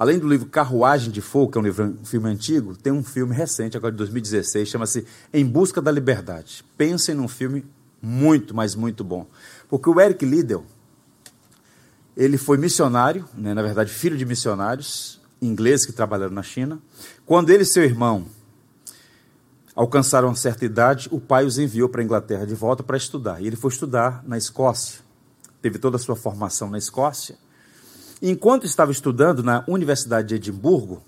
Além 0.00 0.18
do 0.18 0.26
livro 0.26 0.48
Carruagem 0.48 1.10
de 1.10 1.20
Fogo, 1.20 1.52
que 1.52 1.58
é 1.58 1.60
um, 1.60 1.64
livro, 1.64 1.84
um 2.00 2.06
filme 2.06 2.26
antigo, 2.26 2.74
tem 2.74 2.90
um 2.90 3.04
filme 3.04 3.34
recente, 3.34 3.76
agora 3.76 3.92
de 3.92 3.98
2016, 3.98 4.66
chama-se 4.66 5.06
Em 5.30 5.44
Busca 5.44 5.82
da 5.82 5.90
Liberdade. 5.90 6.64
Pensem 6.74 7.14
num 7.14 7.28
filme 7.28 7.66
muito, 8.00 8.54
mas 8.54 8.74
muito 8.74 9.04
bom. 9.04 9.26
Porque 9.68 9.90
o 9.90 10.00
Eric 10.00 10.24
Liddell, 10.24 10.64
ele 12.16 12.38
foi 12.38 12.56
missionário, 12.56 13.28
né, 13.34 13.52
na 13.52 13.60
verdade, 13.60 13.92
filho 13.92 14.16
de 14.16 14.24
missionários 14.24 15.20
ingleses 15.38 15.84
que 15.84 15.92
trabalharam 15.92 16.32
na 16.32 16.42
China. 16.42 16.80
Quando 17.26 17.50
ele 17.50 17.64
e 17.64 17.66
seu 17.66 17.84
irmão 17.84 18.24
alcançaram 19.76 20.28
uma 20.28 20.34
certa 20.34 20.64
idade, 20.64 21.10
o 21.12 21.20
pai 21.20 21.44
os 21.44 21.58
enviou 21.58 21.90
para 21.90 22.00
a 22.00 22.04
Inglaterra 22.04 22.46
de 22.46 22.54
volta 22.54 22.82
para 22.82 22.96
estudar. 22.96 23.42
E 23.42 23.46
ele 23.46 23.56
foi 23.56 23.70
estudar 23.70 24.24
na 24.26 24.38
Escócia. 24.38 25.00
Teve 25.60 25.78
toda 25.78 25.96
a 25.96 26.00
sua 26.00 26.16
formação 26.16 26.70
na 26.70 26.78
Escócia. 26.78 27.36
Enquanto 28.22 28.66
estava 28.66 28.92
estudando 28.92 29.42
na 29.42 29.64
Universidade 29.66 30.28
de 30.28 30.34
Edimburgo, 30.34 31.02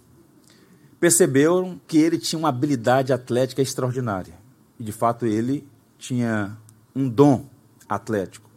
perceberam 0.99 1.81
que 1.87 1.99
ele 1.99 2.19
tinha 2.19 2.39
uma 2.39 2.49
habilidade 2.49 3.13
atlética 3.13 3.61
extraordinária. 3.61 4.35
E 4.79 4.85
de 4.85 4.93
fato 4.93 5.27
ele 5.27 5.67
tinha 5.99 6.57
um 6.95 7.09
dom 7.09 7.45
atlético. 7.89 8.49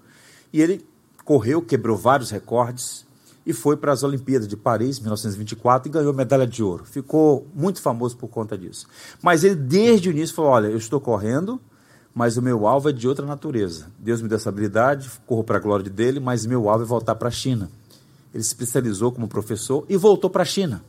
E 0.53 0.62
ele 0.62 0.86
correu, 1.26 1.62
quebrou 1.62 1.97
vários 1.97 2.30
recordes 2.30 3.06
e 3.45 3.53
foi 3.53 3.78
para 3.78 3.91
as 3.91 4.03
Olimpíadas 4.03 4.47
de 4.47 4.58
Paris, 4.58 4.99
1924, 4.99 5.89
e 5.89 5.91
ganhou 5.91 6.14
medalha 6.14 6.47
de 6.47 6.64
ouro. 6.64 6.86
Ficou 6.86 7.47
muito 7.53 7.82
famoso 7.82 8.18
por 8.18 8.28
conta 8.28 8.58
disso. 8.58 8.88
Mas 9.22 9.43
ele, 9.43 9.56
desde 9.56 10.10
o 10.10 10.12
início, 10.12 10.36
falou: 10.36 10.51
Olha, 10.51 10.68
eu 10.68 10.78
estou 10.78 10.99
correndo, 10.99 11.60
mas 12.14 12.38
o 12.38 12.41
meu 12.41 12.66
alvo 12.66 12.89
é 12.89 12.91
de 12.91 13.08
outra 13.08 13.26
natureza. 13.26 13.88
Deus 13.99 14.22
me 14.22 14.28
deu 14.28 14.38
essa 14.38 14.49
habilidade, 14.49 15.12
corro 15.28 15.43
para 15.43 15.58
a 15.58 15.60
glória 15.60 15.89
dele, 15.89 16.20
mas 16.20 16.45
meu 16.45 16.70
alvo 16.70 16.84
é 16.84 16.88
voltar 16.88 17.16
para 17.16 17.28
a 17.28 17.32
China. 17.32 17.70
Ele 18.36 18.43
se 18.43 18.49
especializou 18.49 19.11
como 19.11 19.27
professor 19.27 19.83
e 19.89 19.97
voltou 19.97 20.29
para 20.29 20.43
a 20.43 20.45
China. 20.45 20.83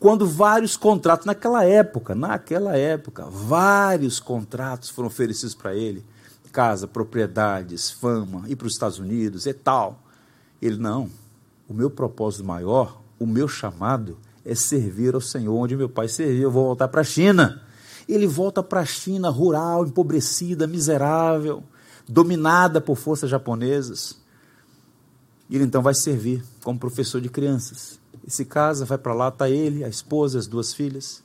Quando 0.00 0.26
vários 0.26 0.76
contratos, 0.76 1.26
naquela 1.26 1.64
época, 1.64 2.14
naquela 2.14 2.76
época, 2.76 3.26
vários 3.30 4.18
contratos 4.18 4.90
foram 4.90 5.06
oferecidos 5.06 5.54
para 5.54 5.76
ele 5.76 6.04
casa, 6.52 6.86
propriedades, 6.86 7.90
fama, 7.90 8.44
ir 8.46 8.56
para 8.56 8.66
os 8.66 8.74
Estados 8.74 8.98
Unidos 8.98 9.46
e 9.46 9.54
tal. 9.54 10.02
Ele, 10.60 10.76
não, 10.76 11.08
o 11.66 11.74
meu 11.74 11.90
propósito 11.90 12.44
maior, 12.44 13.00
o 13.18 13.26
meu 13.26 13.48
chamado 13.48 14.18
é 14.44 14.54
servir 14.54 15.14
ao 15.14 15.20
Senhor, 15.20 15.54
onde 15.54 15.74
meu 15.74 15.88
pai 15.88 16.08
serviu, 16.08 16.42
eu 16.42 16.50
vou 16.50 16.66
voltar 16.66 16.88
para 16.88 17.00
a 17.00 17.04
China. 17.04 17.62
Ele 18.08 18.26
volta 18.26 18.62
para 18.62 18.80
a 18.80 18.84
China 18.84 19.30
rural, 19.30 19.86
empobrecida, 19.86 20.66
miserável, 20.66 21.64
dominada 22.06 22.80
por 22.80 22.96
forças 22.96 23.30
japonesas. 23.30 24.20
E 25.52 25.56
ele 25.56 25.64
então 25.64 25.82
vai 25.82 25.94
servir 25.94 26.42
como 26.64 26.78
professor 26.78 27.20
de 27.20 27.28
crianças. 27.28 28.00
E 28.26 28.30
se 28.30 28.44
casa, 28.44 28.86
vai 28.86 28.96
para 28.98 29.12
lá, 29.12 29.28
está 29.28 29.50
ele, 29.50 29.84
a 29.84 29.88
esposa, 29.88 30.38
as 30.38 30.46
duas 30.48 30.72
filhas, 30.72 31.22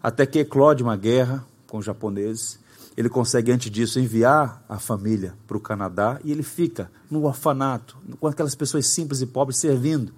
até 0.00 0.26
que 0.26 0.38
eclode 0.38 0.82
uma 0.82 0.96
guerra 0.96 1.44
com 1.66 1.78
os 1.78 1.84
japoneses 1.84 2.60
ele 2.96 3.08
consegue, 3.08 3.50
antes 3.50 3.70
disso, 3.70 3.98
enviar 3.98 4.62
a 4.68 4.78
família 4.78 5.34
para 5.46 5.56
o 5.56 5.60
Canadá 5.60 6.20
e 6.22 6.30
ele 6.30 6.42
fica 6.42 6.90
no 7.10 7.24
orfanato, 7.24 7.96
com 8.20 8.26
aquelas 8.26 8.54
pessoas 8.54 8.92
simples 8.92 9.20
e 9.20 9.26
pobres 9.26 9.58
servindo. 9.58 10.12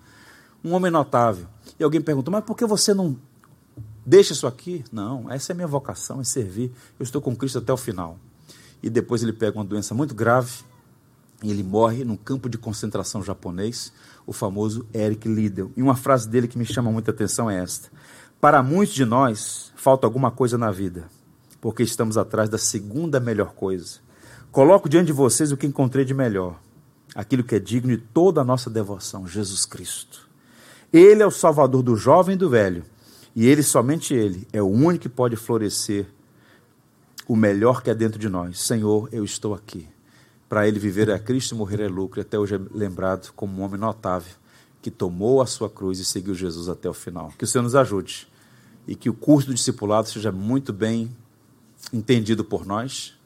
Um 0.63 0.73
homem 0.73 0.91
notável. 0.91 1.47
E 1.79 1.85
alguém 1.85 2.01
perguntou: 2.01 2.33
Mas 2.33 2.45
por 2.45 2.57
que 2.57 2.67
você 2.67 2.93
não 2.93 3.17
deixa 4.05 4.33
isso 4.33 4.47
aqui? 4.47 4.85
Não, 4.91 5.31
essa 5.31 5.53
é 5.53 5.55
a 5.55 5.57
minha 5.57 5.69
vocação, 5.69 6.21
é 6.21 6.25
servir. 6.25 6.73
Eu 6.99 7.05
estou 7.05 7.21
com 7.21 7.37
Cristo 7.37 7.59
até 7.59 7.73
o 7.73 7.77
final. 7.77 8.19
E 8.83 8.91
depois 8.91 9.23
ele 9.23 9.33
pega 9.33 9.57
uma 9.57 9.65
doença 9.65 9.95
muito 9.95 10.15
grave 10.15 10.65
ele 11.43 11.63
morre 11.63 12.05
num 12.05 12.17
campo 12.17 12.49
de 12.49 12.57
concentração 12.57 13.23
japonês, 13.23 13.93
o 14.27 14.33
famoso 14.33 14.87
Eric 14.95 15.29
Liddell. 15.29 15.73
E 15.77 15.83
uma 15.83 15.97
frase 15.97 16.29
dele 16.29 16.49
que 16.49 16.59
me 16.59 16.65
chama 16.65 16.91
muita 16.91 17.11
atenção 17.11 17.51
é 17.51 17.59
esta: 17.59 17.91
Para 18.41 18.63
muitos 18.63 18.95
de 18.95 19.05
nós, 19.05 19.73
falta 19.77 20.07
alguma 20.07 20.31
coisa 20.31 20.57
na 20.57 20.71
vida 20.71 21.09
porque 21.65 21.83
estamos 21.83 22.19
atrás 22.19 22.51
da 22.51 22.59
segunda 22.59 23.19
melhor 23.19 23.55
coisa. 23.55 23.99
Coloco 24.53 24.87
diante 24.87 25.07
de 25.07 25.13
vocês 25.15 25.51
o 25.51 25.57
que 25.57 25.67
encontrei 25.67 26.05
de 26.05 26.13
melhor, 26.13 26.61
aquilo 27.15 27.43
que 27.43 27.55
é 27.55 27.59
digno 27.59 27.97
de 27.97 28.03
toda 28.03 28.43
a 28.43 28.45
nossa 28.45 28.69
devoção, 28.69 29.27
Jesus 29.27 29.65
Cristo. 29.65 30.29
Ele 30.93 31.23
é 31.23 31.27
o 31.27 31.31
Salvador 31.31 31.83
do 31.83 31.97
jovem 31.97 32.35
e 32.35 32.39
do 32.39 32.51
velho, 32.51 32.85
e 33.35 33.47
ele, 33.47 33.63
somente 33.63 34.13
ele, 34.13 34.47
é 34.53 34.61
o 34.61 34.67
único 34.67 35.05
que 35.05 35.09
pode 35.09 35.37
florescer 35.37 36.07
o 37.27 37.35
melhor 37.35 37.83
que 37.83 37.89
é 37.89 37.95
dentro 37.95 38.19
de 38.19 38.29
nós. 38.29 38.61
Senhor, 38.61 39.09
eu 39.11 39.25
estou 39.25 39.55
aqui. 39.55 39.89
Para 40.55 40.69
ele 40.69 40.79
viver 40.79 41.09
é 41.09 41.19
Cristo 41.19 41.53
e 41.53 41.59
morrer 41.59 41.81
é 41.81 41.89
lucro, 41.89 42.21
e 42.21 42.23
até 42.23 42.39
hoje 42.39 42.55
é 42.55 42.61
lembrado 42.71 43.33
como 43.33 43.61
um 43.61 43.65
homem 43.65 43.77
notável 43.77 44.33
que 44.81 44.89
tomou 44.89 45.43
a 45.43 45.47
sua 45.47 45.69
cruz 45.69 45.99
e 45.99 46.05
seguiu 46.05 46.33
Jesus 46.33 46.69
até 46.69 46.89
o 46.89 46.95
final. 46.95 47.33
Que 47.37 47.43
o 47.43 47.47
Senhor 47.49 47.65
nos 47.65 47.75
ajude 47.75 48.29
e 48.87 48.95
que 48.95 49.11
o 49.11 49.15
curso 49.15 49.49
do 49.49 49.55
discipulado 49.55 50.09
seja 50.09 50.31
muito 50.31 50.73
bem 50.73 51.11
entendido 51.93 52.45
por 52.45 52.65
nós 52.65 53.19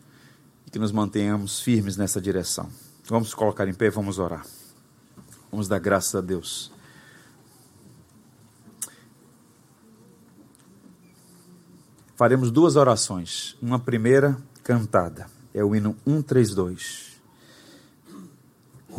e 0.66 0.70
que 0.70 0.79
nos 0.79 0.91
mantenhamos 0.91 1.61
firmes 1.61 1.99
nessa 1.99 2.18
direção. 2.18 2.70
Vamos 3.05 3.35
colocar 3.35 3.68
em 3.68 3.74
pé 3.74 3.89
e 3.89 3.91
vamos 3.91 4.18
orar. 4.18 4.47
Vamos 5.53 5.68
dar 5.68 5.81
graças 5.81 6.14
a 6.14 6.22
Deus. 6.22 6.72
Faremos 12.16 12.51
duas 12.51 12.74
orações. 12.74 13.55
Uma 13.61 13.79
primeira 13.79 14.35
cantada. 14.62 15.26
É 15.53 15.62
o 15.62 15.76
hino 15.76 15.95
132. 16.07 17.07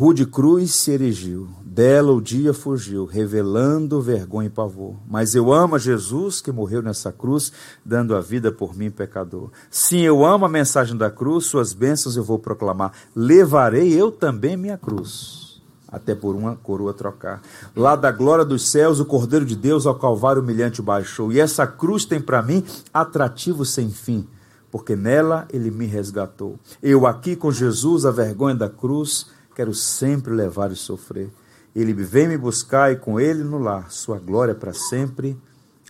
Rude 0.00 0.24
cruz 0.24 0.74
se 0.76 0.92
erigiu, 0.92 1.46
dela 1.62 2.10
o 2.10 2.22
dia 2.22 2.54
fugiu, 2.54 3.04
revelando 3.04 4.00
vergonha 4.00 4.46
e 4.46 4.50
pavor. 4.50 4.96
Mas 5.06 5.34
eu 5.34 5.52
amo 5.52 5.74
a 5.74 5.78
Jesus 5.78 6.40
que 6.40 6.50
morreu 6.50 6.80
nessa 6.80 7.12
cruz, 7.12 7.52
dando 7.84 8.16
a 8.16 8.20
vida 8.22 8.50
por 8.50 8.74
mim, 8.74 8.90
pecador. 8.90 9.50
Sim, 9.70 10.00
eu 10.00 10.24
amo 10.24 10.46
a 10.46 10.48
mensagem 10.48 10.96
da 10.96 11.10
cruz, 11.10 11.44
suas 11.44 11.74
bênçãos 11.74 12.16
eu 12.16 12.24
vou 12.24 12.38
proclamar. 12.38 12.94
Levarei 13.14 13.92
eu 13.92 14.10
também 14.10 14.56
minha 14.56 14.78
cruz, 14.78 15.60
até 15.86 16.14
por 16.14 16.34
uma 16.34 16.56
coroa 16.56 16.94
trocar. 16.94 17.42
Lá 17.76 17.94
da 17.94 18.10
glória 18.10 18.42
dos 18.42 18.70
céus, 18.70 19.00
o 19.00 19.04
Cordeiro 19.04 19.44
de 19.44 19.54
Deus 19.54 19.84
ao 19.84 19.98
Calvário 19.98 20.40
humilhante 20.40 20.80
baixou. 20.80 21.30
E 21.30 21.38
essa 21.38 21.66
cruz 21.66 22.06
tem 22.06 22.22
para 22.22 22.40
mim 22.40 22.64
atrativo 22.90 23.66
sem 23.66 23.90
fim 23.90 24.26
porque 24.70 24.94
nela 24.94 25.48
ele 25.52 25.68
me 25.68 25.84
resgatou. 25.84 26.56
Eu 26.80 27.04
aqui 27.04 27.34
com 27.34 27.50
Jesus, 27.50 28.06
a 28.06 28.12
vergonha 28.12 28.54
da 28.54 28.68
cruz 28.68 29.26
quero 29.54 29.74
sempre 29.74 30.32
levar 30.32 30.70
e 30.72 30.76
sofrer. 30.76 31.30
Ele 31.74 31.92
vem 31.92 32.28
me 32.28 32.36
buscar 32.36 32.92
e 32.92 32.96
com 32.96 33.20
ele 33.20 33.44
no 33.44 33.58
lar, 33.58 33.90
sua 33.90 34.18
glória 34.18 34.52
é 34.52 34.54
para 34.54 34.72
sempre 34.72 35.38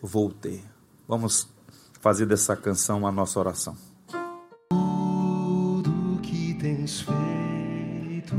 vou 0.02 0.30
ter. 0.30 0.62
Vamos 1.06 1.48
fazer 2.00 2.26
dessa 2.26 2.56
canção 2.56 3.06
a 3.06 3.12
nossa 3.12 3.38
oração. 3.38 3.76
Tudo 4.68 6.20
que 6.22 6.54
tens 6.54 7.00
feito, 7.00 8.34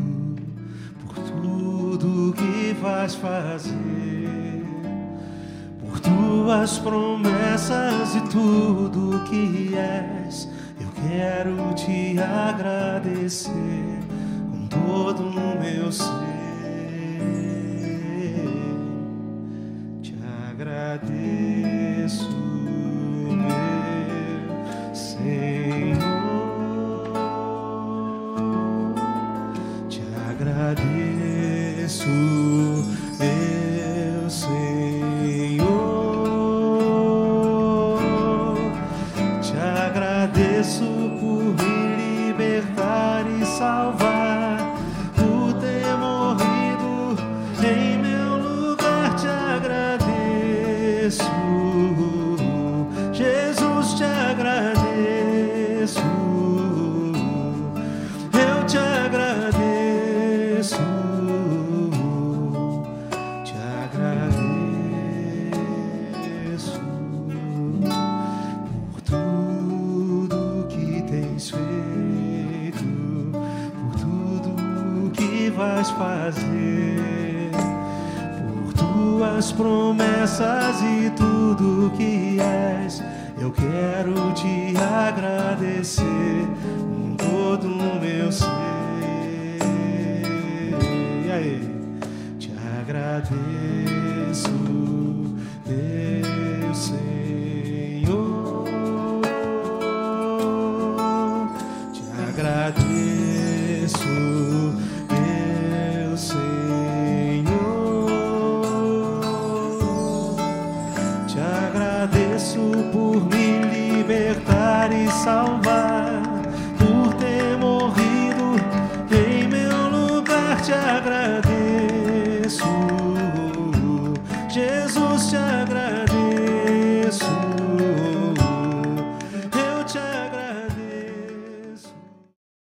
por 1.05 1.13
tudo 1.15 2.33
que 2.33 2.73
vais 2.81 3.15
fazer, 3.15 4.63
por 5.79 5.99
tuas 5.99 6.79
promessas 6.79 8.15
e 8.15 8.21
tudo 8.29 9.23
que 9.25 9.75
és, 9.75 10.47
eu 10.79 10.89
quero 11.07 11.73
te 11.75 12.19
agradecer 12.19 14.10
todo 14.71 15.23
o 15.23 15.59
meu 15.59 15.91
ser. 15.91 16.05
Te 20.01 20.15
agradeço. 20.49 22.29